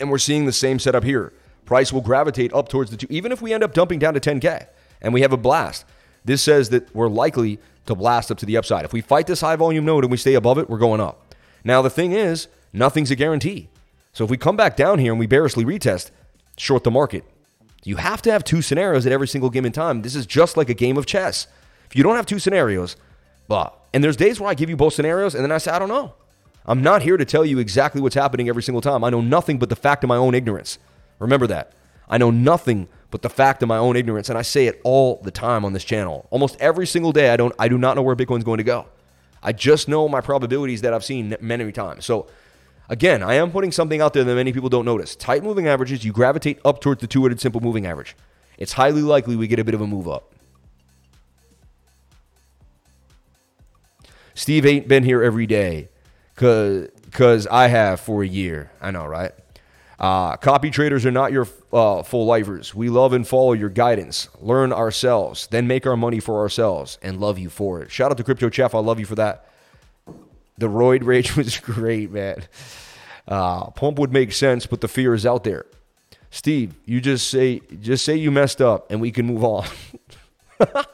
[0.00, 1.34] And we're seeing the same setup here.
[1.66, 4.20] Price will gravitate up towards the two, even if we end up dumping down to
[4.20, 4.68] 10K
[5.02, 5.84] and we have a blast.
[6.24, 8.84] This says that we're likely to blast up to the upside.
[8.84, 11.34] If we fight this high volume node and we stay above it, we're going up.
[11.64, 13.68] Now, the thing is, nothing's a guarantee.
[14.12, 16.10] So if we come back down here and we bearishly retest,
[16.56, 17.24] short the market.
[17.84, 20.02] You have to have two scenarios at every single game in time.
[20.02, 21.48] This is just like a game of chess.
[21.86, 22.96] If you don't have two scenarios,
[23.48, 23.70] blah.
[23.92, 25.88] And there's days where I give you both scenarios and then I say, I don't
[25.88, 26.14] know.
[26.64, 29.02] I'm not here to tell you exactly what's happening every single time.
[29.02, 30.78] I know nothing but the fact of my own ignorance.
[31.18, 31.72] Remember that.
[32.08, 35.20] I know nothing but the fact of my own ignorance, and I say it all
[35.22, 36.26] the time on this channel.
[36.30, 38.86] Almost every single day, I don't, I do not know where Bitcoin's going to go.
[39.40, 42.04] I just know my probabilities that I've seen many times.
[42.04, 42.26] So
[42.88, 45.16] Again, I am putting something out there that many people don't notice.
[45.16, 48.14] Tight moving averages, you gravitate up towards the 200 simple moving average.
[48.58, 50.34] It's highly likely we get a bit of a move up.
[54.34, 55.88] Steve ain't been here every day
[56.36, 58.70] cause because I have for a year.
[58.80, 59.32] I know, right?
[60.02, 62.74] Uh, copy traders are not your uh, full lifers.
[62.74, 67.20] We love and follow your guidance, learn ourselves, then make our money for ourselves, and
[67.20, 67.92] love you for it.
[67.92, 68.74] Shout out to Crypto Chef.
[68.74, 69.46] I love you for that.
[70.58, 72.42] The roid rage was great, man.
[73.28, 75.66] Uh, pump would make sense, but the fear is out there.
[76.30, 79.68] Steve, you just say just say you messed up and we can move on.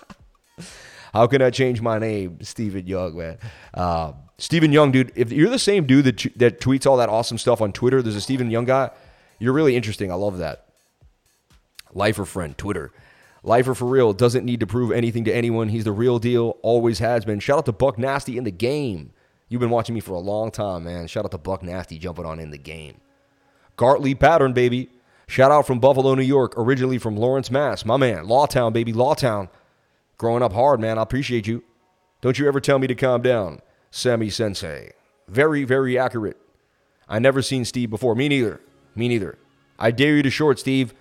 [1.15, 3.39] How can I change my name, Stephen Young, man?
[3.73, 5.13] Uh, Stephen Young, dude.
[5.17, 8.17] If you're the same dude that that tweets all that awesome stuff on Twitter, there's
[8.17, 8.91] a Stephen Young guy.
[9.39, 10.11] You're really interesting.
[10.11, 10.67] I love that.
[11.93, 12.93] Lifer friend, Twitter.
[13.43, 15.69] Lifer for real doesn't need to prove anything to anyone.
[15.69, 16.59] He's the real deal.
[16.63, 17.41] Always has been.
[17.41, 19.13] Shout out to Buck Nasty in the game.
[19.49, 21.07] You've been watching me for a long time, man.
[21.07, 23.01] Shout out to Buck Nasty jumping on in the game.
[23.77, 24.91] Gartley Pattern, baby.
[25.29, 27.85] Shout out from Buffalo, New York, originally from Lawrence, Mass.
[27.85, 29.49] My man, Lawtown, baby, Lawtown.
[30.17, 30.99] Growing up hard, man.
[30.99, 31.63] I appreciate you.
[32.21, 33.61] Don't you ever tell me to calm down,
[33.91, 34.93] Sammy Sensei.
[35.29, 36.37] Very, very accurate.
[37.09, 38.15] I never seen Steve before.
[38.15, 38.61] Me neither.
[38.95, 39.39] Me neither.
[39.79, 40.95] I dare you to short, Steve.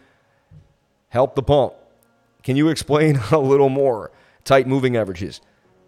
[1.10, 1.74] Help the pump.
[2.44, 4.12] Can you explain a little more?
[4.44, 5.42] Tight moving averages.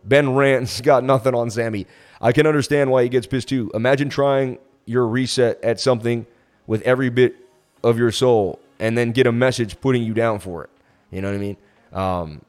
[0.04, 1.88] Ben Rant's got nothing on Sammy.
[2.22, 3.72] I can understand why he gets pissed too.
[3.74, 6.26] Imagine trying your reset at something
[6.68, 7.36] with every bit
[7.84, 10.70] of your soul and then get a message putting you down for it.
[11.12, 11.58] You know what I mean?
[11.94, 12.42] Um,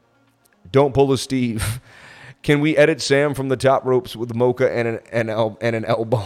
[0.72, 1.80] don't pull a Steve.
[2.42, 5.84] Can we edit Sam from the top ropes with Mocha and an, el- and an
[5.84, 6.24] elbow?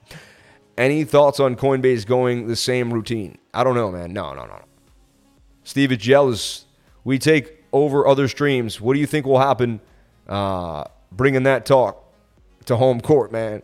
[0.78, 3.38] Any thoughts on Coinbase going the same routine?
[3.52, 4.12] I don't know, man.
[4.12, 4.60] No, no, no.
[5.64, 6.64] Steve is jealous.
[7.04, 8.80] We take over other streams.
[8.80, 9.80] What do you think will happen
[10.28, 12.04] uh, bringing that talk
[12.66, 13.62] to home court, man?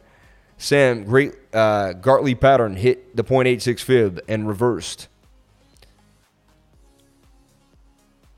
[0.58, 5.08] Sam, great uh, Gartley pattern hit the .86 fib and reversed.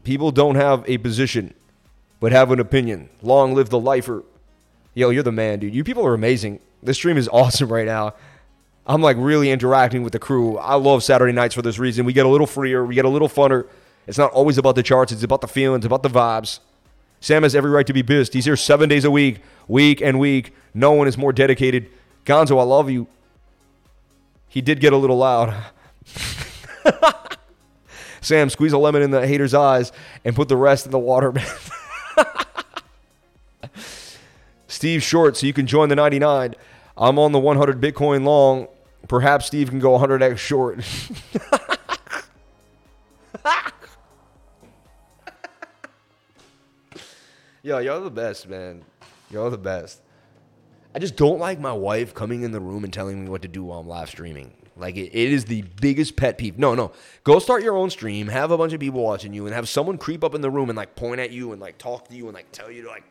[0.04, 1.54] People don't have a position,
[2.20, 3.08] but have an opinion.
[3.22, 4.24] Long live the lifer.
[4.94, 5.74] Yo, you're the man, dude.
[5.74, 6.60] You people are amazing.
[6.82, 8.14] This stream is awesome right now.
[8.86, 10.56] I'm like really interacting with the crew.
[10.56, 12.06] I love Saturday nights for this reason.
[12.06, 13.66] We get a little freer, we get a little funner.
[14.06, 16.60] It's not always about the charts, it's about the feelings, about the vibes.
[17.20, 18.32] Sam has every right to be pissed.
[18.32, 20.54] He's here seven days a week, week and week.
[20.72, 21.90] No one is more dedicated.
[22.24, 23.06] Gonzo, I love you.
[24.48, 25.54] He did get a little loud.
[28.20, 29.92] Sam, squeeze a lemon in the hater's eyes
[30.24, 31.32] and put the rest in the water.
[34.66, 36.54] Steve Short, so you can join the 99.
[36.96, 38.68] I'm on the 100 Bitcoin long.
[39.08, 40.84] Perhaps Steve can go 100x short.
[47.62, 48.84] Yo, y'all the best, man.
[49.30, 50.00] Y'all the best.
[50.94, 53.48] I just don't like my wife coming in the room and telling me what to
[53.48, 54.52] do while I'm live streaming.
[54.78, 56.58] Like it, it is the biggest pet peeve.
[56.58, 56.92] No, no.
[57.24, 59.98] Go start your own stream, have a bunch of people watching you, and have someone
[59.98, 62.26] creep up in the room and like point at you and like talk to you
[62.26, 63.04] and like tell you to like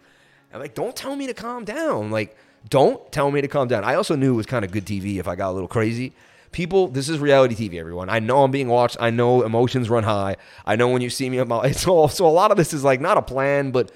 [0.53, 2.11] I'm like, don't tell me to calm down.
[2.11, 2.35] Like,
[2.69, 3.84] don't tell me to calm down.
[3.84, 6.14] I also knew it was kind of good TV if I got a little crazy.
[6.52, 8.10] People, this is reality TV, everyone.
[8.10, 8.98] I know I'm being watched.
[8.99, 10.38] I know emotions run high.
[10.65, 12.84] I know when you see me, I'm, it's all, so a lot of this is
[12.84, 13.91] like not a plan, but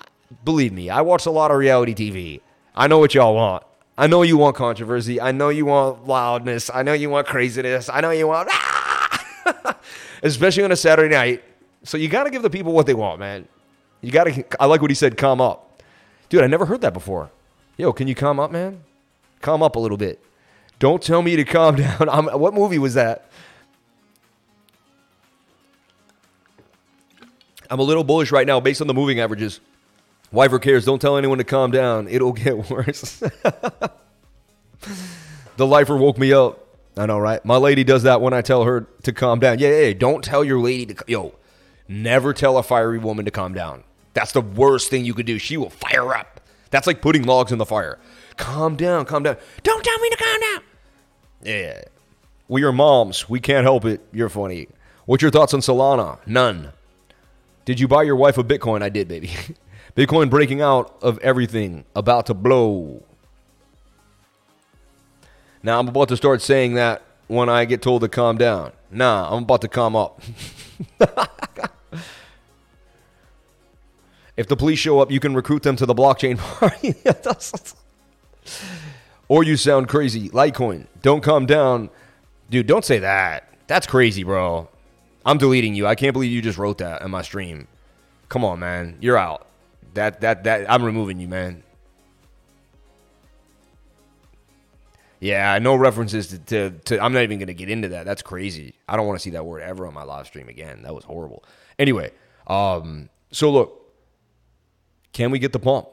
[0.00, 0.04] uh,
[0.44, 2.40] believe me, I watch a lot of reality TV.
[2.74, 3.64] I know what y'all want.
[3.98, 5.20] I know you want controversy.
[5.20, 6.70] I know you want loudness.
[6.72, 7.88] I know you want craziness.
[7.88, 9.78] I know you want, ah!
[10.22, 11.42] especially on a Saturday night.
[11.82, 13.48] So you got to give the people what they want, man.
[14.02, 15.82] You got to, I like what he said, calm up.
[16.28, 17.30] Dude, I never heard that before.
[17.78, 18.82] Yo, can you calm up, man?
[19.40, 20.22] Calm up a little bit.
[20.78, 22.08] Don't tell me to calm down.
[22.08, 23.30] I'm, what movie was that?
[27.70, 29.60] I'm a little bullish right now based on the moving averages.
[30.32, 30.84] Wyver cares.
[30.84, 32.08] Don't tell anyone to calm down.
[32.08, 33.22] It'll get worse.
[35.56, 36.62] the lifer woke me up.
[36.96, 37.44] I know, right?
[37.44, 39.58] My lady does that when I tell her to calm down.
[39.58, 39.92] Yeah, yeah, yeah.
[39.92, 41.04] Don't tell your lady to.
[41.06, 41.34] Yo,
[41.88, 43.84] never tell a fiery woman to calm down.
[44.14, 45.38] That's the worst thing you could do.
[45.38, 46.40] She will fire up.
[46.70, 47.98] That's like putting logs in the fire.
[48.38, 49.36] Calm down, calm down.
[49.62, 50.60] Don't tell me to calm down.
[51.42, 51.82] Yeah.
[52.48, 53.28] We are moms.
[53.28, 54.00] We can't help it.
[54.12, 54.68] You're funny.
[55.04, 56.18] What's your thoughts on Solana?
[56.26, 56.72] None.
[57.64, 58.82] Did you buy your wife a Bitcoin?
[58.82, 59.30] I did, baby.
[59.96, 63.02] Bitcoin breaking out of everything, about to blow.
[65.62, 68.72] Now I'm about to start saying that when I get told to calm down.
[68.90, 70.20] Nah, I'm about to calm up.
[74.36, 76.94] if the police show up, you can recruit them to the blockchain party.
[79.28, 80.28] or you sound crazy.
[80.28, 81.88] Litecoin, don't calm down.
[82.50, 83.48] Dude, don't say that.
[83.66, 84.68] That's crazy, bro.
[85.24, 85.86] I'm deleting you.
[85.86, 87.66] I can't believe you just wrote that in my stream.
[88.28, 88.98] Come on, man.
[89.00, 89.45] You're out.
[89.96, 91.62] That that that I'm removing you, man.
[95.20, 98.04] Yeah, no references to, to, to I'm not even going to get into that.
[98.04, 98.74] That's crazy.
[98.86, 100.82] I don't want to see that word ever on my live stream again.
[100.82, 101.42] That was horrible.
[101.78, 102.12] Anyway,
[102.46, 103.94] um, so look,
[105.14, 105.88] can we get the pump?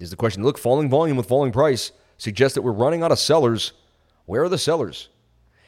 [0.00, 0.42] Is the question.
[0.42, 3.72] Look, falling volume with falling price suggests that we're running out of sellers.
[4.26, 5.08] Where are the sellers?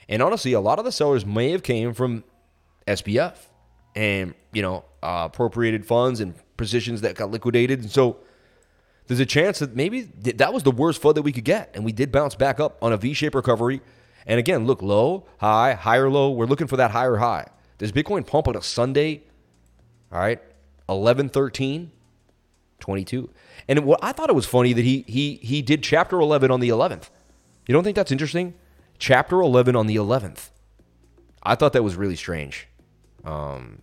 [0.08, 2.24] And honestly, a lot of the sellers may have came from
[2.88, 3.36] SBF
[3.94, 7.80] and you know uh, appropriated funds and positions that got liquidated.
[7.80, 8.18] And so
[9.06, 11.84] there's a chance that maybe that was the worst FUD that we could get, and
[11.84, 13.80] we did bounce back up on a V-shaped recovery.
[14.26, 16.30] And again, look low, high, higher low.
[16.30, 17.48] We're looking for that higher high.
[17.78, 19.24] Does Bitcoin pump on a Sunday?
[20.12, 20.40] All right,
[20.88, 21.90] 11, 13,
[22.78, 23.30] 22.
[23.68, 26.60] And what I thought it was funny that he he he did chapter 11 on
[26.60, 27.10] the 11th.
[27.66, 28.54] You don't think that's interesting?
[28.98, 30.50] Chapter 11 on the 11th.
[31.42, 32.68] I thought that was really strange.
[33.24, 33.82] Um,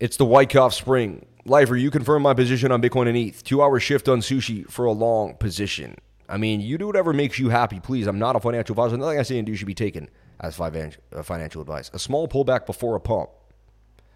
[0.00, 1.26] it's the Wyckoff Spring.
[1.46, 3.44] Lifer, you confirm my position on Bitcoin and ETH.
[3.44, 5.96] Two hour shift on sushi for a long position.
[6.28, 8.06] I mean, you do whatever makes you happy, please.
[8.06, 8.96] I'm not a financial advisor.
[8.96, 10.08] Nothing I say and do should be taken
[10.40, 11.90] as uh, financial advice.
[11.92, 13.30] A small pullback before a pump.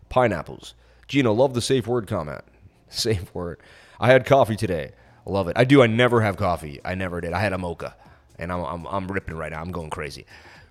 [0.09, 0.75] Pineapples.
[1.07, 2.43] Gino, love the safe word comment.
[2.91, 3.61] Safe word.
[4.01, 4.93] I had coffee today.
[5.27, 5.59] Love it.
[5.59, 5.83] I do.
[5.83, 6.81] I never have coffee.
[6.87, 7.35] I never did.
[7.35, 7.95] I had a mocha.
[8.39, 9.61] and I'm, I'm, I'm ripping right now.
[9.61, 10.25] I'm going crazy.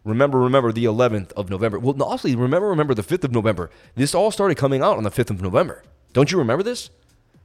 [0.08, 1.80] Remember, remember the 11th of November.
[1.80, 3.70] Well, honestly, remember, remember the 5th of November.
[3.96, 5.84] This all started coming out on the 5th of November.
[6.14, 6.90] Don't you remember this?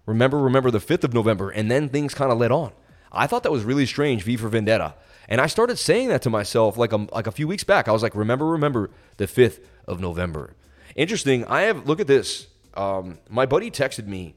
[0.07, 2.73] Remember, remember the 5th of November, and then things kind of led on.
[3.11, 4.95] I thought that was really strange, V for Vendetta.
[5.29, 7.89] And I started saying that to myself like a, like a few weeks back.
[7.89, 9.59] I was like, remember, remember the 5th
[9.89, 10.55] of November.
[10.95, 11.45] Interesting.
[11.47, 12.47] I have, look at this.
[12.75, 14.37] Um, my buddy texted me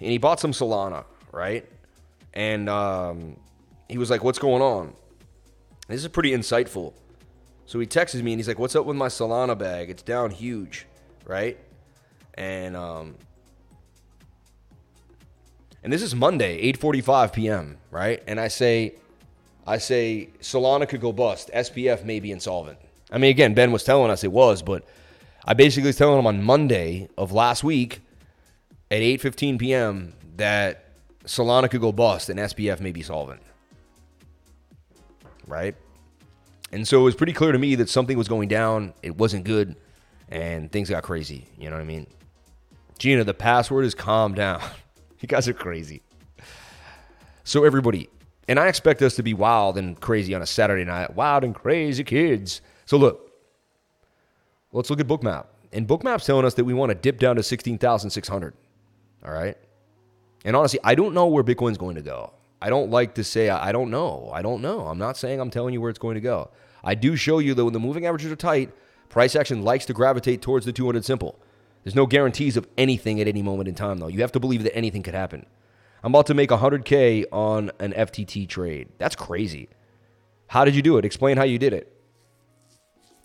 [0.00, 1.68] and he bought some Solana, right?
[2.32, 3.36] And um,
[3.88, 4.94] he was like, what's going on?
[5.88, 6.94] This is pretty insightful.
[7.66, 9.90] So he texts me and he's like, what's up with my Solana bag?
[9.90, 10.86] It's down huge,
[11.24, 11.58] right?
[12.34, 13.16] And, um,
[15.82, 18.22] and this is Monday, 8:45 p.m., right?
[18.26, 18.94] And I say,
[19.66, 21.50] I say Solana could go bust.
[21.54, 22.78] SBF may be insolvent.
[23.10, 24.84] I mean, again, Ben was telling us it was, but
[25.44, 28.00] I basically was telling him on Monday of last week
[28.90, 30.14] at 8:15 p.m.
[30.36, 30.86] that
[31.24, 33.42] Solana could go bust and SBF may be solvent.
[35.46, 35.76] Right?
[36.74, 38.94] And so it was pretty clear to me that something was going down.
[39.00, 39.76] It wasn't good,
[40.28, 41.46] and things got crazy.
[41.56, 42.08] You know what I mean?
[42.98, 44.60] Gina, the password is calm down.
[45.20, 46.02] you guys are crazy.
[47.44, 48.08] So everybody,
[48.48, 51.14] and I expect us to be wild and crazy on a Saturday night.
[51.14, 52.60] Wild and crazy kids.
[52.86, 53.30] So look,
[54.72, 55.46] let's look at Bookmap.
[55.72, 58.52] And Bookmap's telling us that we want to dip down to 16,600.
[59.24, 59.56] All right.
[60.44, 62.32] And honestly, I don't know where Bitcoin's going to go.
[62.60, 64.28] I don't like to say I don't know.
[64.32, 64.88] I don't know.
[64.88, 66.50] I'm not saying I'm telling you where it's going to go.
[66.84, 68.70] I do show you that when the moving averages are tight,
[69.08, 71.38] price action likes to gravitate towards the 200 simple.
[71.82, 74.08] There's no guarantees of anything at any moment in time, though.
[74.08, 75.46] You have to believe that anything could happen.
[76.02, 78.88] I'm about to make 100K on an FTT trade.
[78.98, 79.68] That's crazy.
[80.48, 81.04] How did you do it?
[81.04, 81.90] Explain how you did it.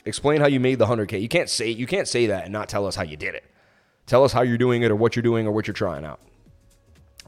[0.05, 1.21] Explain how you made the 100K.
[1.21, 3.43] You can't say you can't say that and not tell us how you did it.
[4.05, 6.19] Tell us how you're doing it or what you're doing or what you're trying out.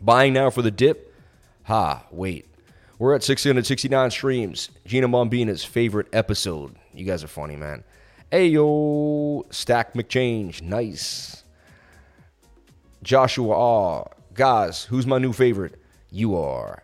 [0.01, 1.13] Buying now for the dip?
[1.63, 2.50] Ha, wait.
[3.01, 4.69] We're at 669 streams.
[4.85, 6.75] Gina Bombina's favorite episode.
[6.93, 7.83] You guys are funny, man.
[8.29, 10.61] Hey, yo, Stack McChange.
[10.61, 11.43] Nice.
[13.01, 14.03] Joshua Ah.
[14.35, 15.81] Guys, who's my new favorite?
[16.11, 16.83] You are.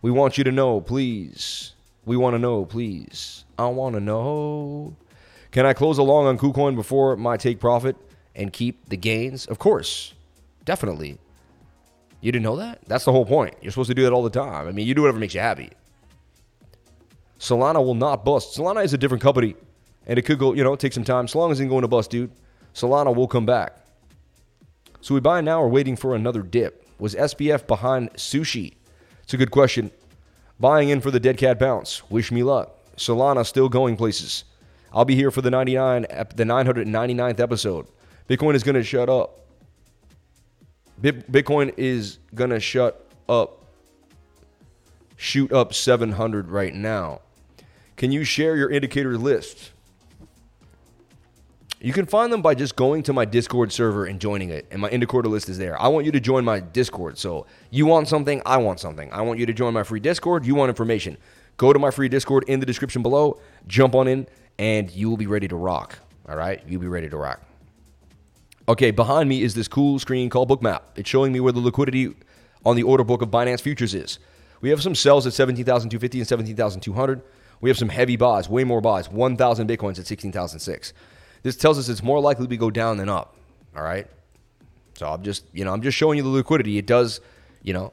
[0.00, 1.74] We want you to know, please.
[2.06, 3.44] We want to know, please.
[3.58, 4.96] I want to know.
[5.50, 7.96] Can I close along on KuCoin before my take profit
[8.34, 9.44] and keep the gains?
[9.44, 10.14] Of course.
[10.64, 11.18] Definitely.
[12.24, 12.80] You didn't know that?
[12.86, 13.54] That's the whole point.
[13.60, 14.66] You're supposed to do that all the time.
[14.66, 15.68] I mean, you do whatever makes you happy.
[17.38, 18.56] Solana will not bust.
[18.56, 19.54] Solana is a different company,
[20.06, 21.26] and it could go, you know, take some time.
[21.26, 22.30] As long as it ain't going to bust, dude,
[22.72, 23.76] Solana will come back.
[25.02, 26.86] So we buy now or waiting for another dip?
[26.98, 28.72] Was SBF behind sushi?
[29.24, 29.90] It's a good question.
[30.58, 32.08] Buying in for the dead cat bounce.
[32.08, 32.74] Wish me luck.
[32.96, 34.44] Solana still going places.
[34.94, 37.86] I'll be here for the 99, the 999th episode.
[38.30, 39.43] Bitcoin is going to shut up.
[41.12, 43.60] Bitcoin is to shut up.
[45.16, 47.20] Shoot up 700 right now.
[47.96, 49.70] Can you share your indicator list?
[51.80, 54.80] You can find them by just going to my Discord server and joining it, and
[54.80, 55.80] my indicator list is there.
[55.80, 57.18] I want you to join my Discord.
[57.18, 59.12] So you want something, I want something.
[59.12, 60.46] I want you to join my free Discord.
[60.46, 61.18] You want information.
[61.58, 64.26] Go to my free Discord in the description below, jump on in,
[64.58, 65.98] and you will be ready to rock.
[66.26, 66.62] All right?
[66.66, 67.43] You'll be ready to rock.
[68.66, 70.80] Okay, behind me is this cool screen called Bookmap.
[70.96, 72.14] It's showing me where the liquidity
[72.64, 74.18] on the order book of Binance Futures is.
[74.62, 77.22] We have some sells at 17,250 and 17,200.
[77.60, 80.94] We have some heavy buys, way more buys, 1,000 Bitcoins at 16,006.
[81.42, 83.36] This tells us it's more likely to go down than up.
[83.76, 84.06] All right.
[84.94, 86.78] So I'm just, you know, I'm just showing you the liquidity.
[86.78, 87.20] It does,
[87.62, 87.92] you know.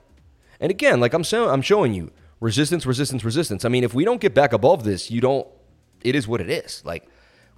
[0.62, 3.66] And again, like I'm saying, I'm showing you resistance, resistance, resistance.
[3.66, 5.48] I mean, if we don't get back above this, you don't.
[6.02, 6.82] It is what it is.
[6.86, 7.08] Like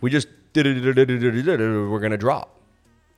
[0.01, 2.62] we just we're gonna drop.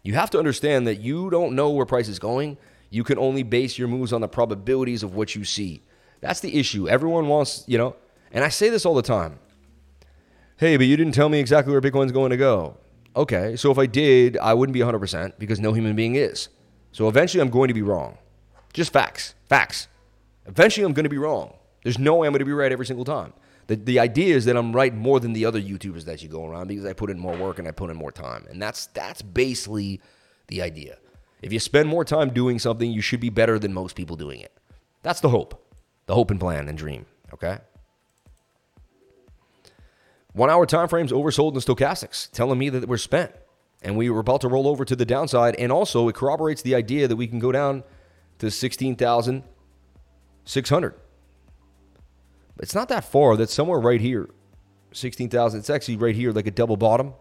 [0.06, 2.58] You have to understand that you don't know where price is going.
[2.92, 5.82] You can only base your moves on the probabilities of what you see.
[6.22, 6.88] That's the issue.
[6.88, 7.96] Everyone wants, you know,
[8.32, 9.40] and I say this all the time.
[10.58, 12.78] Hey, but you didn't tell me exactly where Bitcoin's going to go.
[13.16, 16.50] Okay, so if I did, I wouldn't be 100% because no human being is.
[16.92, 18.20] So eventually I'm going to be wrong.
[18.74, 19.34] Just facts.
[19.50, 19.88] Facts.
[20.46, 21.56] Eventually I'm going to be wrong.
[21.84, 23.34] There's no way I'm going to be right every single time.
[23.68, 26.46] The, the idea is that I'm right more than the other YouTubers that you go
[26.46, 28.46] around because I put in more work and I put in more time.
[28.50, 30.02] And that's that's basically
[30.48, 30.98] the idea.
[31.42, 34.40] If you spend more time doing something, you should be better than most people doing
[34.40, 34.54] it.
[35.04, 35.62] That's the hope.
[36.06, 37.06] The hope and plan and dream.
[37.34, 37.58] Okay?
[40.34, 43.32] One hour time frames oversold in stochastics, telling me that we're spent.
[43.82, 45.56] And we were about to roll over to the downside.
[45.56, 47.84] And also, it corroborates the idea that we can go down
[48.40, 50.94] to 16,600.
[52.60, 53.36] It's not that far.
[53.38, 54.30] That's somewhere right here.
[54.94, 55.60] 16,000.
[55.60, 57.14] It's actually right here, like a double bottom.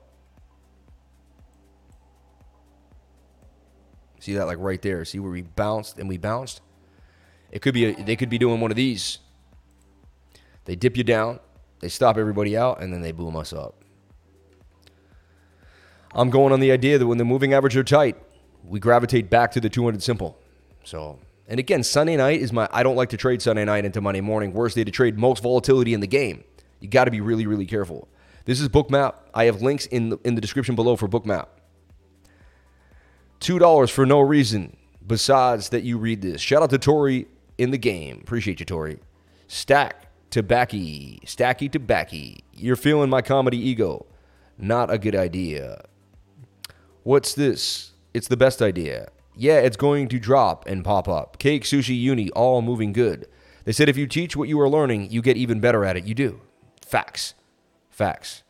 [4.20, 5.04] See that like right there.
[5.04, 6.62] See where we bounced and we bounced?
[7.50, 9.18] It could be a, they could be doing one of these.
[10.64, 11.40] They dip you down,
[11.80, 13.84] they stop everybody out, and then they boom us up.
[16.14, 18.16] I'm going on the idea that when the moving averages are tight,
[18.64, 20.38] we gravitate back to the 200 simple.
[20.84, 21.18] So,
[21.48, 24.20] and again, Sunday night is my, I don't like to trade Sunday night into Monday
[24.20, 24.52] morning.
[24.52, 26.44] Worst day to trade, most volatility in the game.
[26.80, 28.08] You got to be really, really careful.
[28.46, 29.14] This is Bookmap.
[29.32, 31.46] I have links in the, in the description below for Bookmap.
[33.40, 34.76] $2 for no reason
[35.06, 36.40] besides that you read this.
[36.40, 37.26] Shout out to Tori
[37.58, 38.20] in the game.
[38.22, 38.98] Appreciate you, Tori.
[39.48, 41.22] Stack Tabacky.
[41.24, 42.40] Stacky Tabacky.
[42.54, 44.06] You're feeling my comedy ego.
[44.56, 45.84] Not a good idea.
[47.02, 47.92] What's this?
[48.14, 49.08] It's the best idea.
[49.36, 51.38] Yeah, it's going to drop and pop up.
[51.38, 53.26] Cake, sushi, uni, all moving good.
[53.64, 56.04] They said if you teach what you are learning, you get even better at it.
[56.04, 56.40] You do.
[56.86, 57.34] Facts.
[57.90, 58.42] Facts.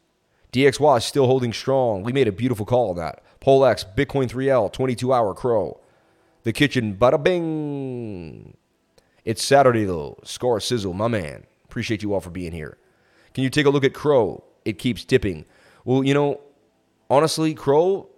[0.52, 2.02] DXY is still holding strong.
[2.02, 3.22] We made a beautiful call on that.
[3.40, 5.80] Polex, Bitcoin 3L, 22 hour crow.
[6.42, 8.56] The kitchen, bada bing.
[9.24, 10.18] It's Saturday though.
[10.24, 11.46] Score sizzle, my man.
[11.64, 12.78] Appreciate you all for being here.
[13.32, 14.44] Can you take a look at Crow?
[14.64, 15.44] It keeps dipping.
[15.84, 16.40] Well, you know,
[17.10, 18.08] honestly, Crow,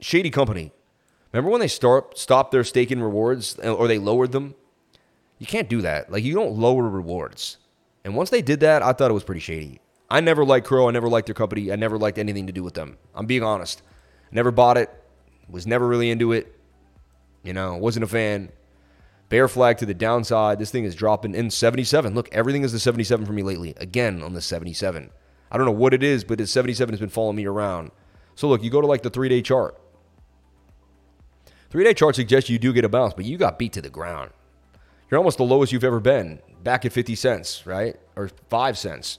[0.00, 0.72] shady company.
[1.32, 4.54] Remember when they start stopped their staking rewards or they lowered them?
[5.38, 6.10] You can't do that.
[6.10, 7.58] Like you don't lower rewards.
[8.04, 9.80] And once they did that, I thought it was pretty shady.
[10.08, 10.88] I never liked Crow.
[10.88, 11.72] I never liked their company.
[11.72, 12.96] I never liked anything to do with them.
[13.14, 13.82] I'm being honest.
[14.30, 14.90] Never bought it.
[15.48, 16.58] Was never really into it.
[17.42, 18.50] You know, wasn't a fan.
[19.28, 20.58] Bear flag to the downside.
[20.58, 22.14] This thing is dropping in 77.
[22.14, 23.74] Look, everything is the 77 for me lately.
[23.78, 25.10] Again on the 77.
[25.50, 27.90] I don't know what it is, but the 77 has been following me around.
[28.36, 29.76] So look, you go to like the three day chart.
[31.76, 33.90] Three day chart suggests you do get a bounce, but you got beat to the
[33.90, 34.30] ground.
[35.10, 37.96] You're almost the lowest you've ever been, back at 50 cents, right?
[38.16, 39.18] Or 5 cents.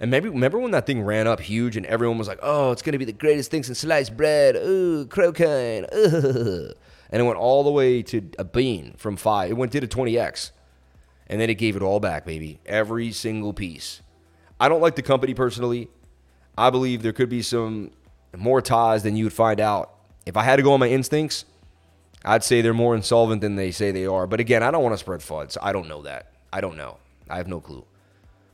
[0.00, 2.80] And maybe remember when that thing ran up huge and everyone was like, "Oh, it's
[2.80, 5.06] gonna be the greatest thing since sliced bread." Ooh.
[5.14, 6.74] Ugh.
[7.10, 9.50] And it went all the way to a bean from five.
[9.50, 10.52] It went did a 20x,
[11.26, 12.60] and then it gave it all back, baby.
[12.64, 14.00] Every single piece.
[14.58, 15.90] I don't like the company personally.
[16.56, 17.90] I believe there could be some
[18.34, 19.92] more ties than you would find out.
[20.24, 21.44] If I had to go on my instincts,
[22.24, 24.26] I'd say they're more insolvent than they say they are.
[24.26, 26.32] But again, I don't want to spread FUD, so I don't know that.
[26.52, 26.98] I don't know.
[27.30, 27.84] I have no clue.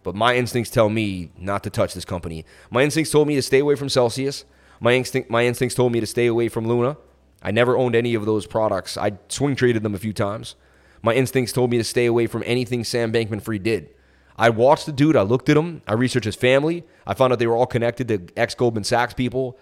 [0.02, 2.44] But my instincts tell me not to touch this company.
[2.70, 4.44] My instincts told me to stay away from Celsius.
[4.80, 6.98] My instinct, my instincts told me to stay away from Luna.
[7.42, 8.96] I never owned any of those products.
[8.96, 10.56] I swing traded them a few times.
[11.02, 13.90] My instincts told me to stay away from anything Sam Bankman Fried did.
[14.36, 15.16] I watched the dude.
[15.16, 15.82] I looked at him.
[15.86, 16.84] I researched his family.
[17.06, 19.58] I found out they were all connected to ex Goldman Sachs people.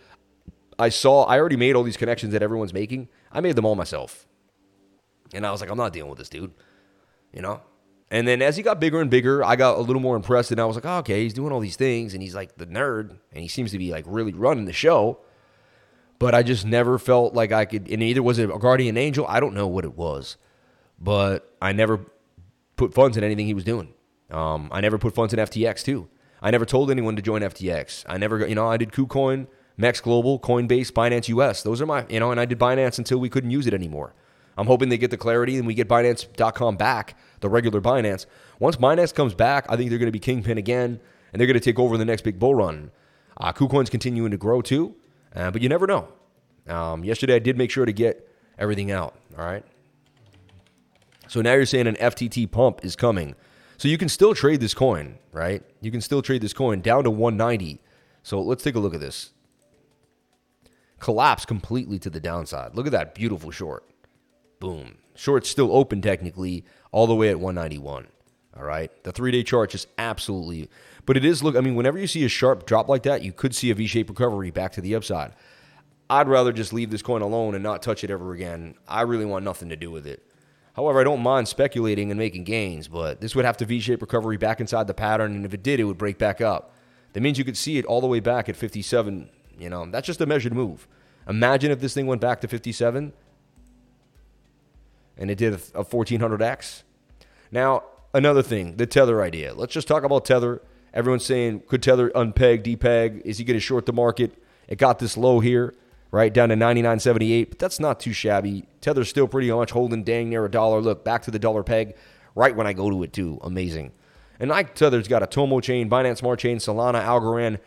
[0.78, 3.08] I saw, I already made all these connections that everyone's making.
[3.32, 4.26] I made them all myself.
[5.34, 6.52] And I was like, I'm not dealing with this dude.
[7.32, 7.62] You know?
[8.10, 10.50] And then as he got bigger and bigger, I got a little more impressed.
[10.50, 12.12] And I was like, oh, okay, he's doing all these things.
[12.12, 13.16] And he's like the nerd.
[13.32, 15.20] And he seems to be like really running the show.
[16.18, 17.88] But I just never felt like I could.
[17.88, 19.26] And either was it a guardian angel?
[19.26, 20.36] I don't know what it was.
[21.00, 22.04] But I never
[22.76, 23.94] put funds in anything he was doing.
[24.30, 26.09] Um, I never put funds in FTX too.
[26.40, 28.04] I never told anyone to join FTX.
[28.09, 29.46] I never, you know, I did KuCoin,
[29.82, 31.64] Mex Global, Coinbase, Binance US.
[31.64, 34.14] Those are my, you know, and I did Binance until we couldn't use it anymore.
[34.56, 38.26] I'm hoping they get the clarity and we get Binance.com back, the regular Binance.
[38.60, 41.00] Once Binance comes back, I think they're going to be kingpin again,
[41.32, 42.92] and they're going to take over the next big bull run.
[43.36, 44.94] Uh, KuCoin's continuing to grow too,
[45.34, 46.09] uh, but you never know.
[46.68, 48.28] Um, yesterday, I did make sure to get
[48.59, 49.16] everything out.
[49.36, 49.64] All right.
[51.26, 53.34] So now you're saying an FTT pump is coming.
[53.78, 55.64] So you can still trade this coin, right?
[55.80, 57.80] You can still trade this coin down to 190.
[58.22, 59.32] So let's take a look at this.
[61.02, 62.76] Collapse completely to the downside.
[62.76, 63.82] Look at that beautiful short.
[64.60, 64.98] Boom.
[65.16, 68.06] Short's still open technically, all the way at 191.
[68.56, 68.88] All right.
[69.02, 70.70] The three day chart just absolutely,
[71.04, 71.56] but it is look.
[71.56, 73.88] I mean, whenever you see a sharp drop like that, you could see a V
[73.88, 75.32] shaped recovery back to the upside.
[76.08, 78.76] I'd rather just leave this coin alone and not touch it ever again.
[78.86, 80.24] I really want nothing to do with it.
[80.74, 84.02] However, I don't mind speculating and making gains, but this would have to V shaped
[84.02, 86.76] recovery back inside the pattern, and if it did, it would break back up.
[87.12, 89.28] That means you could see it all the way back at 57.
[89.62, 90.89] You know, that's just a measured move.
[91.28, 93.12] Imagine if this thing went back to 57
[95.16, 96.82] and it did a 1400x.
[97.52, 99.55] Now, another thing, the tether idea.
[99.55, 100.62] Let's just talk about tether.
[100.93, 103.22] Everyone's saying, could tether unpeg, depeg?
[103.24, 104.32] Is he going to short the market?
[104.66, 105.74] It got this low here,
[106.10, 108.66] right down to 99.78, but that's not too shabby.
[108.80, 110.80] Tether's still pretty much holding dang near a dollar.
[110.80, 111.94] Look, back to the dollar peg
[112.34, 113.39] right when I go to it, too.
[113.43, 113.93] Amazing.
[114.40, 117.59] And like Tether's got a Tomo chain, Binance Smart Chain, Solana, Algorand,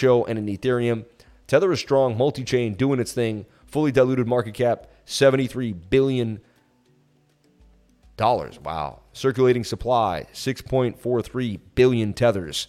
[0.00, 1.04] HO, and an Ethereum.
[1.46, 3.46] Tether is strong, multi chain, doing its thing.
[3.66, 6.40] Fully diluted market cap, 73 billion
[8.16, 8.58] dollars.
[8.60, 9.00] Wow.
[9.12, 12.68] Circulating supply 6.43 billion tethers.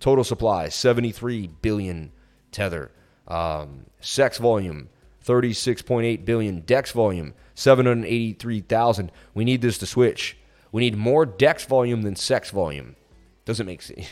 [0.00, 2.12] Total supply 73 billion
[2.52, 2.90] tether.
[3.26, 4.90] Um, CEX volume
[5.24, 6.60] 36.8 billion.
[6.60, 9.10] Dex volume 783,000.
[9.32, 10.36] We need this to switch.
[10.72, 12.96] We need more Dex volume than CEX volume.
[13.44, 14.08] Doesn't make sense.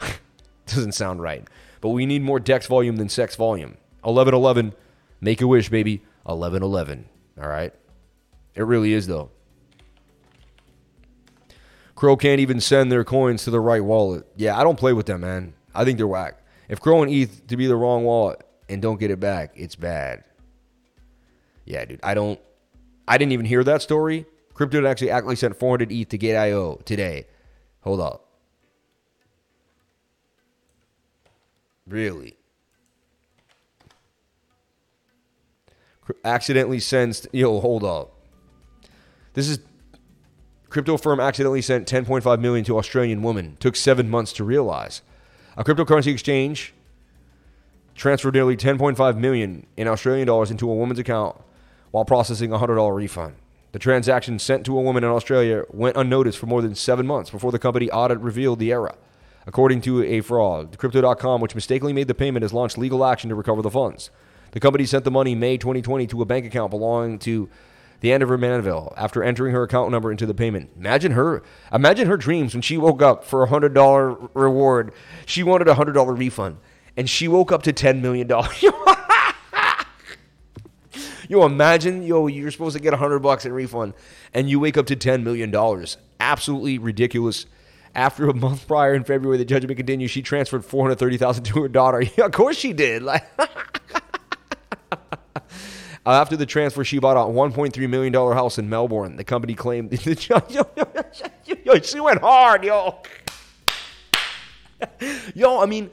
[0.66, 1.48] Doesn't sound right.
[1.80, 3.76] But we need more dex volume than CEX volume.
[4.02, 4.74] 1111,
[5.20, 6.02] make a wish, baby.
[6.24, 7.06] 1111.
[7.40, 7.72] All right?
[8.54, 9.30] It really is, though.
[11.94, 14.26] Crow can't even send their coins to the right wallet.
[14.36, 15.52] Yeah, I don't play with them, man.
[15.74, 16.42] I think they're whack.
[16.68, 19.76] If Crow and ETH to be the wrong wallet and don't get it back, it's
[19.76, 20.24] bad.
[21.66, 22.00] Yeah, dude.
[22.02, 22.40] I don't.
[23.06, 24.24] I didn't even hear that story.
[24.54, 27.26] Crypto actually actually sent 400 ETH to Gate.io today.
[27.80, 28.29] Hold up.
[31.90, 32.36] Really?
[36.24, 37.26] Accidentally sends.
[37.32, 38.12] Yo, hold up.
[39.34, 39.58] This is
[40.68, 43.56] crypto firm accidentally sent 10.5 million to Australian woman.
[43.58, 45.02] Took seven months to realize.
[45.56, 46.72] A cryptocurrency exchange
[47.96, 51.36] transferred nearly 10.5 million in Australian dollars into a woman's account
[51.90, 53.34] while processing a $100 refund.
[53.72, 57.30] The transaction sent to a woman in Australia went unnoticed for more than seven months
[57.30, 58.94] before the company audit revealed the error.
[59.46, 63.34] According to a fraud, Crypto.com, which mistakenly made the payment, has launched legal action to
[63.34, 64.10] recover the funds.
[64.52, 67.48] The company sent the money May 2020 to a bank account belonging to
[68.00, 70.70] the Andover Manville after entering her account number into the payment.
[70.76, 71.42] Imagine her,
[71.72, 74.92] imagine her dreams when she woke up for a hundred dollar reward.
[75.26, 76.58] She wanted a hundred dollar refund,
[76.96, 78.62] and she woke up to ten million dollars.
[81.28, 83.94] yo, imagine, yo, you're supposed to get a hundred bucks in refund,
[84.34, 85.96] and you wake up to ten million dollars.
[86.18, 87.46] Absolutely ridiculous.
[87.94, 90.10] After a month prior in February, the judgment continues.
[90.10, 92.02] She transferred four hundred thirty thousand to her daughter.
[92.16, 93.02] Yeah, of course she did.
[93.02, 93.24] Like.
[96.06, 99.16] Uh, after the transfer, she bought a $1.3 million house in Melbourne.
[99.16, 99.92] The company claimed.
[100.06, 103.02] yo, she went hard, yo.
[105.34, 105.90] Yo, I mean.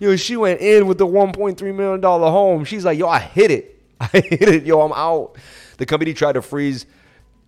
[0.00, 2.64] yo, she went in with the $1.3 million home.
[2.64, 3.80] She's like, yo, I hit it.
[4.00, 4.66] I hit it.
[4.66, 5.36] Yo, I'm out.
[5.78, 6.86] The company tried to freeze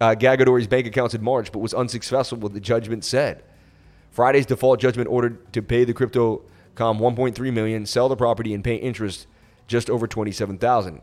[0.01, 3.43] uh, Gagadori's bank accounts in March, but was unsuccessful, what the judgment said.
[4.11, 6.43] Friday's default judgment ordered to pay the crypto
[6.75, 9.27] com 1.3 million, sell the property and pay interest
[9.67, 11.03] just over 27,000.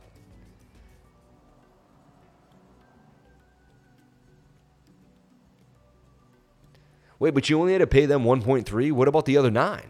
[7.19, 8.91] Wait, but you only had to pay them 1.3?
[8.91, 9.81] What about the other 9?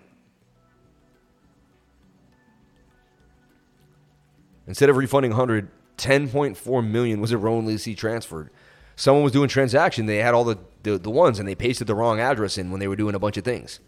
[4.65, 8.49] Instead of refunding 100, 10.4 million was erroneously transferred.
[8.95, 11.95] Someone was doing transaction, they had all the, the, the ones and they pasted the
[11.95, 13.80] wrong address in when they were doing a bunch of things.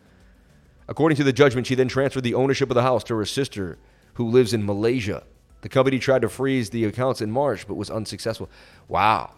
[0.88, 3.77] According to the judgment, she then transferred the ownership of the house to her sister,
[4.15, 5.23] who lives in Malaysia.
[5.61, 8.49] The company tried to freeze the accounts in March, but was unsuccessful.
[8.88, 9.34] Wow.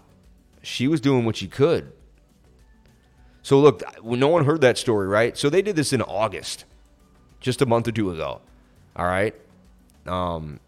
[0.62, 1.92] She was doing what she could.
[3.44, 5.38] So, look, no one heard that story, right?
[5.38, 6.66] So, they did this in August,
[7.40, 8.42] just a month or two ago.
[8.96, 9.36] All right.
[10.06, 10.60] Um,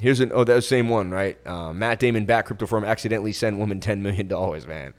[0.00, 1.38] here's an, oh, that same one, right?
[1.46, 4.28] Uh, Matt Damon back crypto firm accidentally sent woman $10 million,
[4.66, 4.94] man.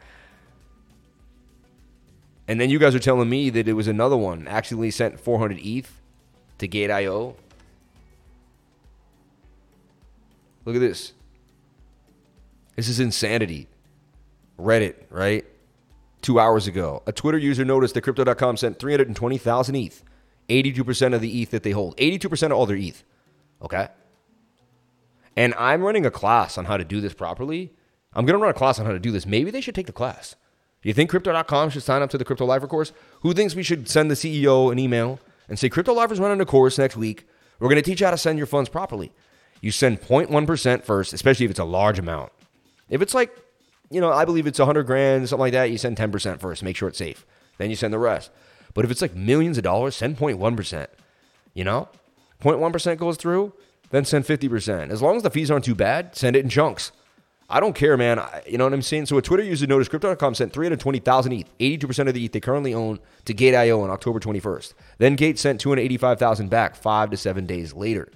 [2.48, 5.60] And then you guys are telling me that it was another one accidentally sent 400
[5.60, 6.02] ETH
[6.58, 7.36] to Gate.io.
[10.66, 11.14] Look at this.
[12.76, 13.68] This is insanity.
[14.60, 15.46] Reddit, right?
[16.22, 20.04] Two hours ago, a Twitter user noticed that Crypto.com sent 320,000 ETH,
[20.50, 23.04] 82% of the ETH that they hold, 82% of all their ETH.
[23.62, 23.88] Okay?
[25.42, 27.74] And I'm running a class on how to do this properly.
[28.14, 29.26] I'm going to run a class on how to do this.
[29.26, 30.36] Maybe they should take the class.
[30.84, 32.94] Do you think Crypto.com should sign up to the Crypto Lifer course?
[33.22, 35.20] Who thinks we should send the CEO an email
[35.50, 37.28] and say, Crypto Lifer's running a course next week.
[37.58, 39.12] We're going to teach you how to send your funds properly.
[39.62, 42.32] You send 0.1% first, especially if it's a large amount.
[42.88, 43.36] If it's like,
[43.90, 46.76] you know, I believe it's 100 grand, something like that, you send 10% first, make
[46.76, 47.26] sure it's safe.
[47.58, 48.30] Then you send the rest.
[48.76, 50.86] But if it's like millions of dollars, send 0.1%.
[51.56, 51.90] You know?
[52.44, 53.54] 0.1% goes through,
[53.92, 54.90] then send 50%.
[54.90, 56.92] As long as the fees aren't too bad, send it in chunks.
[57.50, 58.18] I don't care, man.
[58.18, 59.08] I, you know what I'm saying?
[59.08, 62.74] So a Twitter user noticed Crypto.com sent 320,000 ETH, 82% of the ETH they currently
[62.74, 64.74] own, to Gate.io on October 21st.
[65.00, 68.10] Then Gate sent 285,000 back five to seven days later.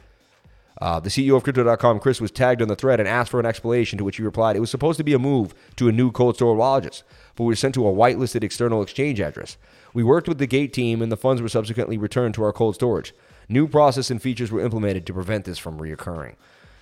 [0.81, 3.45] Uh, the CEO of Crypto.com, Kris, was tagged on the thread and asked for an
[3.45, 6.11] explanation, to which he replied, It was supposed to be a move to a new
[6.11, 7.03] cold storage
[7.35, 9.57] but we were sent to a whitelisted external exchange address.
[9.93, 12.75] We worked with the Gate team, and the funds were subsequently returned to our cold
[12.75, 13.13] storage.
[13.47, 16.35] New process and features were implemented to prevent this from reoccurring.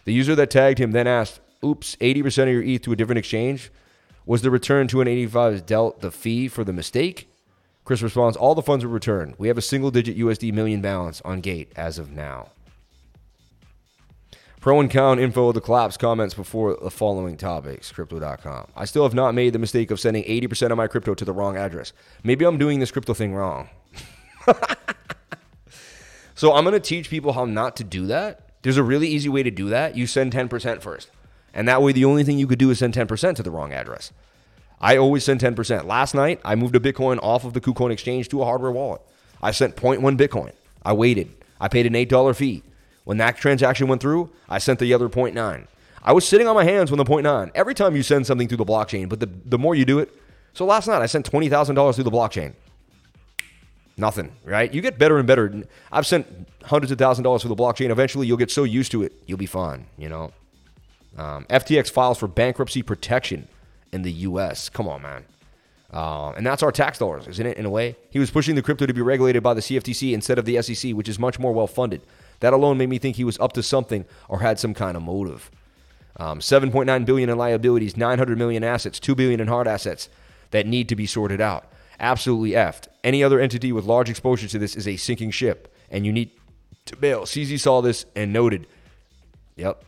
[0.06, 3.20] The user that tagged him then asked, oops, 80% of your ETH to a different
[3.20, 3.72] exchange?
[4.26, 7.30] Was the return to an 85 dealt the fee for the mistake?
[7.84, 9.36] Kris responds, all the funds were returned.
[9.38, 12.50] We have a single digit USD million balance on Gate as of now.
[14.62, 18.68] Pro and con info of the collapse comments before the following topics, crypto.com.
[18.78, 21.34] I still have not made the mistake of sending 80% of my crypto to the
[21.34, 21.92] wrong address.
[22.24, 23.68] Maybe I'm doing this crypto thing wrong.
[26.36, 28.50] so I'm going to teach people how not to do that.
[28.62, 29.96] There's a really easy way to do that.
[29.96, 31.10] You send 10% first.
[31.54, 33.74] And that way, the only thing you could do is send 10% to the wrong
[33.74, 34.12] address.
[34.82, 35.86] I always send 10%.
[35.86, 39.02] Last night, I moved a Bitcoin off of the KuCoin exchange to a hardware wallet.
[39.42, 40.52] I sent 0.1 Bitcoin.
[40.84, 41.34] I waited.
[41.60, 42.64] I paid an $8 fee.
[43.04, 45.68] When that transaction went through, I sent the other 0.9.
[46.02, 47.52] I was sitting on my hands when the 0.9.
[47.54, 50.14] Every time you send something through the blockchain, but the, the more you do it.
[50.54, 52.54] So last night, I sent $20,000 through the blockchain.
[53.96, 54.74] Nothing, right?
[54.74, 55.64] You get better and better.
[55.92, 57.90] I've sent hundreds of thousand dollars for the blockchain.
[57.90, 60.32] Eventually, you'll get so used to it, you'll be fine, you know?
[61.16, 63.48] Um, FTX files for bankruptcy protection
[63.92, 64.70] in the U.S.
[64.70, 65.26] Come on, man.
[65.94, 67.96] Uh, and that's our tax dollars, isn't it, in a way?
[68.10, 70.94] He was pushing the crypto to be regulated by the CFTC instead of the SEC,
[70.94, 72.02] which is much more well funded.
[72.40, 75.04] That alone made me think he was up to something or had some kind of
[75.04, 75.52] motive.
[76.18, 80.10] Um, 7.9 billion in liabilities, 900 million assets, 2 billion in hard assets
[80.50, 81.66] that need to be sorted out.
[82.00, 82.88] Absolutely effed.
[83.04, 86.32] Any other entity with large exposure to this is a sinking ship, and you need
[86.86, 87.22] to bail.
[87.22, 88.68] CZ saw this and noted,
[89.56, 89.84] yep,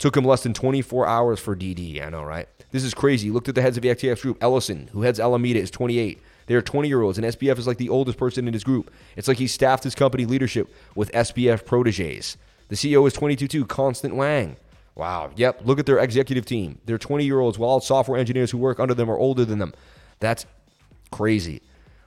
[0.00, 2.02] Took him less than 24 hours for DD.
[2.02, 2.48] I know, right?
[2.70, 3.30] This is crazy.
[3.30, 4.38] Looked at the heads of the FTX group.
[4.40, 6.18] Ellison, who heads Alameda, is 28.
[6.46, 8.90] They are 20 year olds, and SBF is like the oldest person in his group.
[9.14, 12.38] It's like he staffed his company leadership with SBF proteges.
[12.68, 14.56] The CEO is 22 too, Constance Wang.
[14.94, 15.32] Wow.
[15.36, 15.66] Yep.
[15.66, 16.78] Look at their executive team.
[16.86, 19.74] They're 20 year olds, while software engineers who work under them are older than them.
[20.18, 20.46] That's
[21.10, 21.62] crazy.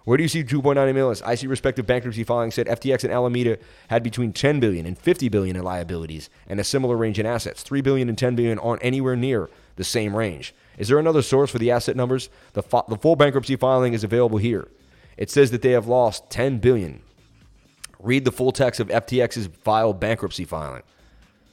[0.05, 1.23] Where do you see 2.9 million?
[1.25, 3.57] I see respective bankruptcy filings said FTX and Alameda
[3.87, 7.63] had between 10 billion and 50 billion in liabilities and a similar range in assets.
[7.63, 10.53] 3 billion and 10 billion aren't anywhere near the same range.
[10.77, 12.29] Is there another source for the asset numbers?
[12.51, 14.67] The, fo- the full bankruptcy filing is available here.
[15.15, 17.01] It says that they have lost 10 billion.
[17.99, 20.83] Read the full text of FTX's filed bankruptcy filing.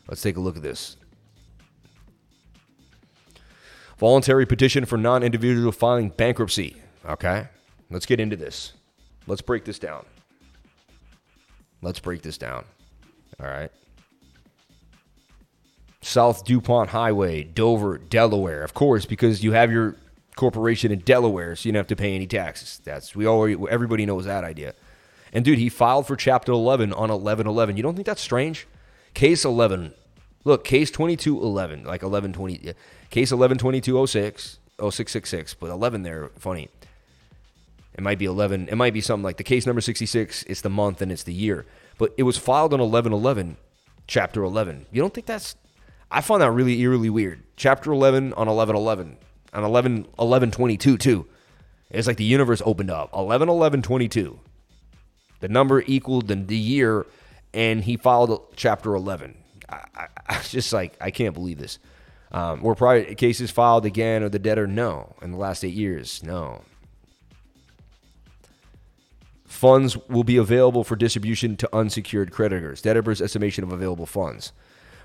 [0.09, 0.97] Let's take a look at this.
[3.99, 6.75] Voluntary petition for non individual filing bankruptcy.
[7.07, 7.47] Okay.
[7.91, 8.73] Let's get into this.
[9.27, 10.05] Let's break this down.
[11.83, 12.65] Let's break this down.
[13.41, 13.71] All right.
[16.03, 18.63] South DuPont Highway, Dover, Delaware.
[18.63, 19.97] Of course, because you have your
[20.37, 22.81] corporation in Delaware, so you don't have to pay any taxes.
[22.85, 24.75] That's we already everybody knows that idea.
[25.33, 27.77] And dude, he filed for Chapter 11 on 1111.
[27.77, 28.67] You don't think that's strange?
[29.15, 29.93] Case 11.
[30.45, 32.75] Look, case 2211, like 1120.
[33.11, 36.69] Case 112206, 0666, but 11 there, funny.
[37.95, 38.69] It might be 11.
[38.69, 40.45] It might be something like the case number 66.
[40.45, 41.67] It's the month and it's the year.
[41.99, 43.57] But it was filed on 1111,
[44.07, 44.87] chapter 11.
[44.91, 45.57] You don't think that's.
[46.11, 47.43] I find that really eerily weird.
[47.57, 49.17] Chapter 11 on 1111.
[49.53, 51.27] On 11 1122, too.
[51.91, 53.11] It's like the universe opened up.
[53.12, 54.39] 11 11 22.
[55.41, 57.07] The number equaled the, the year,
[57.53, 59.37] and he filed chapter 11.
[59.69, 61.79] I, I, I just like, I can't believe this.
[62.33, 64.67] Um, were private cases filed again or the debtor?
[64.67, 65.17] No.
[65.21, 66.23] In the last eight years?
[66.23, 66.62] No.
[69.61, 72.81] Funds will be available for distribution to unsecured creditors.
[72.81, 74.55] Debtor's estimation of available funds.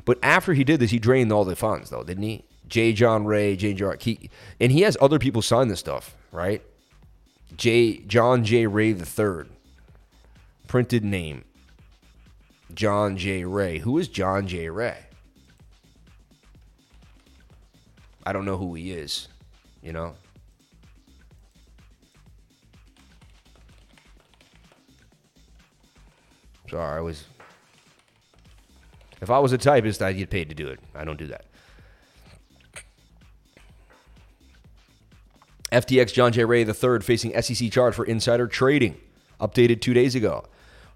[0.05, 2.45] But after he did this, he drained all the funds, though, didn't he?
[2.69, 2.93] J.
[2.93, 3.73] John Ray, J.
[3.73, 4.29] John, he,
[4.61, 6.61] and he has other people sign this stuff, right?
[7.57, 7.97] J.
[7.97, 8.65] John J.
[8.65, 9.49] Ray III,
[10.69, 11.43] printed name.
[12.73, 13.43] John J.
[13.43, 13.79] Ray.
[13.79, 14.69] Who is John J.
[14.69, 14.99] Ray?
[18.25, 19.27] I don't know who he is,
[19.83, 20.15] you know?
[26.69, 27.25] Sorry, I was.
[29.21, 30.79] If I was a typist, I'd get paid to do it.
[30.93, 31.45] I don't do that.
[35.71, 36.45] FTX John J.
[36.45, 38.97] Ray III facing SEC charge for insider trading.
[39.41, 40.45] Updated two days ago.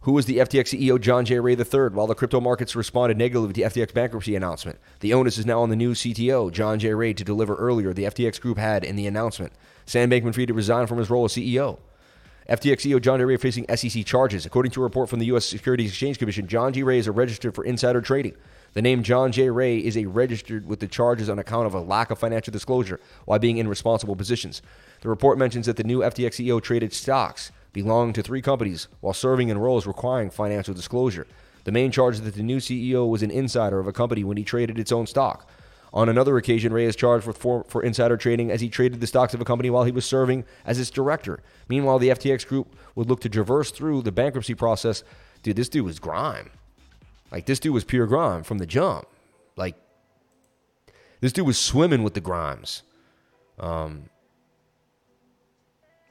[0.01, 1.39] Who was the FTX CEO John J.
[1.39, 1.89] Ray III?
[1.89, 5.69] While the crypto markets responded negatively to FTX bankruptcy announcement, the onus is now on
[5.69, 6.93] the new CTO, John J.
[6.93, 9.51] Ray, to deliver earlier the FTX group had in the announcement.
[9.85, 11.79] Sam Bankman Fried to resign from his role as CEO.
[12.49, 13.25] FTX CEO John J.
[13.25, 14.43] Ray facing SEC charges.
[14.43, 15.45] According to a report from the U.S.
[15.45, 16.81] Securities Exchange Commission, John J.
[16.81, 18.33] Ray is registered for insider trading.
[18.73, 19.51] The name John J.
[19.51, 22.99] Ray is a registered with the charges on account of a lack of financial disclosure
[23.25, 24.63] while being in responsible positions.
[25.01, 29.13] The report mentions that the new FTX CEO traded stocks belonging to three companies while
[29.13, 31.27] serving in roles requiring financial disclosure.
[31.65, 34.37] The main charge is that the new CEO was an insider of a company when
[34.37, 35.47] he traded its own stock.
[35.91, 39.07] On another occasion, Ray is charged with for, for insider trading as he traded the
[39.07, 41.41] stocks of a company while he was serving as its director.
[41.67, 45.03] Meanwhile, the FTX group would look to traverse through the bankruptcy process.
[45.41, 46.51] Dude, this dude was grime.
[47.31, 49.07] Like, this dude was pure grime from the jump.
[49.55, 49.75] Like,
[51.21, 52.83] this dude was swimming with the grimes.
[53.59, 54.09] Um,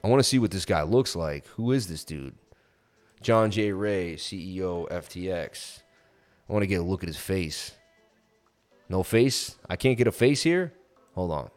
[0.02, 1.46] I want to see what this guy looks like.
[1.48, 2.34] Who is this dude?
[3.20, 3.72] John J.
[3.72, 5.82] Ray, CEO FTX.
[6.48, 7.72] I want to get a look at his face.
[8.88, 9.56] No face?
[9.68, 10.72] I can't get a face here?
[11.14, 11.50] Hold on.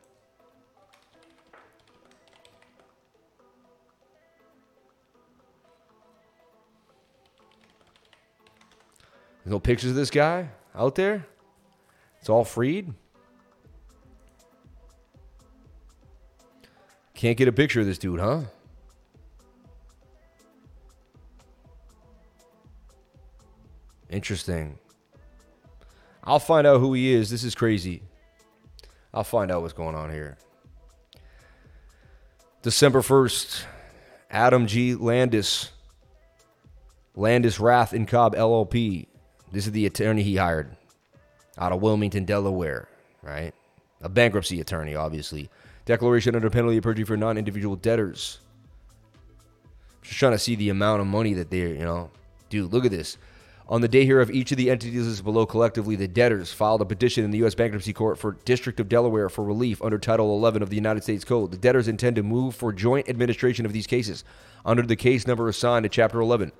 [9.46, 11.26] No pictures of this guy out there?
[12.20, 12.94] It's all freed?
[17.14, 18.42] Can't get a picture of this dude, huh?
[24.10, 24.78] Interesting.
[26.24, 27.30] I'll find out who he is.
[27.30, 28.04] This is crazy.
[29.14, 30.38] I'll find out what's going on here.
[32.62, 33.64] December 1st,
[34.30, 34.96] Adam G.
[34.96, 35.72] Landis.
[37.16, 39.08] Landis Rath and Cobb LLP.
[39.52, 40.78] This is the attorney he hired
[41.58, 42.88] out of Wilmington, Delaware,
[43.22, 43.54] right?
[44.02, 45.50] A bankruptcy attorney, obviously.
[45.86, 48.40] Declaration under penalty of perjury for non individual debtors.
[50.02, 52.10] Just trying to see the amount of money that they're, you know.
[52.50, 53.18] Dude, look at this.
[53.72, 56.86] On the day here of each of the entities below collectively, the debtors filed a
[56.86, 57.56] petition in the U.S.
[57.56, 61.24] Bankruptcy Court for District of Delaware for relief under Title 11 of the United States
[61.24, 61.52] Code.
[61.52, 64.26] The debtors intend to move for joint administration of these cases
[64.66, 66.52] under the case number assigned to Chapter 11.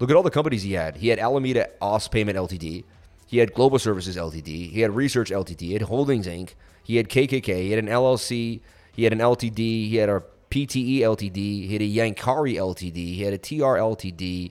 [0.00, 0.96] Look at all the companies he had.
[0.96, 2.82] He had Alameda OS Payment Ltd.
[3.28, 4.72] He had Global Services Ltd.
[4.72, 5.60] He had Research Ltd.
[5.60, 6.54] He had Holdings Inc.
[6.82, 7.62] He had KKK.
[7.62, 8.60] He had an LLC.
[8.90, 9.56] He had an LTD.
[9.56, 11.36] He had a PTE Ltd.
[11.36, 12.92] He had a Yankari Ltd.
[12.92, 14.50] He had a TR Ltd.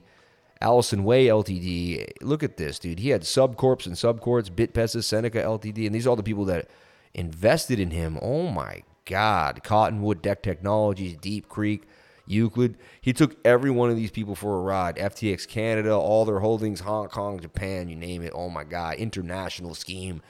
[0.62, 2.12] Allison Way Ltd.
[2.20, 2.98] Look at this, dude.
[2.98, 5.86] He had Subcorps and Subcorps, Bitpesa, Seneca Ltd.
[5.86, 6.68] And these are all the people that
[7.14, 8.18] invested in him.
[8.20, 9.62] Oh my God.
[9.64, 11.84] Cottonwood Deck Technologies, Deep Creek,
[12.26, 12.76] Euclid.
[13.00, 14.96] He took every one of these people for a ride.
[14.96, 18.32] FTX Canada, all their holdings, Hong Kong, Japan, you name it.
[18.34, 18.96] Oh my God.
[18.96, 20.20] International scheme.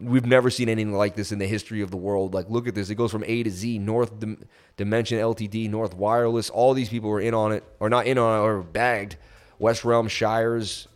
[0.00, 2.34] We've never seen anything like this in the history of the world.
[2.34, 2.90] Like, look at this.
[2.90, 3.78] It goes from A to Z.
[3.78, 4.44] North Dim-
[4.76, 6.50] Dimension Ltd, North Wireless.
[6.50, 9.16] All these people were in on it, or not in on it, or bagged
[9.58, 10.88] West Realm Shires.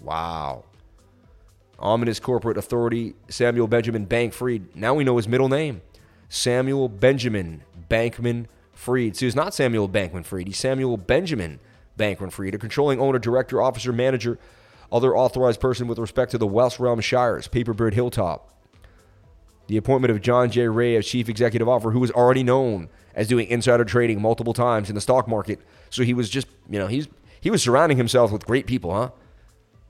[0.00, 0.64] Wow.
[1.78, 4.76] Ominous corporate authority, Samuel Benjamin Bankfried.
[4.76, 5.80] Now we know his middle name.
[6.28, 9.16] Samuel Benjamin Bankman Fried.
[9.16, 10.46] So he's not Samuel Bankman Fried.
[10.46, 11.58] He's Samuel Benjamin
[11.98, 14.38] Bankman Fried, a controlling owner, director, officer, manager,
[14.92, 18.48] other authorized person with respect to the West Realm Shires, Paperbird Hilltop.
[19.66, 20.68] The appointment of John J.
[20.68, 24.88] Ray as chief executive officer, who was already known as doing insider trading multiple times
[24.88, 25.60] in the stock market.
[25.90, 27.06] So he was just, you know, he's
[27.40, 29.10] he was surrounding himself with great people, huh?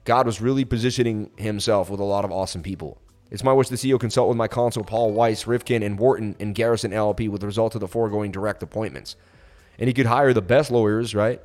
[0.05, 3.01] God was really positioning himself with a lot of awesome people.
[3.31, 6.55] It's my wish the CEO consult with my counsel, Paul Weiss, Rifkind, and Wharton and
[6.55, 9.15] Garrison LLP with the result of the foregoing direct appointments.
[9.79, 11.41] And he could hire the best lawyers, right?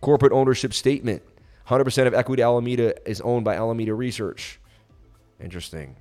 [0.00, 1.22] Corporate ownership statement.
[1.68, 4.60] 100% of equity Alameda is owned by Alameda Research.
[5.40, 5.96] Interesting.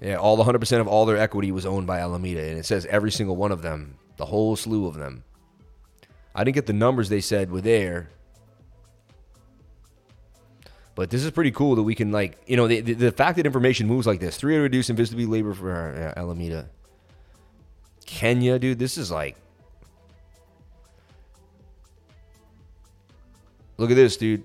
[0.00, 2.42] Yeah, all the 100% of all their equity was owned by Alameda.
[2.42, 5.24] And it says every single one of them, the whole slew of them.
[6.36, 8.10] I didn't get the numbers they said were there.
[10.94, 13.36] But this is pretty cool that we can like, you know, the, the, the fact
[13.38, 14.36] that information moves like this.
[14.36, 16.68] 300 reduce invisibility labor for uh, Alameda.
[18.04, 19.36] Kenya, dude, this is like
[23.78, 24.44] Look at this, dude.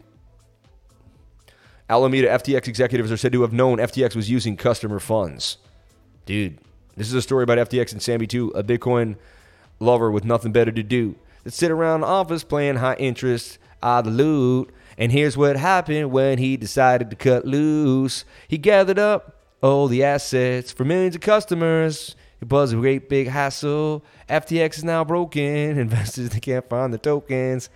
[1.90, 5.58] Alameda FTX executives are said to have known FTX was using customer funds.
[6.26, 6.58] Dude,
[6.96, 9.18] this is a story about FTX and Sammy too, a Bitcoin
[9.80, 14.06] lover with nothing better to do that sit around the office playing high interest out
[14.06, 14.72] the loot.
[14.98, 18.26] And here's what happened when he decided to cut loose.
[18.48, 22.16] He gathered up all the assets for millions of customers.
[22.42, 24.04] It was a great big hassle.
[24.30, 25.42] FTX is now broken.
[25.78, 27.70] Investors they can't find the tokens.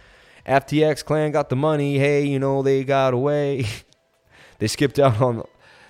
[0.45, 1.97] FTX clan got the money.
[1.97, 3.65] Hey, you know they got away.
[4.59, 5.43] they skipped out on.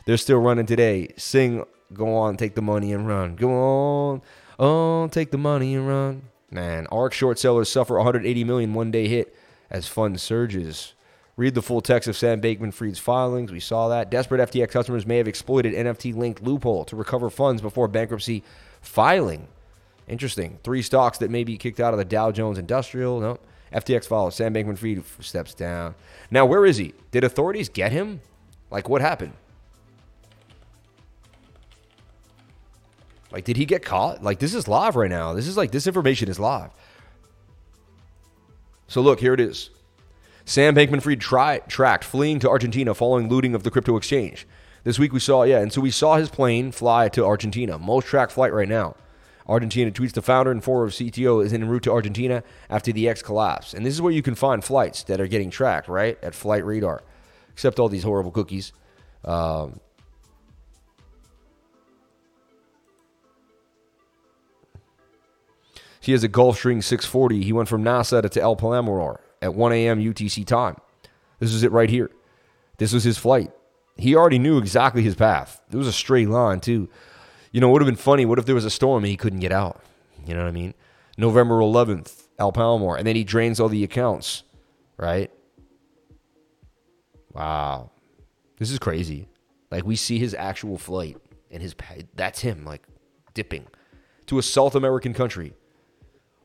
[0.06, 1.14] They're still running today.
[1.18, 3.36] Sing, go on, take the money and run.
[3.36, 4.22] Go on,
[4.60, 6.22] on, take the money and run.
[6.56, 9.36] Man, ARK short sellers suffer 180 million one day hit
[9.70, 10.94] as fund surges.
[11.36, 13.52] Read the full text of Sam Bankman Fried's filings.
[13.52, 14.10] We saw that.
[14.10, 18.42] Desperate FTX customers may have exploited NFT linked loophole to recover funds before bankruptcy
[18.80, 19.50] filing.
[20.08, 20.58] Interesting.
[20.64, 23.20] Three stocks that may be kicked out of the Dow Jones Industrial.
[23.20, 23.38] No.
[23.74, 24.36] FTX follows.
[24.36, 25.94] Sam Bankman Fried steps down.
[26.32, 26.94] Now, where is he?
[27.12, 28.22] Did authorities get him?
[28.72, 29.34] Like, what happened?
[33.36, 34.24] Like, did he get caught?
[34.24, 35.34] Like, this is live right now.
[35.34, 36.72] This is like, this information is live.
[38.88, 39.72] So, look, here it is.
[40.46, 44.48] Sam Bankman Fried tri- tracked fleeing to Argentina following looting of the crypto exchange.
[44.86, 47.78] This week we saw, yeah, and so we saw his plane fly to Argentina.
[47.78, 48.96] Most tracked flight right now.
[49.50, 53.22] Argentina tweets the founder and former CTO is en route to Argentina after the X
[53.22, 53.74] collapse.
[53.74, 56.18] And this is where you can find flights that are getting tracked, right?
[56.24, 57.04] At Flight Radar.
[57.52, 58.72] Except all these horrible cookies.
[59.26, 59.82] Um,
[66.06, 67.44] he has a Gulfstream 640.
[67.44, 70.00] He went from Nassau to El Palomar at 1 a.m.
[70.00, 70.78] UTC time.
[71.40, 72.12] This is it right here.
[72.78, 73.52] This was his flight.
[73.98, 75.62] He already knew exactly his path.
[75.72, 76.90] It was a straight line, too.
[77.52, 78.26] You know, it would have been funny.
[78.26, 79.82] What if there was a storm and he couldn't get out?
[80.26, 80.74] You know what I mean?
[81.18, 82.98] November 11th, El Palomar.
[82.98, 84.44] And then he drains all the accounts,
[84.98, 85.32] right?
[87.32, 87.92] Wow.
[88.60, 89.28] This is crazy.
[89.72, 91.18] Like, we see his actual flight
[91.50, 91.74] and his,
[92.14, 92.66] that's him.
[92.66, 92.84] Like,
[93.34, 93.66] dipping
[94.28, 95.54] to a South American country.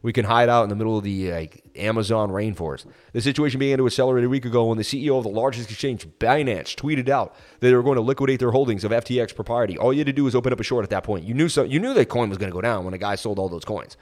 [0.02, 2.86] We can hide out in the middle of the like, Amazon rainforest.
[3.12, 6.08] The situation began to accelerate a week ago when the CEO of the largest exchange,
[6.18, 9.76] Binance, tweeted out that they were going to liquidate their holdings of FTX propriety.
[9.76, 11.26] All you had to do was open up a short at that point.
[11.26, 13.14] You knew so, you knew that coin was going to go down when a guy
[13.14, 13.98] sold all those coins.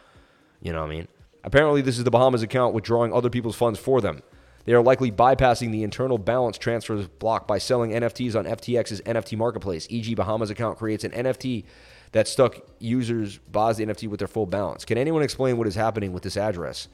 [0.63, 1.09] You know what I mean?
[1.43, 4.23] Apparently, this is the Bahamas account withdrawing other people's funds for them.
[4.69, 9.39] They are likely bypassing the internal balance transfers block by selling NFTs on FTX's NFT
[9.39, 9.87] marketplace.
[9.89, 11.65] E.g., Bahamas account creates an NFT
[12.13, 14.85] that stuck users buys the NFT with their full balance.
[14.85, 16.89] Can anyone explain what is happening with this address?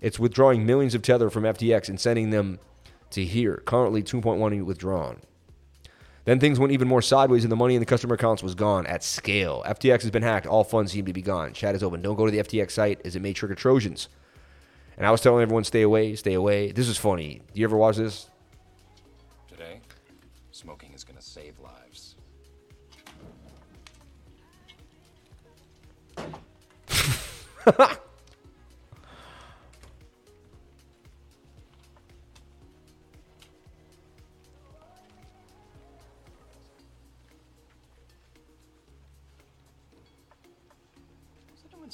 [0.00, 2.58] It's withdrawing millions of Tether from FTX and sending them
[3.10, 3.62] to here.
[3.64, 5.20] Currently, 2.1 withdrawn.
[6.24, 8.84] Then things went even more sideways, and the money in the customer accounts was gone
[8.86, 9.62] at scale.
[9.64, 10.46] FTX has been hacked.
[10.46, 11.52] All funds seem to be gone.
[11.52, 12.02] Chat is open.
[12.02, 14.08] Don't go to the FTX site, as it may trigger Trojans.
[14.96, 16.72] And I was telling everyone, stay away, stay away.
[16.72, 17.42] This is funny.
[17.54, 18.28] Do you ever watch this?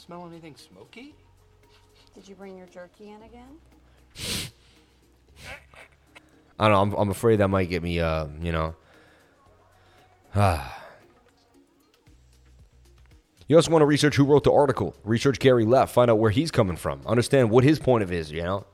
[0.02, 1.14] Smell anything smoky?
[2.14, 3.58] Did you bring your jerky in again?
[6.58, 6.82] I don't know.
[6.82, 8.74] I'm, I'm afraid that might get me, uh, you know.
[13.48, 14.94] you also want to research who wrote the article.
[15.04, 15.92] Research Gary Left.
[15.92, 17.02] Find out where he's coming from.
[17.06, 18.66] Understand what his point of is, you know.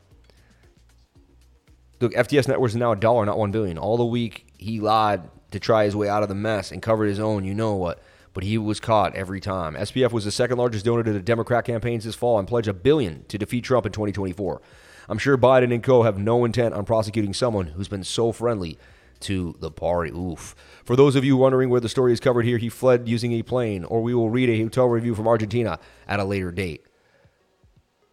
[2.00, 3.78] Look, FTS Networks is now a dollar, not one billion.
[3.78, 7.06] All the week he lied to try his way out of the mess and covered
[7.06, 8.02] his own, you know what.
[8.34, 9.74] But he was caught every time.
[9.74, 12.74] SBF was the second largest donor to the Democrat campaigns this fall and pledged a
[12.74, 14.60] billion to defeat Trump in 2024.
[15.08, 18.78] I'm sure Biden and co have no intent on prosecuting someone who's been so friendly
[19.20, 20.10] to the party.
[20.10, 20.54] Oof.
[20.84, 23.42] For those of you wondering where the story is covered here, he fled using a
[23.42, 26.84] plane, or we will read a hotel review from Argentina at a later date.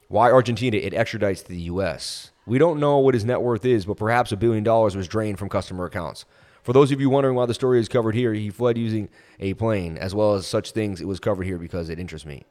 [0.08, 0.78] Why Argentina?
[0.78, 2.32] It extradites to the U.S.
[2.46, 5.40] We don't know what his net worth is, but perhaps a billion dollars was drained
[5.40, 6.26] from customer accounts.
[6.62, 9.10] For those of you wondering why the story is covered here, he fled using
[9.40, 11.02] a plane, as well as such things.
[11.02, 12.44] It was covered here because it interests me.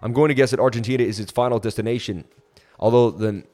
[0.00, 2.24] I'm going to guess that Argentina is its final destination,
[2.78, 3.44] although the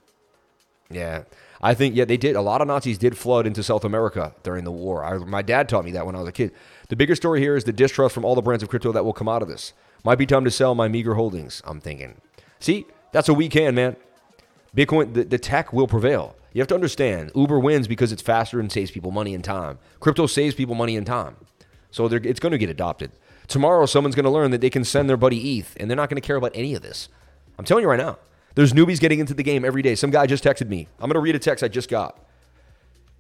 [0.91, 1.25] yeah,
[1.65, 2.37] I think yeah they did.
[2.37, 5.03] A lot of Nazis did flood into South America during the war.
[5.03, 6.53] I, my dad taught me that when I was a kid.
[6.91, 9.15] The bigger story here is the distrust from all the brands of crypto that will
[9.15, 9.73] come out of this.
[10.05, 11.63] Might be time to sell my meager holdings.
[11.65, 12.21] I'm thinking.
[12.61, 13.97] See, that's what we can, man.
[14.77, 16.37] Bitcoin, the, the tech will prevail.
[16.53, 19.79] You have to understand, Uber wins because it's faster and saves people money and time.
[20.01, 21.37] Crypto saves people money and time,
[21.91, 23.11] so it's going to get adopted.
[23.49, 26.11] Tomorrow, someone's going to learn that they can send their buddy ETH, and they're not
[26.11, 27.09] going to care about any of this.
[27.59, 28.19] I'm telling you right now.
[28.55, 29.95] There's newbies getting into the game every day.
[29.95, 30.87] Some guy just texted me.
[30.99, 32.19] I'm going to read a text I just got.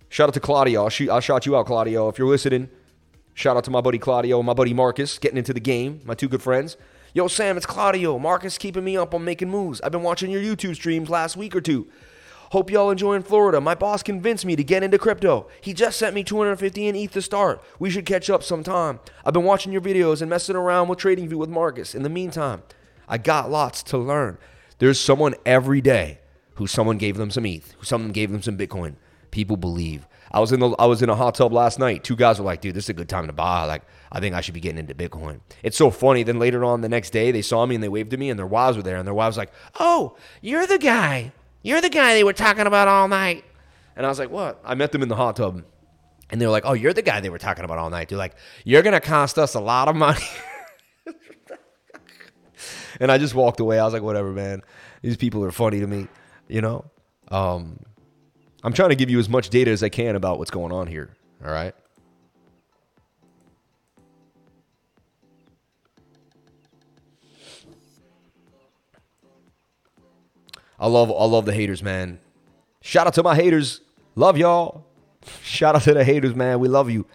[0.08, 0.86] Shout out to Claudio.
[0.86, 2.08] I'll, I'll shout you out, Claudio.
[2.08, 2.68] If you're listening,
[3.34, 6.14] shout out to my buddy Claudio and my buddy Marcus getting into the game, my
[6.14, 6.76] two good friends.
[7.14, 8.18] Yo, Sam, it's Claudio.
[8.18, 9.80] Marcus keeping me up on making moves.
[9.80, 11.88] I've been watching your YouTube streams last week or two.
[12.50, 13.60] Hope y'all enjoying Florida.
[13.60, 15.48] My boss convinced me to get into crypto.
[15.60, 17.60] He just sent me 250 in ETH to start.
[17.80, 19.00] We should catch up sometime.
[19.24, 21.94] I've been watching your videos and messing around with TradingView with Marcus.
[21.94, 22.62] In the meantime,
[23.08, 24.38] I got lots to learn.
[24.84, 26.18] There's someone every day
[26.56, 28.96] who someone gave them some ETH, who someone gave them some Bitcoin.
[29.30, 30.06] People believe.
[30.30, 32.04] I was in the I was in a hot tub last night.
[32.04, 33.80] Two guys were like, "Dude, this is a good time to buy." Like,
[34.12, 35.40] I think I should be getting into Bitcoin.
[35.62, 36.22] It's so funny.
[36.22, 38.38] Then later on the next day, they saw me and they waved to me, and
[38.38, 41.32] their wives were there, and their wives were like, "Oh, you're the guy.
[41.62, 43.42] You're the guy they were talking about all night."
[43.96, 45.64] And I was like, "What?" I met them in the hot tub,
[46.28, 48.18] and they were like, "Oh, you're the guy they were talking about all night." They're
[48.18, 50.20] like, "You're gonna cost us a lot of money."
[53.00, 53.78] and I just walked away.
[53.78, 54.62] I was like, "Whatever, man."
[55.02, 56.08] These people are funny to me,
[56.48, 56.84] you know.
[57.28, 57.78] Um,
[58.62, 60.86] I'm trying to give you as much data as I can about what's going on
[60.86, 61.10] here.
[61.44, 61.74] All right.
[70.78, 72.18] I love I love the haters, man.
[72.80, 73.80] Shout out to my haters.
[74.16, 74.84] Love y'all.
[75.42, 76.60] Shout out to the haters, man.
[76.60, 77.06] We love you.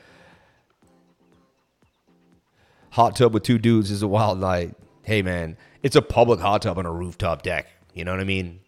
[2.92, 4.76] Hot tub with two dudes is a wild night.
[5.04, 7.68] Hey, man, it's a public hot tub on a rooftop deck.
[7.94, 8.60] You know what I mean?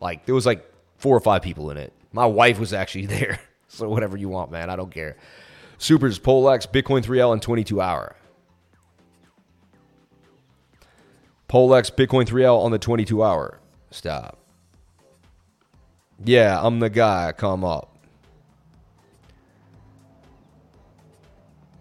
[0.00, 0.64] Like there was like
[0.96, 1.92] four or five people in it.
[2.12, 3.40] My wife was actually there.
[3.68, 4.70] So whatever you want, man.
[4.70, 5.16] I don't care.
[5.78, 8.14] Supers, Polex, Bitcoin 3L, and 22 hour.
[11.48, 13.58] Polex, Bitcoin 3L on the 22 hour.
[13.90, 14.38] Stop.
[16.22, 17.32] Yeah, I'm the guy.
[17.32, 17.96] Come up.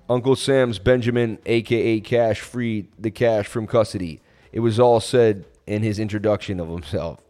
[0.09, 4.21] Uncle Sam's Benjamin, aka Cash, freed the cash from custody.
[4.51, 7.21] It was all said in his introduction of himself.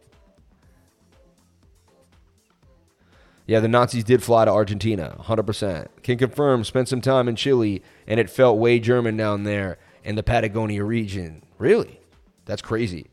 [3.46, 5.88] Yeah, the Nazis did fly to Argentina, 100%.
[6.04, 9.80] Can confirm, spent some time in Chile, and it felt way German down there.
[10.04, 11.44] in the Patagonia region.
[11.58, 12.00] Really?
[12.46, 13.08] That's crazy.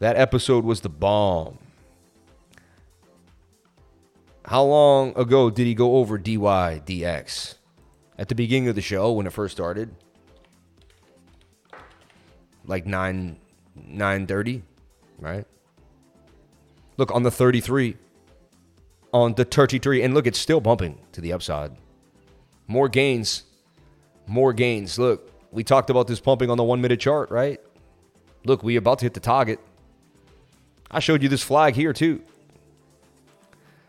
[0.00, 1.58] That episode was the bomb.
[4.44, 7.54] How long ago did he go over DYDX?
[8.18, 9.94] At the beginning of the show when it first started?
[12.66, 13.36] Like 9
[13.76, 14.62] 9:30,
[15.18, 15.46] right?
[16.96, 17.96] Look on the 33
[19.12, 21.72] on the 33 and look it's still bumping to the upside.
[22.66, 23.44] More gains.
[24.26, 24.98] More gains.
[24.98, 27.60] Look, we talked about this pumping on the 1 minute chart, right?
[28.44, 29.58] Look, we about to hit the target.
[30.90, 32.22] I showed you this flag here too.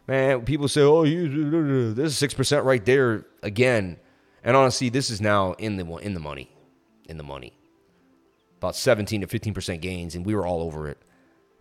[0.08, 3.98] Man, people say, "Oh, you, this is six percent right there again,"
[4.44, 6.52] and honestly, this is now in the in the money,
[7.10, 7.54] in the money.
[8.66, 10.98] About seventeen to fifteen percent gains, and we were all over it.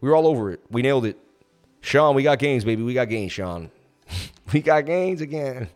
[0.00, 0.60] We were all over it.
[0.70, 1.18] We nailed it.
[1.82, 2.82] Sean, we got gains, baby.
[2.82, 3.70] We got gains, Sean.
[4.54, 5.68] we got gains again.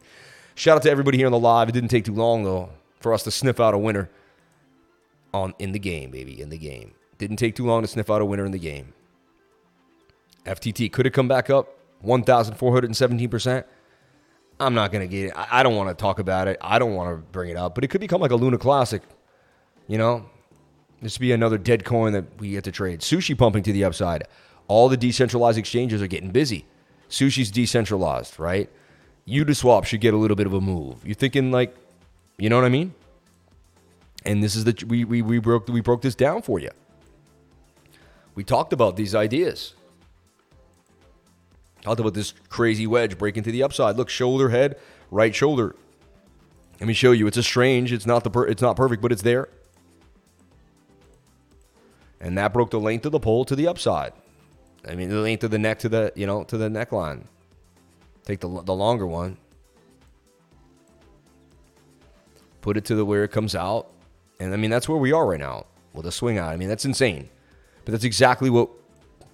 [0.55, 1.69] Shout out to everybody here on the live.
[1.69, 4.09] It didn't take too long though for us to sniff out a winner
[5.35, 6.95] on in the game, baby, in the game.
[7.19, 8.95] Didn't take too long to sniff out a winner in the game.
[10.47, 11.77] FTT could have come back up
[12.07, 13.65] 1,417%.
[14.61, 15.33] I'm not going to get it.
[15.37, 16.57] I don't want to talk about it.
[16.63, 19.03] I don't want to bring it up, but it could become like a Luna Classic.
[19.89, 20.25] You know,
[21.01, 23.01] this would be another dead coin that we get to trade.
[23.01, 24.25] Sushi pumping to the upside.
[24.67, 26.67] All the decentralized exchanges are getting busy.
[27.09, 28.69] Sushi's decentralized, right?
[29.27, 31.05] Uniswap should get a little bit of a move.
[31.05, 31.75] You're thinking like,
[32.39, 32.95] you know what I mean?
[34.25, 36.71] And this is the we we, we broke we broke this down for you.
[38.35, 39.75] We talked about these ideas.
[41.83, 43.97] Talked about this crazy wedge breaking to the upside.
[43.97, 44.77] Look, shoulder, head,
[45.11, 45.77] right shoulder.
[46.81, 47.27] Let me show you.
[47.27, 47.93] It's a strange.
[47.93, 48.31] It's not the.
[48.31, 49.49] Per, it's not perfect, but it's there.
[52.21, 54.13] And that broke the length of the pole to the upside.
[54.87, 57.25] I mean, the length of the neck to the you know to the neckline.
[58.25, 59.37] Take the the longer one.
[62.61, 63.91] Put it to the where it comes out,
[64.41, 66.53] and I mean that's where we are right now with a swing out.
[66.53, 67.29] I mean that's insane,
[67.85, 68.69] but that's exactly what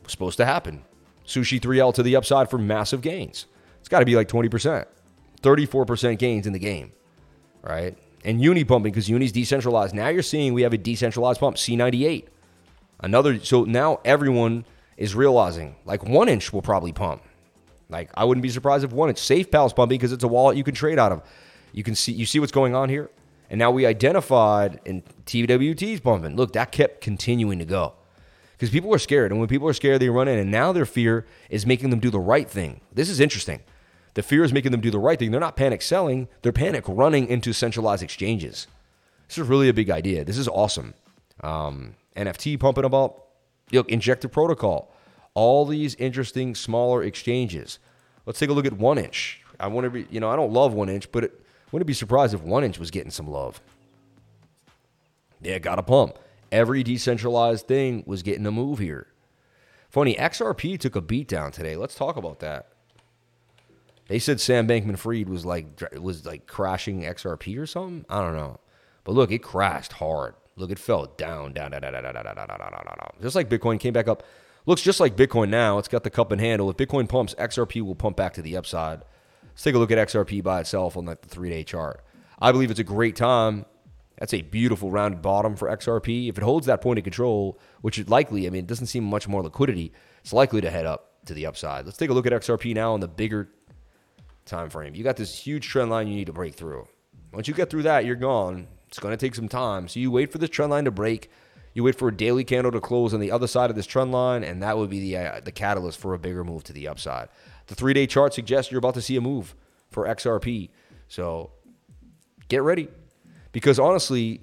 [0.03, 0.85] was supposed to happen.
[1.27, 3.47] Sushi 3L to the upside for massive gains.
[3.81, 4.87] It's got to be like 20%,
[5.43, 6.93] 34% gains in the game,
[7.63, 7.97] right?
[8.25, 9.95] And uni pumping because uni's decentralized.
[9.95, 12.27] Now you're seeing we have a decentralized pump, C98.
[13.05, 14.65] Another, so now everyone
[14.97, 17.23] is realizing like one inch will probably pump.
[17.91, 19.19] Like I wouldn't be surprised if one inch.
[19.19, 21.23] Safe Pal's pumping because it's a wallet you can trade out of.
[21.73, 23.11] You can see, you see what's going on here.
[23.51, 26.35] And now we identified and TWT's pumping.
[26.35, 27.93] Look, that kept continuing to go
[28.53, 29.33] because people are scared.
[29.33, 30.39] And when people are scared, they run in.
[30.39, 32.81] And now their fear is making them do the right thing.
[32.91, 33.61] This is interesting.
[34.15, 35.31] The fear is making them do the right thing.
[35.31, 38.67] They're not panic selling, they're panic running into centralized exchanges.
[39.29, 40.25] This is really a big idea.
[40.25, 40.95] This is awesome.
[41.43, 43.25] Um, NFT pumping about,
[43.73, 44.95] look, Injective Protocol,
[45.35, 47.79] all these interesting smaller exchanges.
[48.27, 49.41] Let's take a look at one inch.
[49.59, 51.41] I want to be, you know, I don't love one inch, but it
[51.73, 53.61] wouldn't be surprised if one inch was getting some love.
[55.41, 56.19] Yeah, got a pump
[56.55, 59.09] every decentralized thing was getting a move here.
[59.91, 61.77] Funny, XRP took a beat down today.
[61.77, 62.69] Let's talk about that.
[64.07, 68.05] They said Sam Bankman Fried was like was like crashing XRP or something.
[68.09, 68.61] I don't know.
[69.03, 70.35] But look, it crashed hard.
[70.57, 73.11] Look, it fell down, down, down, down, down, down, down, down, down, down.
[73.21, 74.23] Just like Bitcoin came back up.
[74.67, 75.79] Looks just like Bitcoin now.
[75.79, 76.71] It's got the cup and handle.
[76.71, 79.03] If Bitcoin pumps, XRP will pump back to the upside.
[79.43, 82.03] Let's take a look at XRP by itself on like the three day chart.
[82.39, 83.67] I believe it's a great time
[84.19, 86.29] that's a beautiful rounded bottom for XRP.
[86.29, 89.05] If it holds that point of control, which it likely, I mean, it doesn't seem
[89.05, 91.85] much more liquidity, it's likely to head up to the upside.
[91.85, 93.49] Let's take a look at XRP now on the bigger
[94.47, 94.95] time frame.
[94.95, 96.87] You got this huge trend line you need to break through.
[97.33, 98.69] Once you get through that, you're gone.
[98.95, 99.89] It's going to take some time.
[99.89, 101.29] So you wait for this trend line to break.
[101.73, 104.13] You wait for a daily candle to close on the other side of this trend
[104.13, 106.87] line, and that would be the uh, the catalyst for a bigger move to the
[106.87, 107.29] upside.
[107.67, 109.57] The three day chart suggests you're about to see a move
[109.91, 110.71] for XRP.
[111.09, 111.51] So
[112.47, 112.87] get ready.
[113.51, 114.43] Because honestly,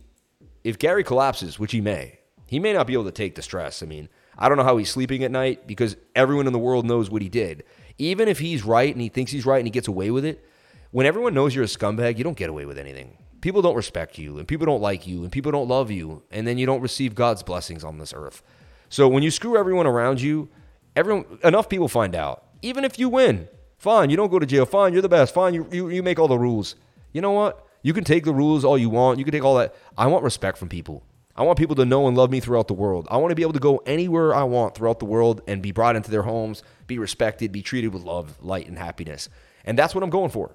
[0.66, 3.82] if Gary collapses, which he may, he may not be able to take the stress.
[3.82, 6.86] I mean, I don't know how he's sleeping at night because everyone in the world
[6.86, 7.64] knows what he did.
[7.98, 10.46] Even if he's right and he thinks he's right and he gets away with it,
[10.92, 13.18] when everyone knows you're a scumbag, you don't get away with anything.
[13.42, 16.46] People don't respect you and people don't like you and people don't love you and
[16.46, 18.44] then you don't receive God's blessings on this earth.
[18.90, 20.50] So when you screw everyone around you,
[20.96, 22.44] everyone enough people find out.
[22.62, 23.48] Even if you win,
[23.78, 24.66] fine, you don't go to jail.
[24.66, 25.34] Fine, you're the best.
[25.34, 26.76] Fine, you, you, you make all the rules.
[27.14, 27.68] You know what?
[27.82, 29.18] You can take the rules all you want.
[29.18, 29.76] You can take all that.
[29.98, 31.04] I want respect from people.
[31.36, 33.08] I want people to know and love me throughout the world.
[33.10, 35.72] I want to be able to go anywhere I want throughout the world and be
[35.72, 39.30] brought into their homes, be respected, be treated with love, light, and happiness.
[39.66, 40.52] And that's what I'm going for.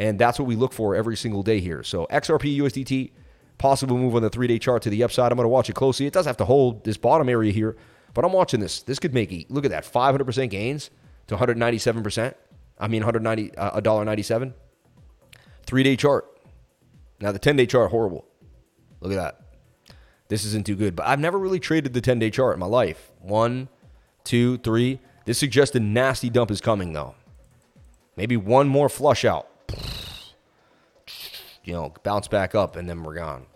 [0.00, 1.82] And that's what we look for every single day here.
[1.82, 3.10] So XRP USDT,
[3.58, 5.30] possible move on the three day chart to the upside.
[5.30, 6.06] I'm going to watch it closely.
[6.06, 7.76] It does have to hold this bottom area here,
[8.14, 8.80] but I'm watching this.
[8.80, 10.88] This could make look at that 500% gains
[11.26, 12.34] to 197%.
[12.78, 14.54] I mean, 190 uh, $1.97.
[15.66, 16.24] Three day chart.
[17.20, 18.26] Now, the 10 day chart, horrible.
[19.00, 19.94] Look at that.
[20.28, 20.96] This isn't too good.
[20.96, 23.10] But I've never really traded the 10 day chart in my life.
[23.18, 23.68] One,
[24.24, 24.98] two, three.
[25.26, 27.16] This suggests a nasty dump is coming, though.
[28.16, 29.49] Maybe one more flush out.
[31.64, 33.46] You know, bounce back up, and then we're gone.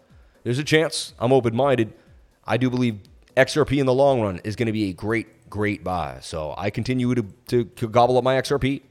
[0.43, 1.15] There's a chance.
[1.19, 1.93] I'm open minded.
[2.45, 3.01] I do believe
[3.37, 6.19] XRP in the long run is going to be a great, great buy.
[6.21, 8.83] So I continue to, to, to gobble up my XRP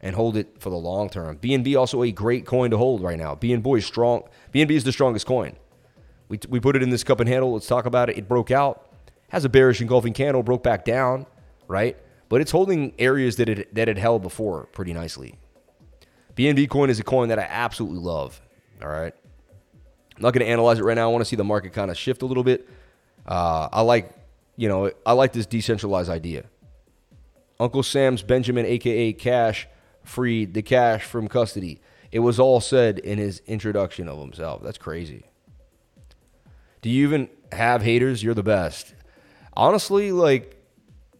[0.00, 1.38] and hold it for the long term.
[1.38, 3.34] BNB also a great coin to hold right now.
[3.34, 4.24] BNB is strong.
[4.52, 5.56] BNB is the strongest coin.
[6.28, 7.52] We, we put it in this cup and handle.
[7.52, 8.18] Let's talk about it.
[8.18, 8.90] It broke out,
[9.28, 11.26] has a bearish engulfing candle, broke back down,
[11.68, 11.96] right?
[12.28, 15.38] But it's holding areas that it that it held before pretty nicely.
[16.34, 18.42] BNB coin is a coin that I absolutely love.
[18.86, 19.12] All right.
[20.16, 21.08] I'm not going to analyze it right now.
[21.08, 22.68] I want to see the market kind of shift a little bit.
[23.26, 24.12] Uh, I like,
[24.56, 26.44] you know, I like this decentralized idea.
[27.58, 29.66] Uncle Sam's Benjamin, aka Cash,
[30.04, 31.80] freed the cash from custody.
[32.12, 34.62] It was all said in his introduction of himself.
[34.62, 35.24] That's crazy.
[36.80, 38.22] Do you even have haters?
[38.22, 38.94] You're the best.
[39.54, 40.56] Honestly, like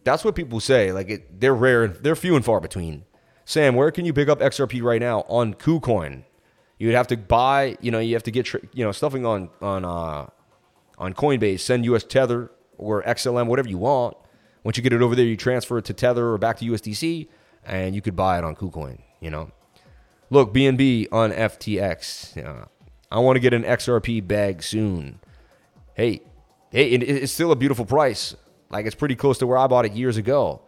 [0.05, 0.93] that's what people say.
[0.93, 1.89] Like it, they're rare.
[1.89, 3.03] They're few and far between.
[3.43, 6.23] Sam, where can you pick up XRP right now on KuCoin?
[6.77, 7.77] You'd have to buy.
[7.81, 10.27] You know, you have to get you know stuffing on on uh,
[10.97, 11.61] on Coinbase.
[11.61, 14.17] Send US Tether or XLM, whatever you want.
[14.63, 17.27] Once you get it over there, you transfer it to Tether or back to USDC,
[17.65, 18.99] and you could buy it on KuCoin.
[19.21, 19.51] You know,
[20.29, 22.45] look BNB on FTX.
[22.45, 22.65] Uh,
[23.09, 25.19] I want to get an XRP bag soon
[25.97, 26.21] hey,
[26.69, 28.35] hey, it's still a beautiful price.
[28.69, 30.61] Like it's pretty close to where I bought it years ago.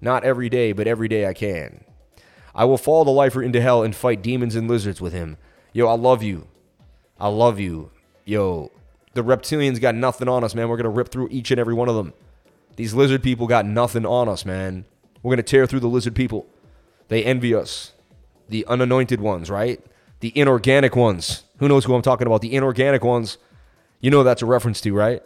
[0.00, 1.84] Not every day, but every day I can.
[2.54, 5.36] I will follow the lifer into hell and fight demons and lizards with him.
[5.72, 6.46] Yo, I love you.
[7.18, 7.90] I love you.
[8.24, 8.70] Yo,
[9.14, 10.68] the reptilians got nothing on us, man.
[10.68, 12.12] We're going to rip through each and every one of them.
[12.76, 14.84] These lizard people got nothing on us, man.
[15.22, 16.46] We're going to tear through the lizard people.
[17.08, 17.92] They envy us.
[18.48, 19.80] The unanointed ones, right?
[20.20, 21.44] The inorganic ones.
[21.58, 22.40] Who knows who I'm talking about?
[22.40, 23.38] The inorganic ones
[24.02, 25.22] you know that's a reference to, right?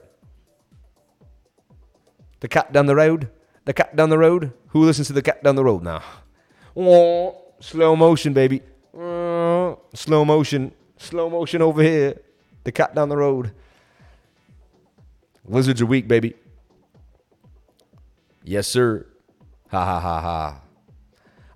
[2.40, 3.30] The cat down the road.
[3.64, 4.52] The cat down the road.
[4.68, 6.02] Who listens to the cat down the road now?
[6.76, 8.60] Slow motion, baby.
[8.92, 10.72] Slow motion.
[10.98, 12.20] Slow motion over here.
[12.64, 13.52] The cat down the road.
[15.44, 16.34] Lizards are weak, baby.
[18.44, 19.06] Yes, sir.
[19.70, 20.60] Ha ha ha ha.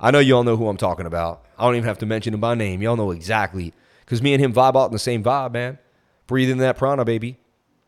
[0.00, 1.44] I know y'all know who I'm talking about.
[1.58, 2.80] I don't even have to mention him by name.
[2.80, 3.74] Y'all know exactly.
[4.00, 5.78] Because me and him vibe out in the same vibe, man.
[6.26, 7.36] Breathing that prana, baby.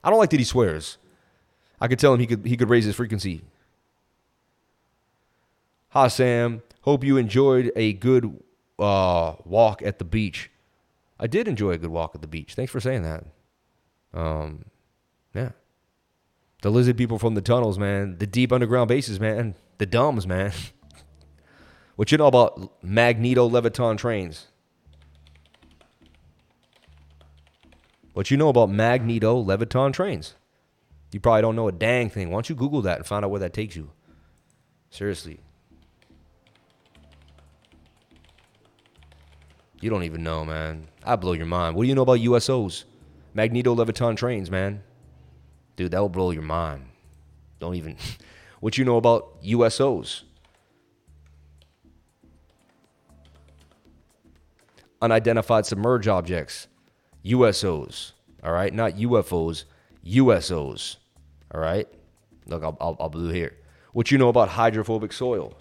[0.04, 0.98] I don't like that he swears.
[1.80, 3.42] I could tell him he could he could raise his frequency.
[5.90, 6.62] Hi Sam.
[6.82, 8.42] Hope you enjoyed a good
[8.78, 10.50] uh, walk at the beach.
[11.18, 12.54] I did enjoy a good walk at the beach.
[12.54, 13.24] Thanks for saying that.
[14.12, 14.64] Um,
[15.34, 15.50] yeah.
[16.62, 18.18] The lizard people from the tunnels, man.
[18.18, 19.54] The deep underground bases, man.
[19.78, 20.52] The dumbs, man.
[21.96, 24.48] what you know about magneto leviton trains?
[28.12, 30.34] What you know about magneto leviton trains?
[31.12, 32.30] You probably don't know a dang thing.
[32.30, 33.90] Why don't you Google that and find out where that takes you?
[34.90, 35.40] Seriously.
[39.82, 40.86] You don't even know, man.
[41.02, 41.74] I blow your mind.
[41.74, 42.84] What do you know about USOs?
[43.34, 44.84] Magneto leviton trains, man.
[45.74, 46.84] Dude, that will blow your mind.
[47.59, 47.96] Don't even.
[48.60, 50.22] what you know about USOs?
[55.02, 56.68] Unidentified submerged objects.
[57.24, 58.12] USOs,
[58.44, 58.72] all right?
[58.72, 59.64] Not UFOs,
[60.06, 60.96] USOs,
[61.52, 61.88] all right?
[62.46, 63.56] Look, I'll, I'll, I'll blue here.
[63.92, 65.54] What you know about hydrophobic soil?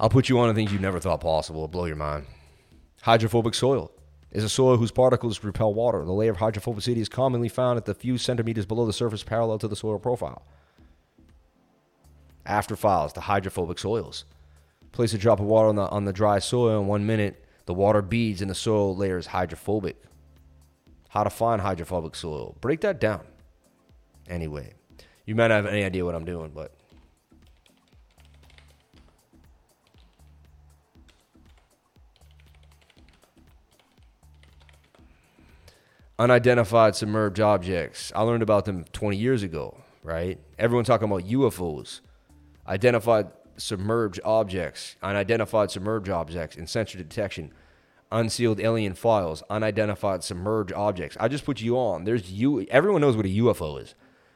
[0.00, 1.60] I'll put you on to things you never thought possible.
[1.60, 2.26] It'll blow your mind.
[3.02, 3.92] Hydrophobic soil
[4.32, 6.04] is a soil whose particles repel water.
[6.04, 9.58] The layer of hydrophobicity is commonly found at the few centimeters below the surface parallel
[9.58, 10.44] to the soil profile
[12.50, 14.24] after files, the hydrophobic soils.
[14.92, 17.44] Place a drop of water on the, on the dry soil in one minute.
[17.66, 20.02] The water beads and the soil layer is hydrophobic.
[21.08, 22.56] How to find hydrophobic soil.
[22.60, 23.20] Break that down.
[24.28, 24.74] Anyway,
[25.26, 26.74] you might not have any idea what I'm doing, but
[36.20, 38.12] unidentified submerged objects.
[38.14, 40.38] I learned about them 20 years ago, right?
[40.58, 42.00] Everyone talking about UFOs
[42.68, 47.54] identified submerged objects, unidentified submerged objects in sensor detection,
[48.12, 51.16] unsealed alien files, unidentified submerged objects.
[51.18, 52.04] I just put you on.
[52.04, 52.66] There's you.
[52.70, 53.94] Everyone knows what a UFO is.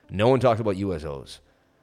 [0.09, 1.40] No one talks about USOs.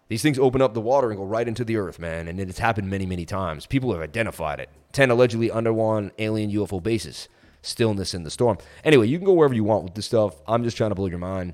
[0.08, 2.28] These things open up the water and go right into the earth, man.
[2.28, 3.68] And it's happened many, many times.
[3.68, 4.70] People have identified it.
[4.94, 7.30] 10 allegedly undergone alien UFO bases.
[7.62, 8.58] Stillness in the storm.
[8.84, 10.36] Anyway, you can go wherever you want with this stuff.
[10.48, 11.54] I'm just trying to blow your mind.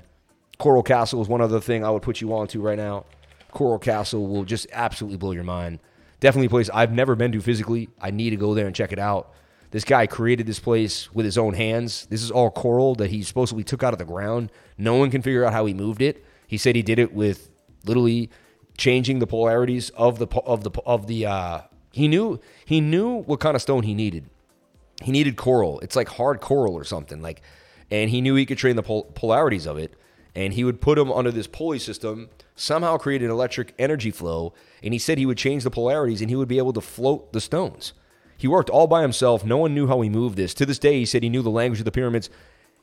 [0.58, 3.04] Coral Castle is one other thing I would put you on to right now.
[3.50, 5.80] Coral Castle will just absolutely blow your mind.
[6.20, 7.88] Definitely a place I've never been to physically.
[8.00, 9.32] I need to go there and check it out.
[9.70, 12.06] This guy created this place with his own hands.
[12.06, 14.50] This is all coral that he supposedly took out of the ground.
[14.78, 16.24] No one can figure out how he moved it.
[16.46, 17.50] He said he did it with
[17.84, 18.30] literally
[18.78, 21.26] changing the polarities of the of the of the.
[21.26, 21.60] Uh,
[21.92, 24.30] he knew he knew what kind of stone he needed.
[25.02, 25.80] He needed coral.
[25.80, 27.42] It's like hard coral or something like,
[27.90, 29.94] and he knew he could train the pol- polarities of it.
[30.34, 34.52] And he would put them under this pulley system, somehow create an electric energy flow.
[34.82, 37.32] And he said he would change the polarities and he would be able to float
[37.32, 37.92] the stones.
[38.36, 39.44] He worked all by himself.
[39.44, 40.54] No one knew how he moved this.
[40.54, 42.30] To this day, he said he knew the language of the pyramids.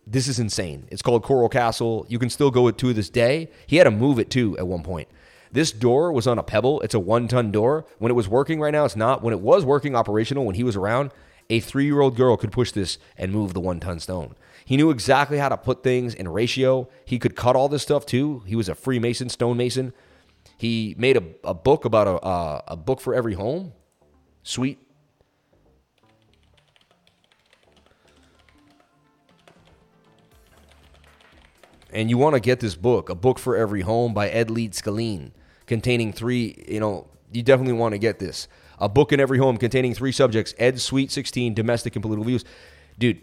[0.06, 0.88] This is insane.
[0.92, 2.06] It's called Coral Castle.
[2.10, 3.50] You can still go it to this day.
[3.66, 5.08] He had to move it too at one point.
[5.52, 6.82] This door was on a pebble.
[6.82, 7.86] It's a one ton door.
[8.00, 9.24] When it was working right now, it's not.
[9.24, 11.12] When it was working operational, when he was around,
[11.50, 14.36] a three year old girl could push this and move the one ton stone.
[14.66, 16.90] He knew exactly how to put things in ratio.
[17.06, 18.44] He could cut all this stuff too.
[18.48, 19.94] He was a Freemason, stonemason.
[20.58, 23.74] He made a, a book about a, a book for every home.
[24.42, 24.80] Sweet.
[31.92, 35.32] And you want to get this book, A Book for Every Home by Ed Leedskalnin,
[35.66, 38.50] containing three, you know, you definitely want to get this.
[38.80, 42.44] A book in every home containing three subjects Ed Sweet 16, domestic and political views.
[43.00, 43.22] Dude,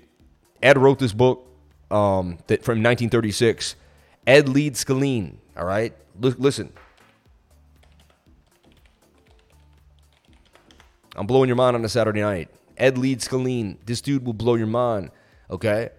[0.63, 1.49] Ed wrote this book
[1.91, 3.77] um, that from 1936.
[4.27, 5.95] Ed Leedskalnin, all right?
[6.23, 6.73] L- listen.
[11.17, 12.49] I'm blowing your mind on a Saturday night.
[12.79, 15.11] Ed Leedskalnin, this dude will blow your mind,
[15.51, 15.91] okay?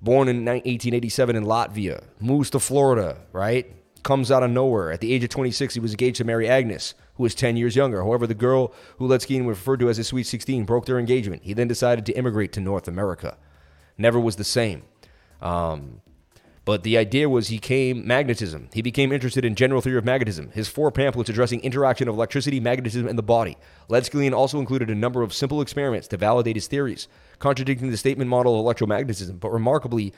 [0.00, 3.70] Born in 1887 in Latvia, moves to Florida, right?
[4.02, 4.90] Comes out of nowhere.
[4.90, 7.76] At the age of 26, he was engaged to Mary Agnes, who was 10 years
[7.76, 8.02] younger.
[8.02, 11.42] However, the girl who Leedskalnin referred to as his sweet 16 broke their engagement.
[11.44, 13.36] He then decided to immigrate to North America.
[13.98, 14.82] Never was the same.
[15.40, 16.00] Um,
[16.64, 18.68] but the idea was he came magnetism.
[18.72, 20.50] He became interested in general theory of magnetism.
[20.52, 23.56] His four pamphlets addressing interaction of electricity, magnetism, and the body.
[23.90, 27.08] Leedskalnin also included a number of simple experiments to validate his theories,
[27.40, 30.12] contradicting the statement model of electromagnetism, but remarkably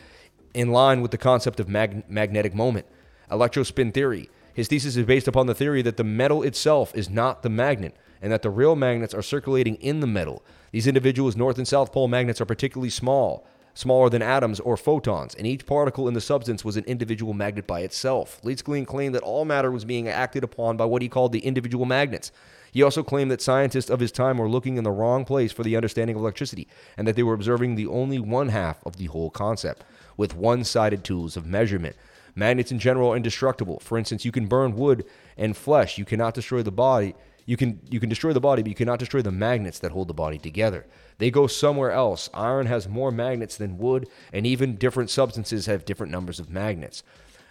[0.53, 2.87] in line with the concept of mag- magnetic moment.
[3.31, 4.29] Electrospin theory.
[4.55, 7.97] His thesis is based upon the theory that the metal itself is not the magnet,
[8.23, 10.45] and that the real magnets are circulating in the metal.
[10.73, 15.35] These individuals' north and south pole magnets are particularly small smaller than atoms or photons,
[15.35, 18.41] and each particle in the substance was an individual magnet by itself.
[18.43, 21.85] Leedskalnin claimed that all matter was being acted upon by what he called the individual
[21.85, 22.31] magnets.
[22.73, 25.63] He also claimed that scientists of his time were looking in the wrong place for
[25.63, 29.07] the understanding of electricity, and that they were observing the only one half of the
[29.07, 29.85] whole concept,
[30.17, 31.97] with one sided tools of measurement.
[32.35, 33.81] Magnets in general are indestructible.
[33.81, 35.05] For instance, you can burn wood
[35.37, 37.15] and flesh, you cannot destroy the body.
[37.47, 40.09] You can you can destroy the body, but you cannot destroy the magnets that hold
[40.09, 40.87] the body together.
[41.19, 42.31] They go somewhere else.
[42.33, 47.03] Iron has more magnets than wood, and even different substances have different numbers of magnets.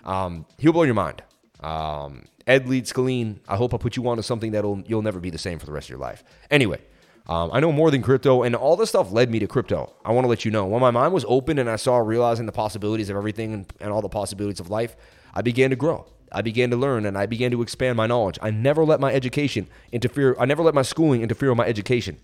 [0.03, 1.22] Um, he'll blow your mind.
[1.60, 5.38] Um, Ed Leedskalnin, I hope I put you onto something that'll you'll never be the
[5.38, 6.23] same for the rest of your life.
[6.49, 6.81] Anyway,
[7.28, 9.94] um, I know more than crypto, and all this stuff led me to crypto.
[10.04, 10.66] I want to let you know.
[10.66, 13.91] When my mind was open and I saw realizing the possibilities of everything and, and
[13.91, 14.95] all the possibilities of life,
[15.34, 16.06] I began to grow.
[16.34, 18.40] I began to learn and I began to expand my knowledge.
[18.41, 20.36] I never let my education interfere.
[20.40, 22.20] I never let my schooling interfere with my education.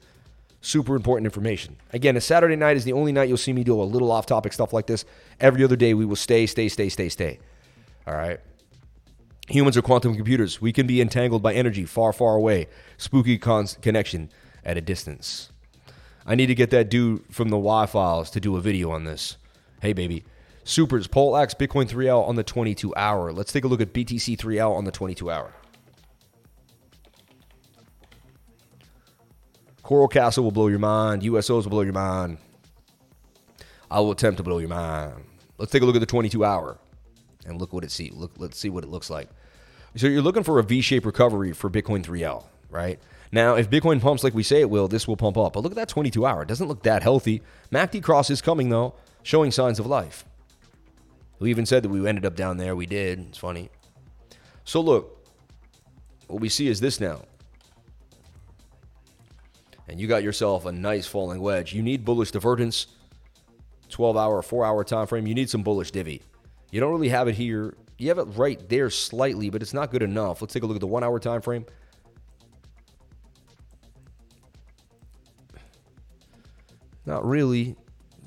[0.62, 1.78] Super important information.
[1.94, 4.26] Again, a Saturday night is the only night you'll see me do a little off
[4.26, 5.06] topic stuff like this.
[5.40, 7.40] Every other day, we will stay, stay, stay, stay, stay.
[8.06, 8.40] All right.
[9.48, 10.60] Humans are quantum computers.
[10.60, 12.68] We can be entangled by energy far, far away.
[12.98, 14.30] Spooky con- connection
[14.64, 15.52] at a distance.
[16.26, 19.04] I need to get that dude from the Why files to do a video on
[19.04, 19.38] this.
[19.82, 20.24] Hey, baby.
[20.64, 23.32] Supers, Polax, Bitcoin 3L on the 22 hour.
[23.32, 25.54] Let's take a look at BTC 3L on the 22 hour.
[29.82, 31.24] Coral Castle will blow your mind.
[31.24, 32.38] USOs will blow your mind.
[33.90, 35.24] I will attempt to blow your mind.
[35.58, 36.78] Let's take a look at the 22 hour
[37.48, 38.12] and look what it see.
[38.14, 39.30] Look, let's see what it looks like.
[39.96, 43.00] So you're looking for a V-shaped recovery for Bitcoin 3L, right?
[43.32, 45.54] Now, if Bitcoin pumps like we say it will, this will pump up.
[45.54, 46.42] But look at that 22 hour.
[46.42, 47.42] It doesn't look that healthy.
[47.72, 50.26] MACD cross is coming though, showing signs of life.
[51.40, 52.76] We even said that we ended up down there.
[52.76, 53.20] We did.
[53.20, 53.70] It's funny.
[54.64, 55.26] So look,
[56.28, 57.22] what we see is this now.
[59.88, 61.74] And you got yourself a nice falling wedge.
[61.74, 62.88] You need bullish divergence,
[63.90, 65.26] 12 hour, 4 hour time frame.
[65.26, 66.22] You need some bullish divvy.
[66.72, 67.76] You don't really have it here.
[67.98, 70.42] You have it right there slightly, but it's not good enough.
[70.42, 71.66] Let's take a look at the 1 hour time frame.
[77.10, 77.76] Not really.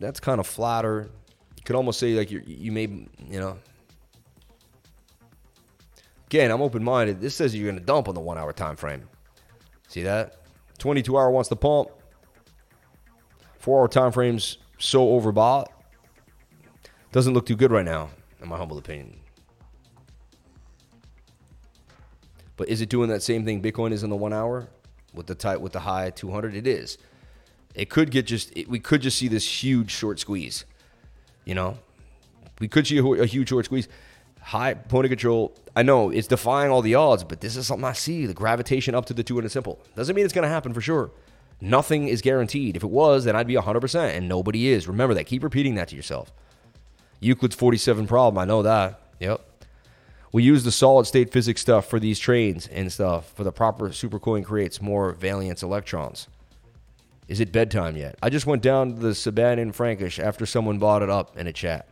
[0.00, 1.08] That's kind of flatter.
[1.56, 3.56] You could almost say like you you may you know.
[6.26, 7.20] Again, I'm open minded.
[7.20, 9.08] This says you're going to dump on the one hour time frame.
[9.86, 10.38] See that?
[10.78, 11.90] 22 hour wants to pump.
[13.60, 15.66] Four hour time frames so overbought.
[17.12, 18.10] Doesn't look too good right now,
[18.40, 19.20] in my humble opinion.
[22.56, 24.68] But is it doing that same thing Bitcoin is in the one hour?
[25.14, 26.54] with the tight with the high 200.
[26.54, 26.98] It is.
[27.74, 28.56] It could get just.
[28.56, 30.64] It, we could just see this huge short squeeze.
[31.44, 31.78] You know,
[32.60, 33.88] we could see a, a huge short squeeze.
[34.40, 35.54] High point of control.
[35.74, 38.26] I know it's defying all the odds, but this is something I see.
[38.26, 41.10] The gravitation up to the 200 simple doesn't mean it's going to happen for sure.
[41.60, 42.76] Nothing is guaranteed.
[42.76, 44.88] If it was, then I'd be 100%, and nobody is.
[44.88, 45.26] Remember that.
[45.26, 46.32] Keep repeating that to yourself.
[47.20, 48.36] Euclid's 47 problem.
[48.42, 49.00] I know that.
[49.20, 49.40] Yep.
[50.32, 53.32] We use the solid state physics stuff for these trains and stuff.
[53.34, 56.26] For the proper supercooling creates more valence electrons.
[57.32, 58.18] Is it bedtime yet?
[58.22, 61.46] I just went down to the Saban in Frankish after someone bought it up in
[61.46, 61.88] a chat.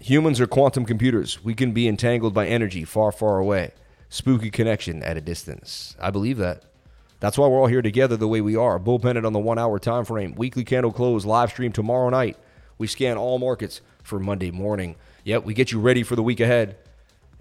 [0.00, 1.44] Humans are quantum computers.
[1.44, 3.72] We can be entangled by energy far, far away.
[4.08, 5.94] Spooky connection at a distance.
[6.00, 6.64] I believe that.
[7.20, 8.78] That's why we're all here together the way we are.
[8.78, 10.34] Bull pennant on the one hour time frame.
[10.34, 12.38] Weekly candle close live stream tomorrow night.
[12.78, 14.96] We scan all markets for Monday morning.
[15.24, 16.76] Yep, we get you ready for the week ahead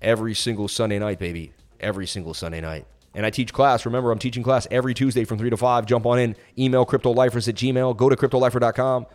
[0.01, 1.53] every single Sunday night, baby.
[1.79, 2.85] Every single Sunday night.
[3.13, 3.85] And I teach class.
[3.85, 5.85] Remember, I'm teaching class every Tuesday from 3 to 5.
[5.85, 6.35] Jump on in.
[6.57, 7.97] Email cryptolifers at gmail.
[7.97, 9.05] Go to cryptolifer.com.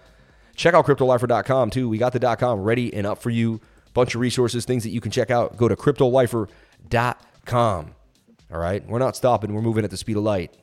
[0.55, 1.89] Check out cryptolifer.com too.
[1.89, 3.61] We got the .com ready and up for you.
[3.95, 5.57] Bunch of resources, things that you can check out.
[5.57, 7.95] Go to cryptolifer.com.
[8.53, 8.87] All right?
[8.87, 9.55] We're not stopping.
[9.55, 10.55] We're moving at the speed of light.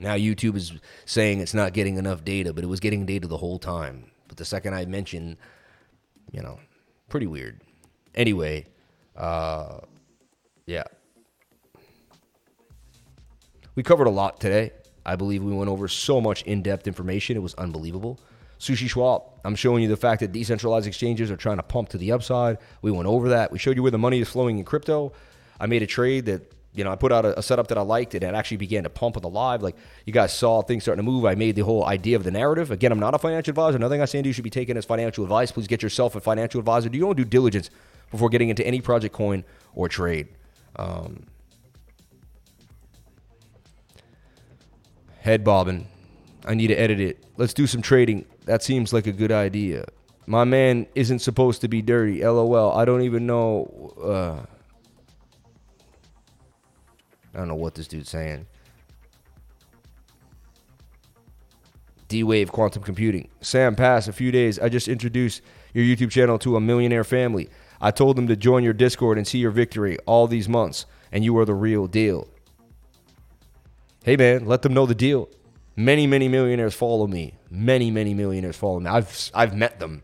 [0.00, 0.72] Now YouTube is
[1.04, 4.09] saying it's not getting enough data, but it was getting data the whole time.
[4.30, 5.36] But the second I mention,
[6.30, 6.60] you know,
[7.08, 7.60] pretty weird.
[8.14, 8.64] Anyway,
[9.16, 9.80] uh,
[10.66, 10.84] yeah.
[13.74, 14.70] We covered a lot today.
[15.04, 17.36] I believe we went over so much in depth information.
[17.36, 18.20] It was unbelievable.
[18.60, 21.98] Sushi Swap, I'm showing you the fact that decentralized exchanges are trying to pump to
[21.98, 22.58] the upside.
[22.82, 23.50] We went over that.
[23.50, 25.12] We showed you where the money is flowing in crypto.
[25.58, 27.82] I made a trade that, you know, I put out a, a setup that I
[27.82, 29.62] liked and it actually began to pump on the live.
[29.62, 29.76] Like
[30.06, 31.24] you guys saw things starting to move.
[31.24, 32.70] I made the whole idea of the narrative.
[32.70, 33.78] Again, I'm not a financial advisor.
[33.78, 35.50] Nothing I say to you should be taken as financial advice.
[35.50, 36.88] Please get yourself a financial advisor.
[36.88, 37.70] Do your own due diligence
[38.10, 39.44] before getting into any project coin
[39.74, 40.28] or trade.
[40.76, 41.26] Um,
[45.20, 45.88] head bobbing.
[46.44, 47.24] I need to edit it.
[47.36, 48.26] Let's do some trading.
[48.44, 49.86] That seems like a good idea.
[50.26, 52.24] My man isn't supposed to be dirty.
[52.24, 52.72] LOL.
[52.72, 53.92] I don't even know.
[54.00, 54.59] Uh,
[57.34, 58.46] I don't know what this dude's saying.
[62.08, 63.28] D Wave Quantum Computing.
[63.40, 64.58] Sam Pass, a few days.
[64.58, 65.42] I just introduced
[65.72, 67.48] your YouTube channel to a millionaire family.
[67.80, 71.24] I told them to join your Discord and see your victory all these months, and
[71.24, 72.28] you are the real deal.
[74.04, 75.28] Hey man, let them know the deal.
[75.76, 77.34] Many, many millionaires follow me.
[77.48, 78.86] Many, many millionaires follow me.
[78.90, 80.02] I've I've met them.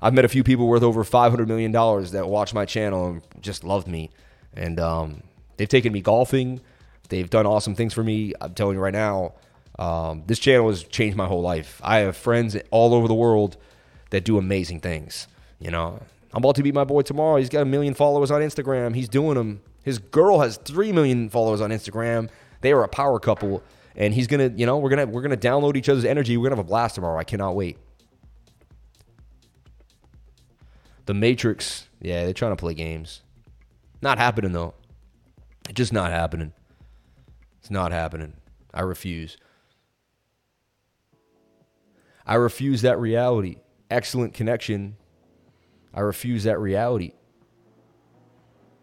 [0.00, 3.06] I've met a few people worth over five hundred million dollars that watch my channel
[3.08, 4.10] and just loved me,
[4.54, 5.22] and um,
[5.56, 6.60] they've taken me golfing.
[7.08, 8.32] They've done awesome things for me.
[8.40, 9.34] I'm telling you right now,
[9.78, 11.80] um, this channel has changed my whole life.
[11.84, 13.56] I have friends all over the world
[14.10, 15.26] that do amazing things.
[15.58, 16.00] You know,
[16.32, 17.36] I'm about to meet my boy tomorrow.
[17.36, 18.94] He's got a million followers on Instagram.
[18.94, 19.60] He's doing them.
[19.84, 22.30] His girl has three million followers on Instagram.
[22.60, 23.62] They are a power couple,
[23.96, 26.36] and he's gonna, you know, we're gonna we're gonna download each other's energy.
[26.36, 27.18] We're gonna have a blast tomorrow.
[27.18, 27.78] I cannot wait.
[31.06, 33.20] The Matrix, yeah, they're trying to play games.
[34.00, 34.74] Not happening though.
[35.68, 36.52] It's just not happening.
[37.60, 38.34] It's not happening.
[38.72, 39.36] I refuse.
[42.26, 43.56] I refuse that reality.
[43.90, 44.96] Excellent connection.
[45.92, 47.12] I refuse that reality.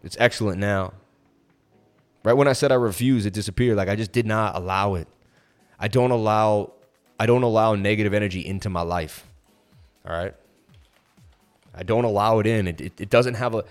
[0.02, 0.94] It's excellent now.
[2.24, 3.76] Right when I said I refuse, it disappeared.
[3.76, 5.08] Like I just did not allow it.
[5.78, 6.72] I don't allow
[7.18, 9.26] I don't allow negative energy into my life.
[10.04, 10.34] All right.
[11.74, 12.66] I don't allow it in.
[12.66, 13.64] It, it, it doesn't have a.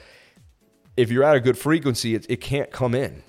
[0.98, 3.24] If you're at a good frequency, it, it can't come in.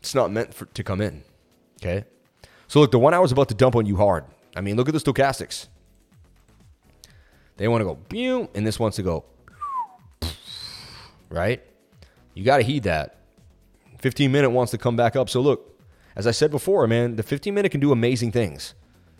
[0.00, 1.22] It's not meant for, to come in.
[1.80, 2.04] Okay.
[2.68, 4.24] So look, the one I was about to dump on you hard.
[4.56, 5.66] I mean, look at the stochastics.
[7.56, 9.24] They want to go boom, and this wants to go
[11.28, 11.62] right.
[12.34, 13.16] You got to heed that.
[13.98, 15.28] 15 minute wants to come back up.
[15.28, 15.78] So look,
[16.16, 18.74] as I said before, man, the 15 minute can do amazing things.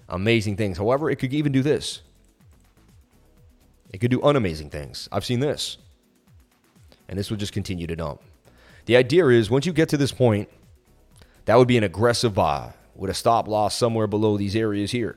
[0.09, 0.79] Amazing things.
[0.79, 2.03] However, it could even do this.
[3.93, 5.09] It could do unamazing things.
[5.13, 5.77] I've seen this.
[7.11, 8.23] And this will just continue to dump.
[8.87, 10.49] The idea is once you get to this point,
[11.45, 15.17] that would be an aggressive buy with a stop loss somewhere below these areas here.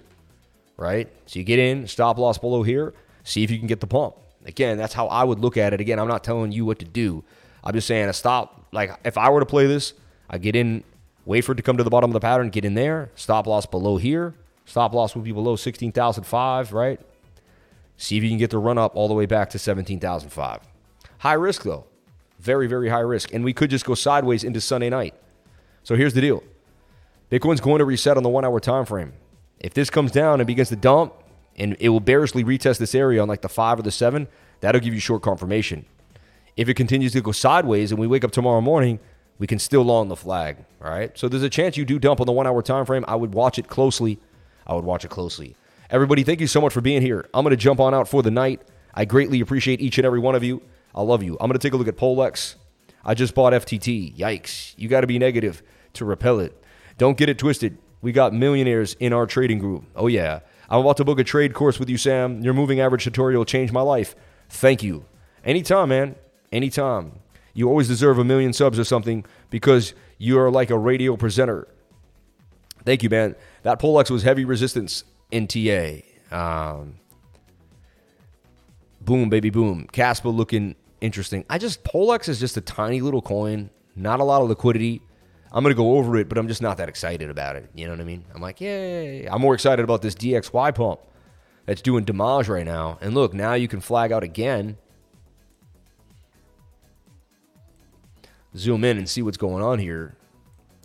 [0.76, 1.08] Right?
[1.28, 4.16] So you get in, stop loss below here, see if you can get the pump.
[4.44, 5.80] Again, that's how I would look at it.
[5.80, 7.24] Again, I'm not telling you what to do.
[7.64, 8.66] I'm just saying a stop.
[8.72, 9.94] Like if I were to play this,
[10.30, 10.84] I get in,
[11.26, 13.46] wait for it to come to the bottom of the pattern, get in there, stop
[13.46, 14.34] loss below here.
[14.66, 17.00] Stop loss would be below 16,005, right?
[17.98, 20.73] See if you can get the run up all the way back to 17,005.
[21.24, 21.86] High risk though.
[22.42, 23.34] Very, very high risk.
[23.34, 25.16] And we could just go sideways into Sunday night.
[25.84, 26.44] So here's the deal.
[27.32, 29.14] Bitcoin's going to reset on the one hour time frame.
[29.62, 31.14] If this comes down and begins to dump,
[31.56, 34.28] and it will bearishly retest this area on like the five or the seven,
[34.60, 35.86] that'll give you short confirmation.
[36.58, 39.00] If it continues to go sideways and we wake up tomorrow morning,
[39.40, 40.58] we can still long the flag.
[40.84, 41.18] All right.
[41.18, 43.06] So there's a chance you do dump on the one hour time frame.
[43.08, 44.20] I would watch it closely.
[44.68, 45.56] I would watch it closely.
[45.90, 47.30] Everybody, thank you so much for being here.
[47.34, 48.62] I'm going to jump on out for the night.
[48.94, 50.62] I greatly appreciate each and every one of you.
[50.96, 51.34] I love you.
[51.40, 52.56] I'm going to take a look at Polex.
[53.04, 54.16] I just bought FTT.
[54.18, 54.74] Yikes.
[54.78, 55.62] You got to be negative
[55.94, 56.64] to repel it.
[56.98, 57.78] Don't get it twisted.
[58.02, 59.86] We got millionaires in our trading group.
[59.96, 60.42] Oh, yeah.
[60.70, 62.42] I'm about to book a trade course with you, Sam.
[62.42, 64.16] Your moving average tutorial changed my life.
[64.50, 65.06] Thank you.
[65.44, 66.16] Anytime, man.
[66.52, 67.20] Anytime.
[67.54, 71.68] You always deserve a million subs or something because you are like a radio presenter.
[72.86, 73.36] Thank you, man.
[73.64, 76.04] That Polex was heavy resistance NTA.
[76.32, 76.96] Um,
[79.02, 79.88] boom, baby, boom.
[79.92, 81.46] Casper looking interesting.
[81.50, 85.02] I just, Polex is just a tiny little coin, not a lot of liquidity.
[85.52, 87.70] I'm to go over it, but I'm just not that excited about it.
[87.76, 88.26] You know what I mean?
[88.34, 89.28] I'm like, yay.
[89.28, 91.02] I'm more excited about this DXY pump
[91.66, 92.98] that's doing damage right now.
[93.02, 94.78] And look, now you can flag out again.
[98.56, 100.16] Zoom in and see what's going on here.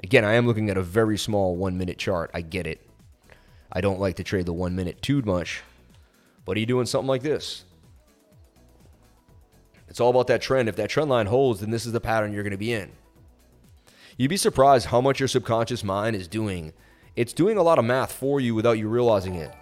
[0.02, 2.30] Again, I am looking at a very small one minute chart.
[2.34, 2.86] I get it.
[3.72, 5.62] I don't like to trade the one minute too much.
[6.44, 7.64] But are you doing something like this?
[9.98, 10.68] It's all about that trend.
[10.68, 12.92] If that trend line holds, then this is the pattern you're going to be in.
[14.16, 16.72] You'd be surprised how much your subconscious mind is doing.
[17.16, 19.52] It's doing a lot of math for you without you realizing it.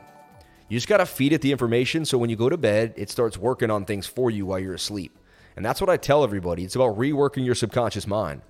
[0.68, 3.08] You just got to feed it the information so when you go to bed, it
[3.08, 5.18] starts working on things for you while you're asleep.
[5.56, 6.64] And that's what I tell everybody.
[6.64, 8.42] It's about reworking your subconscious mind.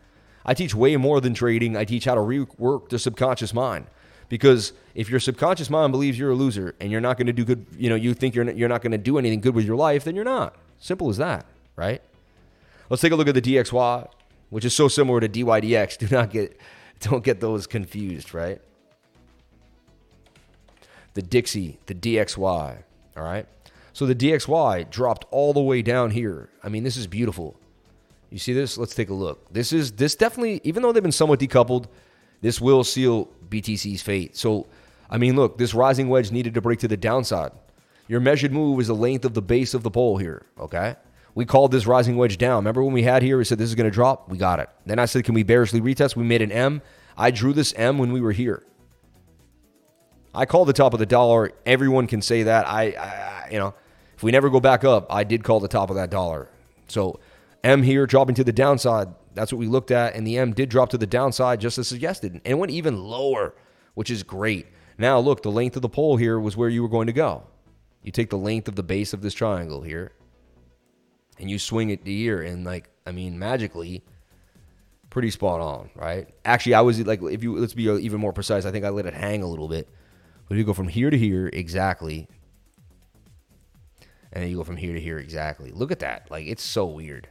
[0.45, 1.77] I teach way more than trading.
[1.77, 3.87] I teach how to rework the subconscious mind.
[4.29, 7.45] Because if your subconscious mind believes you're a loser and you're not going to do
[7.45, 9.65] good, you know, you think you're not, you're not going to do anything good with
[9.65, 10.57] your life, then you're not.
[10.81, 11.47] Simple as that,
[11.77, 12.03] right?
[12.91, 14.09] Let's take a look at the DXY,
[14.51, 15.99] which is so similar to DYDX.
[15.99, 16.59] Do not get
[17.01, 18.61] don't get those confused, right?
[21.15, 22.83] The Dixie, the DXY,
[23.17, 23.47] all right?
[23.93, 26.51] So the DXY dropped all the way down here.
[26.63, 27.57] I mean, this is beautiful.
[28.31, 28.77] You see this?
[28.77, 29.53] Let's take a look.
[29.53, 31.87] This is this definitely, even though they've been somewhat decoupled,
[32.43, 34.37] this will seal BTC's fate.
[34.37, 34.67] So,
[35.09, 37.53] I mean, look, this rising wedge needed to break to the downside.
[38.09, 40.45] Your measured move is the length of the base of the pole here.
[40.59, 40.97] Okay.
[41.37, 42.57] We called this rising wedge down.
[42.57, 44.31] Remember when we had here, we said this is going to drop?
[44.31, 44.71] We got it.
[44.87, 46.17] Then I said, can we bearishly retest?
[46.17, 46.81] We made an M.
[47.15, 48.63] I drew this M when we were here.
[50.35, 51.53] I called the top of the dollar.
[51.67, 52.67] Everyone can say that.
[52.67, 53.75] I, I you know,
[54.17, 56.49] if we never go back up, I did call the top of that dollar.
[56.89, 57.21] So
[57.63, 59.09] M here dropping to the downside.
[59.35, 60.15] That's what we looked at.
[60.15, 62.33] And the M did drop to the downside just as suggested.
[62.33, 63.55] And it went even lower,
[63.93, 64.69] which is great.
[64.97, 67.43] Now, look, the length of the pole here was where you were going to go.
[68.03, 70.13] You take the length of the base of this triangle here
[71.39, 72.43] and you swing it to here.
[72.43, 74.05] And, like, I mean, magically,
[75.11, 76.29] pretty spot on, right?
[76.45, 79.07] Actually, I was like, if you let's be even more precise, I think I let
[79.07, 79.89] it hang a little bit.
[80.49, 82.29] But you go from here to here exactly,
[84.33, 85.71] and then you go from here to here exactly.
[85.73, 86.31] Look at that.
[86.31, 87.29] Like, it's so weird.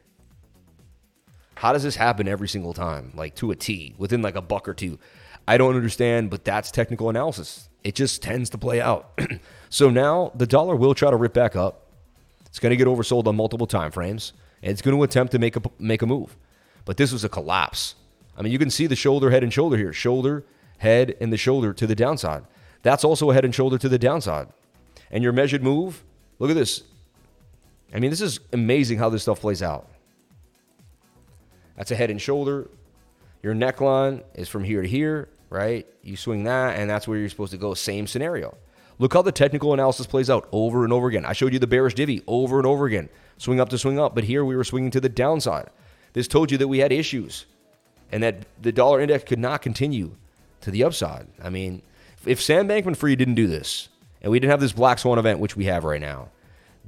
[1.55, 3.13] How does this happen every single time?
[3.15, 4.99] Like, to a T, within like a buck or two.
[5.47, 7.69] I don't understand, but that's technical analysis.
[7.83, 9.19] It just tends to play out.
[9.69, 11.84] so now the dollar will try to rip back up.
[12.55, 14.31] It's going to get oversold on multiple time frames,
[14.63, 16.37] and it's going to attempt to make a make a move.
[16.85, 17.95] But this was a collapse.
[18.37, 19.91] I mean, you can see the shoulder, head, and shoulder here.
[19.91, 20.45] Shoulder,
[20.77, 22.45] head, and the shoulder to the downside.
[22.81, 24.47] That's also a head and shoulder to the downside.
[25.11, 26.05] And your measured move,
[26.39, 26.83] look at this.
[27.93, 29.89] I mean, this is amazing how this stuff plays out.
[31.75, 32.69] That's a head and shoulder.
[33.43, 35.85] Your neckline is from here to here, right?
[36.03, 37.73] You swing that, and that's where you're supposed to go.
[37.73, 38.55] Same scenario.
[38.97, 41.25] Look how the technical analysis plays out over and over again.
[41.25, 43.09] I showed you the bearish divvy over and over again.
[43.37, 45.69] Swing up to swing up, but here we were swinging to the downside.
[46.13, 47.45] This told you that we had issues
[48.11, 50.15] and that the dollar index could not continue
[50.61, 51.27] to the upside.
[51.43, 51.81] I mean,
[52.25, 53.89] if Sam Bankman Fried didn't do this
[54.21, 56.29] and we didn't have this black swan event, which we have right now,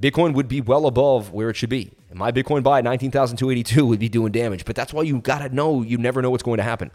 [0.00, 1.90] Bitcoin would be well above where it should be.
[2.08, 4.64] And my Bitcoin buy at 19,282 would be doing damage.
[4.64, 6.90] But that's why you got to know you never know what's going to happen.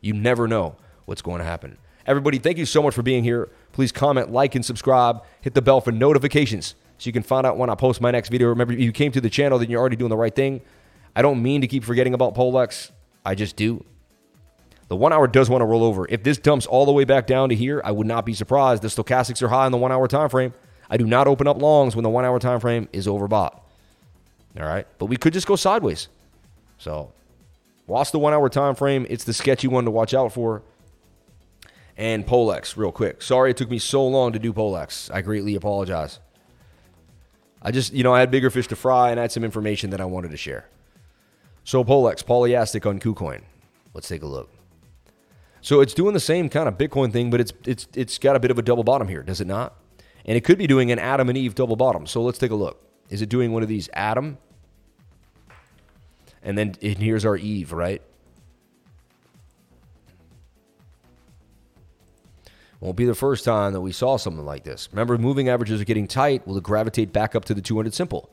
[0.00, 0.76] You never know
[1.06, 1.78] what's going to happen.
[2.06, 3.50] Everybody, thank you so much for being here.
[3.72, 5.22] Please comment, like, and subscribe.
[5.40, 8.28] Hit the bell for notifications so you can find out when I post my next
[8.28, 8.48] video.
[8.48, 10.60] Remember, if you came to the channel, then you're already doing the right thing.
[11.16, 12.90] I don't mean to keep forgetting about Polex.
[13.24, 13.84] I just do.
[14.88, 16.06] The one hour does want to roll over.
[16.08, 18.82] If this dumps all the way back down to here, I would not be surprised.
[18.82, 20.52] The stochastics are high in the one hour time frame.
[20.90, 23.60] I do not open up longs when the one hour time frame is overbought.
[24.58, 24.86] All right.
[24.98, 26.08] But we could just go sideways.
[26.78, 27.12] So
[27.86, 29.06] watch the one hour time frame.
[29.08, 30.62] It's the sketchy one to watch out for.
[32.00, 33.20] And Polex, real quick.
[33.20, 35.10] Sorry it took me so long to do Polex.
[35.12, 36.18] I greatly apologize.
[37.60, 39.90] I just, you know, I had bigger fish to fry and I had some information
[39.90, 40.66] that I wanted to share.
[41.62, 43.42] So Polex, Polylastic on KuCoin.
[43.92, 44.48] Let's take a look.
[45.60, 48.40] So it's doing the same kind of Bitcoin thing, but it's it's it's got a
[48.40, 49.76] bit of a double bottom here, does it not?
[50.24, 52.06] And it could be doing an Adam and Eve double bottom.
[52.06, 52.82] So let's take a look.
[53.10, 54.38] Is it doing one of these Adam?
[56.42, 58.00] And then and here's our Eve, right?
[62.80, 64.88] Won't be the first time that we saw something like this.
[64.90, 66.46] Remember, moving averages are getting tight.
[66.46, 68.30] Will it gravitate back up to the 200 simple?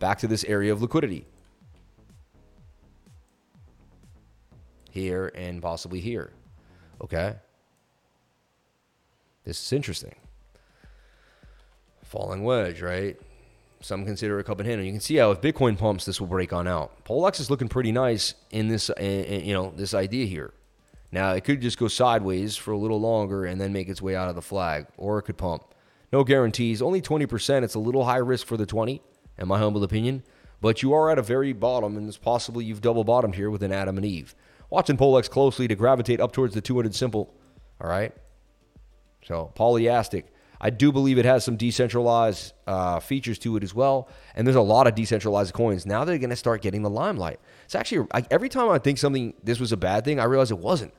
[0.00, 1.26] Back to this area of liquidity.
[4.90, 6.32] Here and possibly here.
[7.00, 7.36] Okay?
[9.44, 10.16] This is interesting.
[12.02, 13.16] Falling wedge, right?
[13.80, 14.84] Some consider a cup and handle.
[14.84, 17.04] You can see how if Bitcoin pumps, this will break on out.
[17.04, 20.52] Polex is looking pretty nice in this, you know, this idea here.
[21.14, 24.16] Now, it could just go sideways for a little longer and then make its way
[24.16, 25.62] out of the flag, or it could pump.
[26.12, 26.82] No guarantees.
[26.82, 27.62] Only 20%.
[27.62, 29.00] It's a little high risk for the 20,
[29.38, 30.24] in my humble opinion.
[30.60, 33.62] But you are at a very bottom, and it's possible you've double bottomed here with
[33.62, 34.34] an Adam and Eve.
[34.70, 37.32] Watching Polex closely to gravitate up towards the 200 simple.
[37.80, 38.12] All right.
[39.24, 40.24] So, Polylastic.
[40.60, 44.08] I do believe it has some decentralized uh, features to it as well.
[44.34, 45.86] And there's a lot of decentralized coins.
[45.86, 47.38] Now they're going to start getting the limelight.
[47.66, 50.50] It's actually, I, every time I think something, this was a bad thing, I realize
[50.50, 50.92] it wasn't.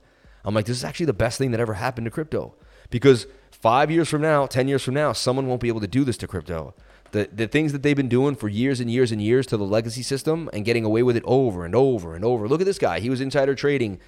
[0.46, 2.54] I'm like, this is actually the best thing that ever happened to crypto.
[2.90, 6.04] Because five years from now, 10 years from now, someone won't be able to do
[6.04, 6.74] this to crypto.
[7.12, 9.64] The, the things that they've been doing for years and years and years to the
[9.64, 12.48] legacy system and getting away with it over and over and over.
[12.48, 13.00] Look at this guy.
[13.00, 14.00] He was insider trading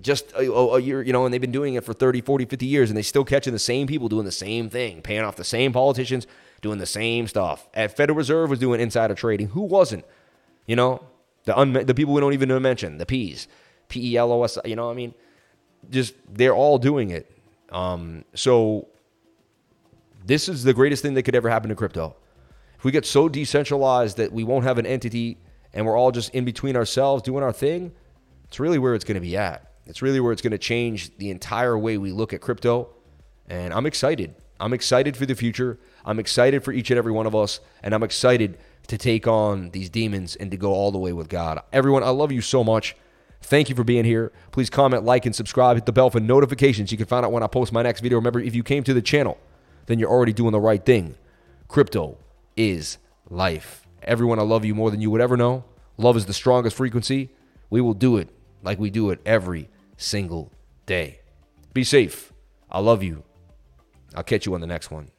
[0.00, 2.66] just a, a, year, you know, and they've been doing it for 30, 40, 50
[2.66, 5.44] years, and they're still catching the same people doing the same thing, paying off the
[5.44, 6.26] same politicians,
[6.60, 7.68] doing the same stuff.
[7.74, 9.48] At Federal Reserve was doing insider trading.
[9.48, 10.04] Who wasn't?
[10.66, 11.02] You know,
[11.44, 13.48] the unme- the people we don't even mention, the P's,
[13.88, 14.58] P E L O S.
[14.64, 15.14] You know, what I mean,
[15.90, 17.30] just they're all doing it.
[17.70, 18.88] Um, so
[20.24, 22.16] this is the greatest thing that could ever happen to crypto.
[22.76, 25.38] If we get so decentralized that we won't have an entity
[25.72, 27.92] and we're all just in between ourselves doing our thing,
[28.44, 29.72] it's really where it's going to be at.
[29.86, 32.90] It's really where it's going to change the entire way we look at crypto.
[33.48, 34.34] And I'm excited.
[34.60, 35.78] I'm excited for the future.
[36.04, 37.60] I'm excited for each and every one of us.
[37.82, 38.58] And I'm excited
[38.88, 41.60] to take on these demons and to go all the way with God.
[41.72, 42.96] Everyone, I love you so much.
[43.40, 44.32] Thank you for being here.
[44.52, 45.76] Please comment, like, and subscribe.
[45.76, 46.90] Hit the bell for notifications.
[46.92, 48.18] You can find out when I post my next video.
[48.18, 49.38] Remember, if you came to the channel,
[49.86, 51.14] then you're already doing the right thing.
[51.68, 52.18] Crypto
[52.56, 52.98] is
[53.30, 53.86] life.
[54.02, 55.64] Everyone, I love you more than you would ever know.
[55.96, 57.30] Love is the strongest frequency.
[57.70, 58.30] We will do it
[58.62, 60.52] like we do it every single
[60.86, 61.20] day.
[61.74, 62.32] Be safe.
[62.70, 63.22] I love you.
[64.14, 65.10] I'll catch you on the next one.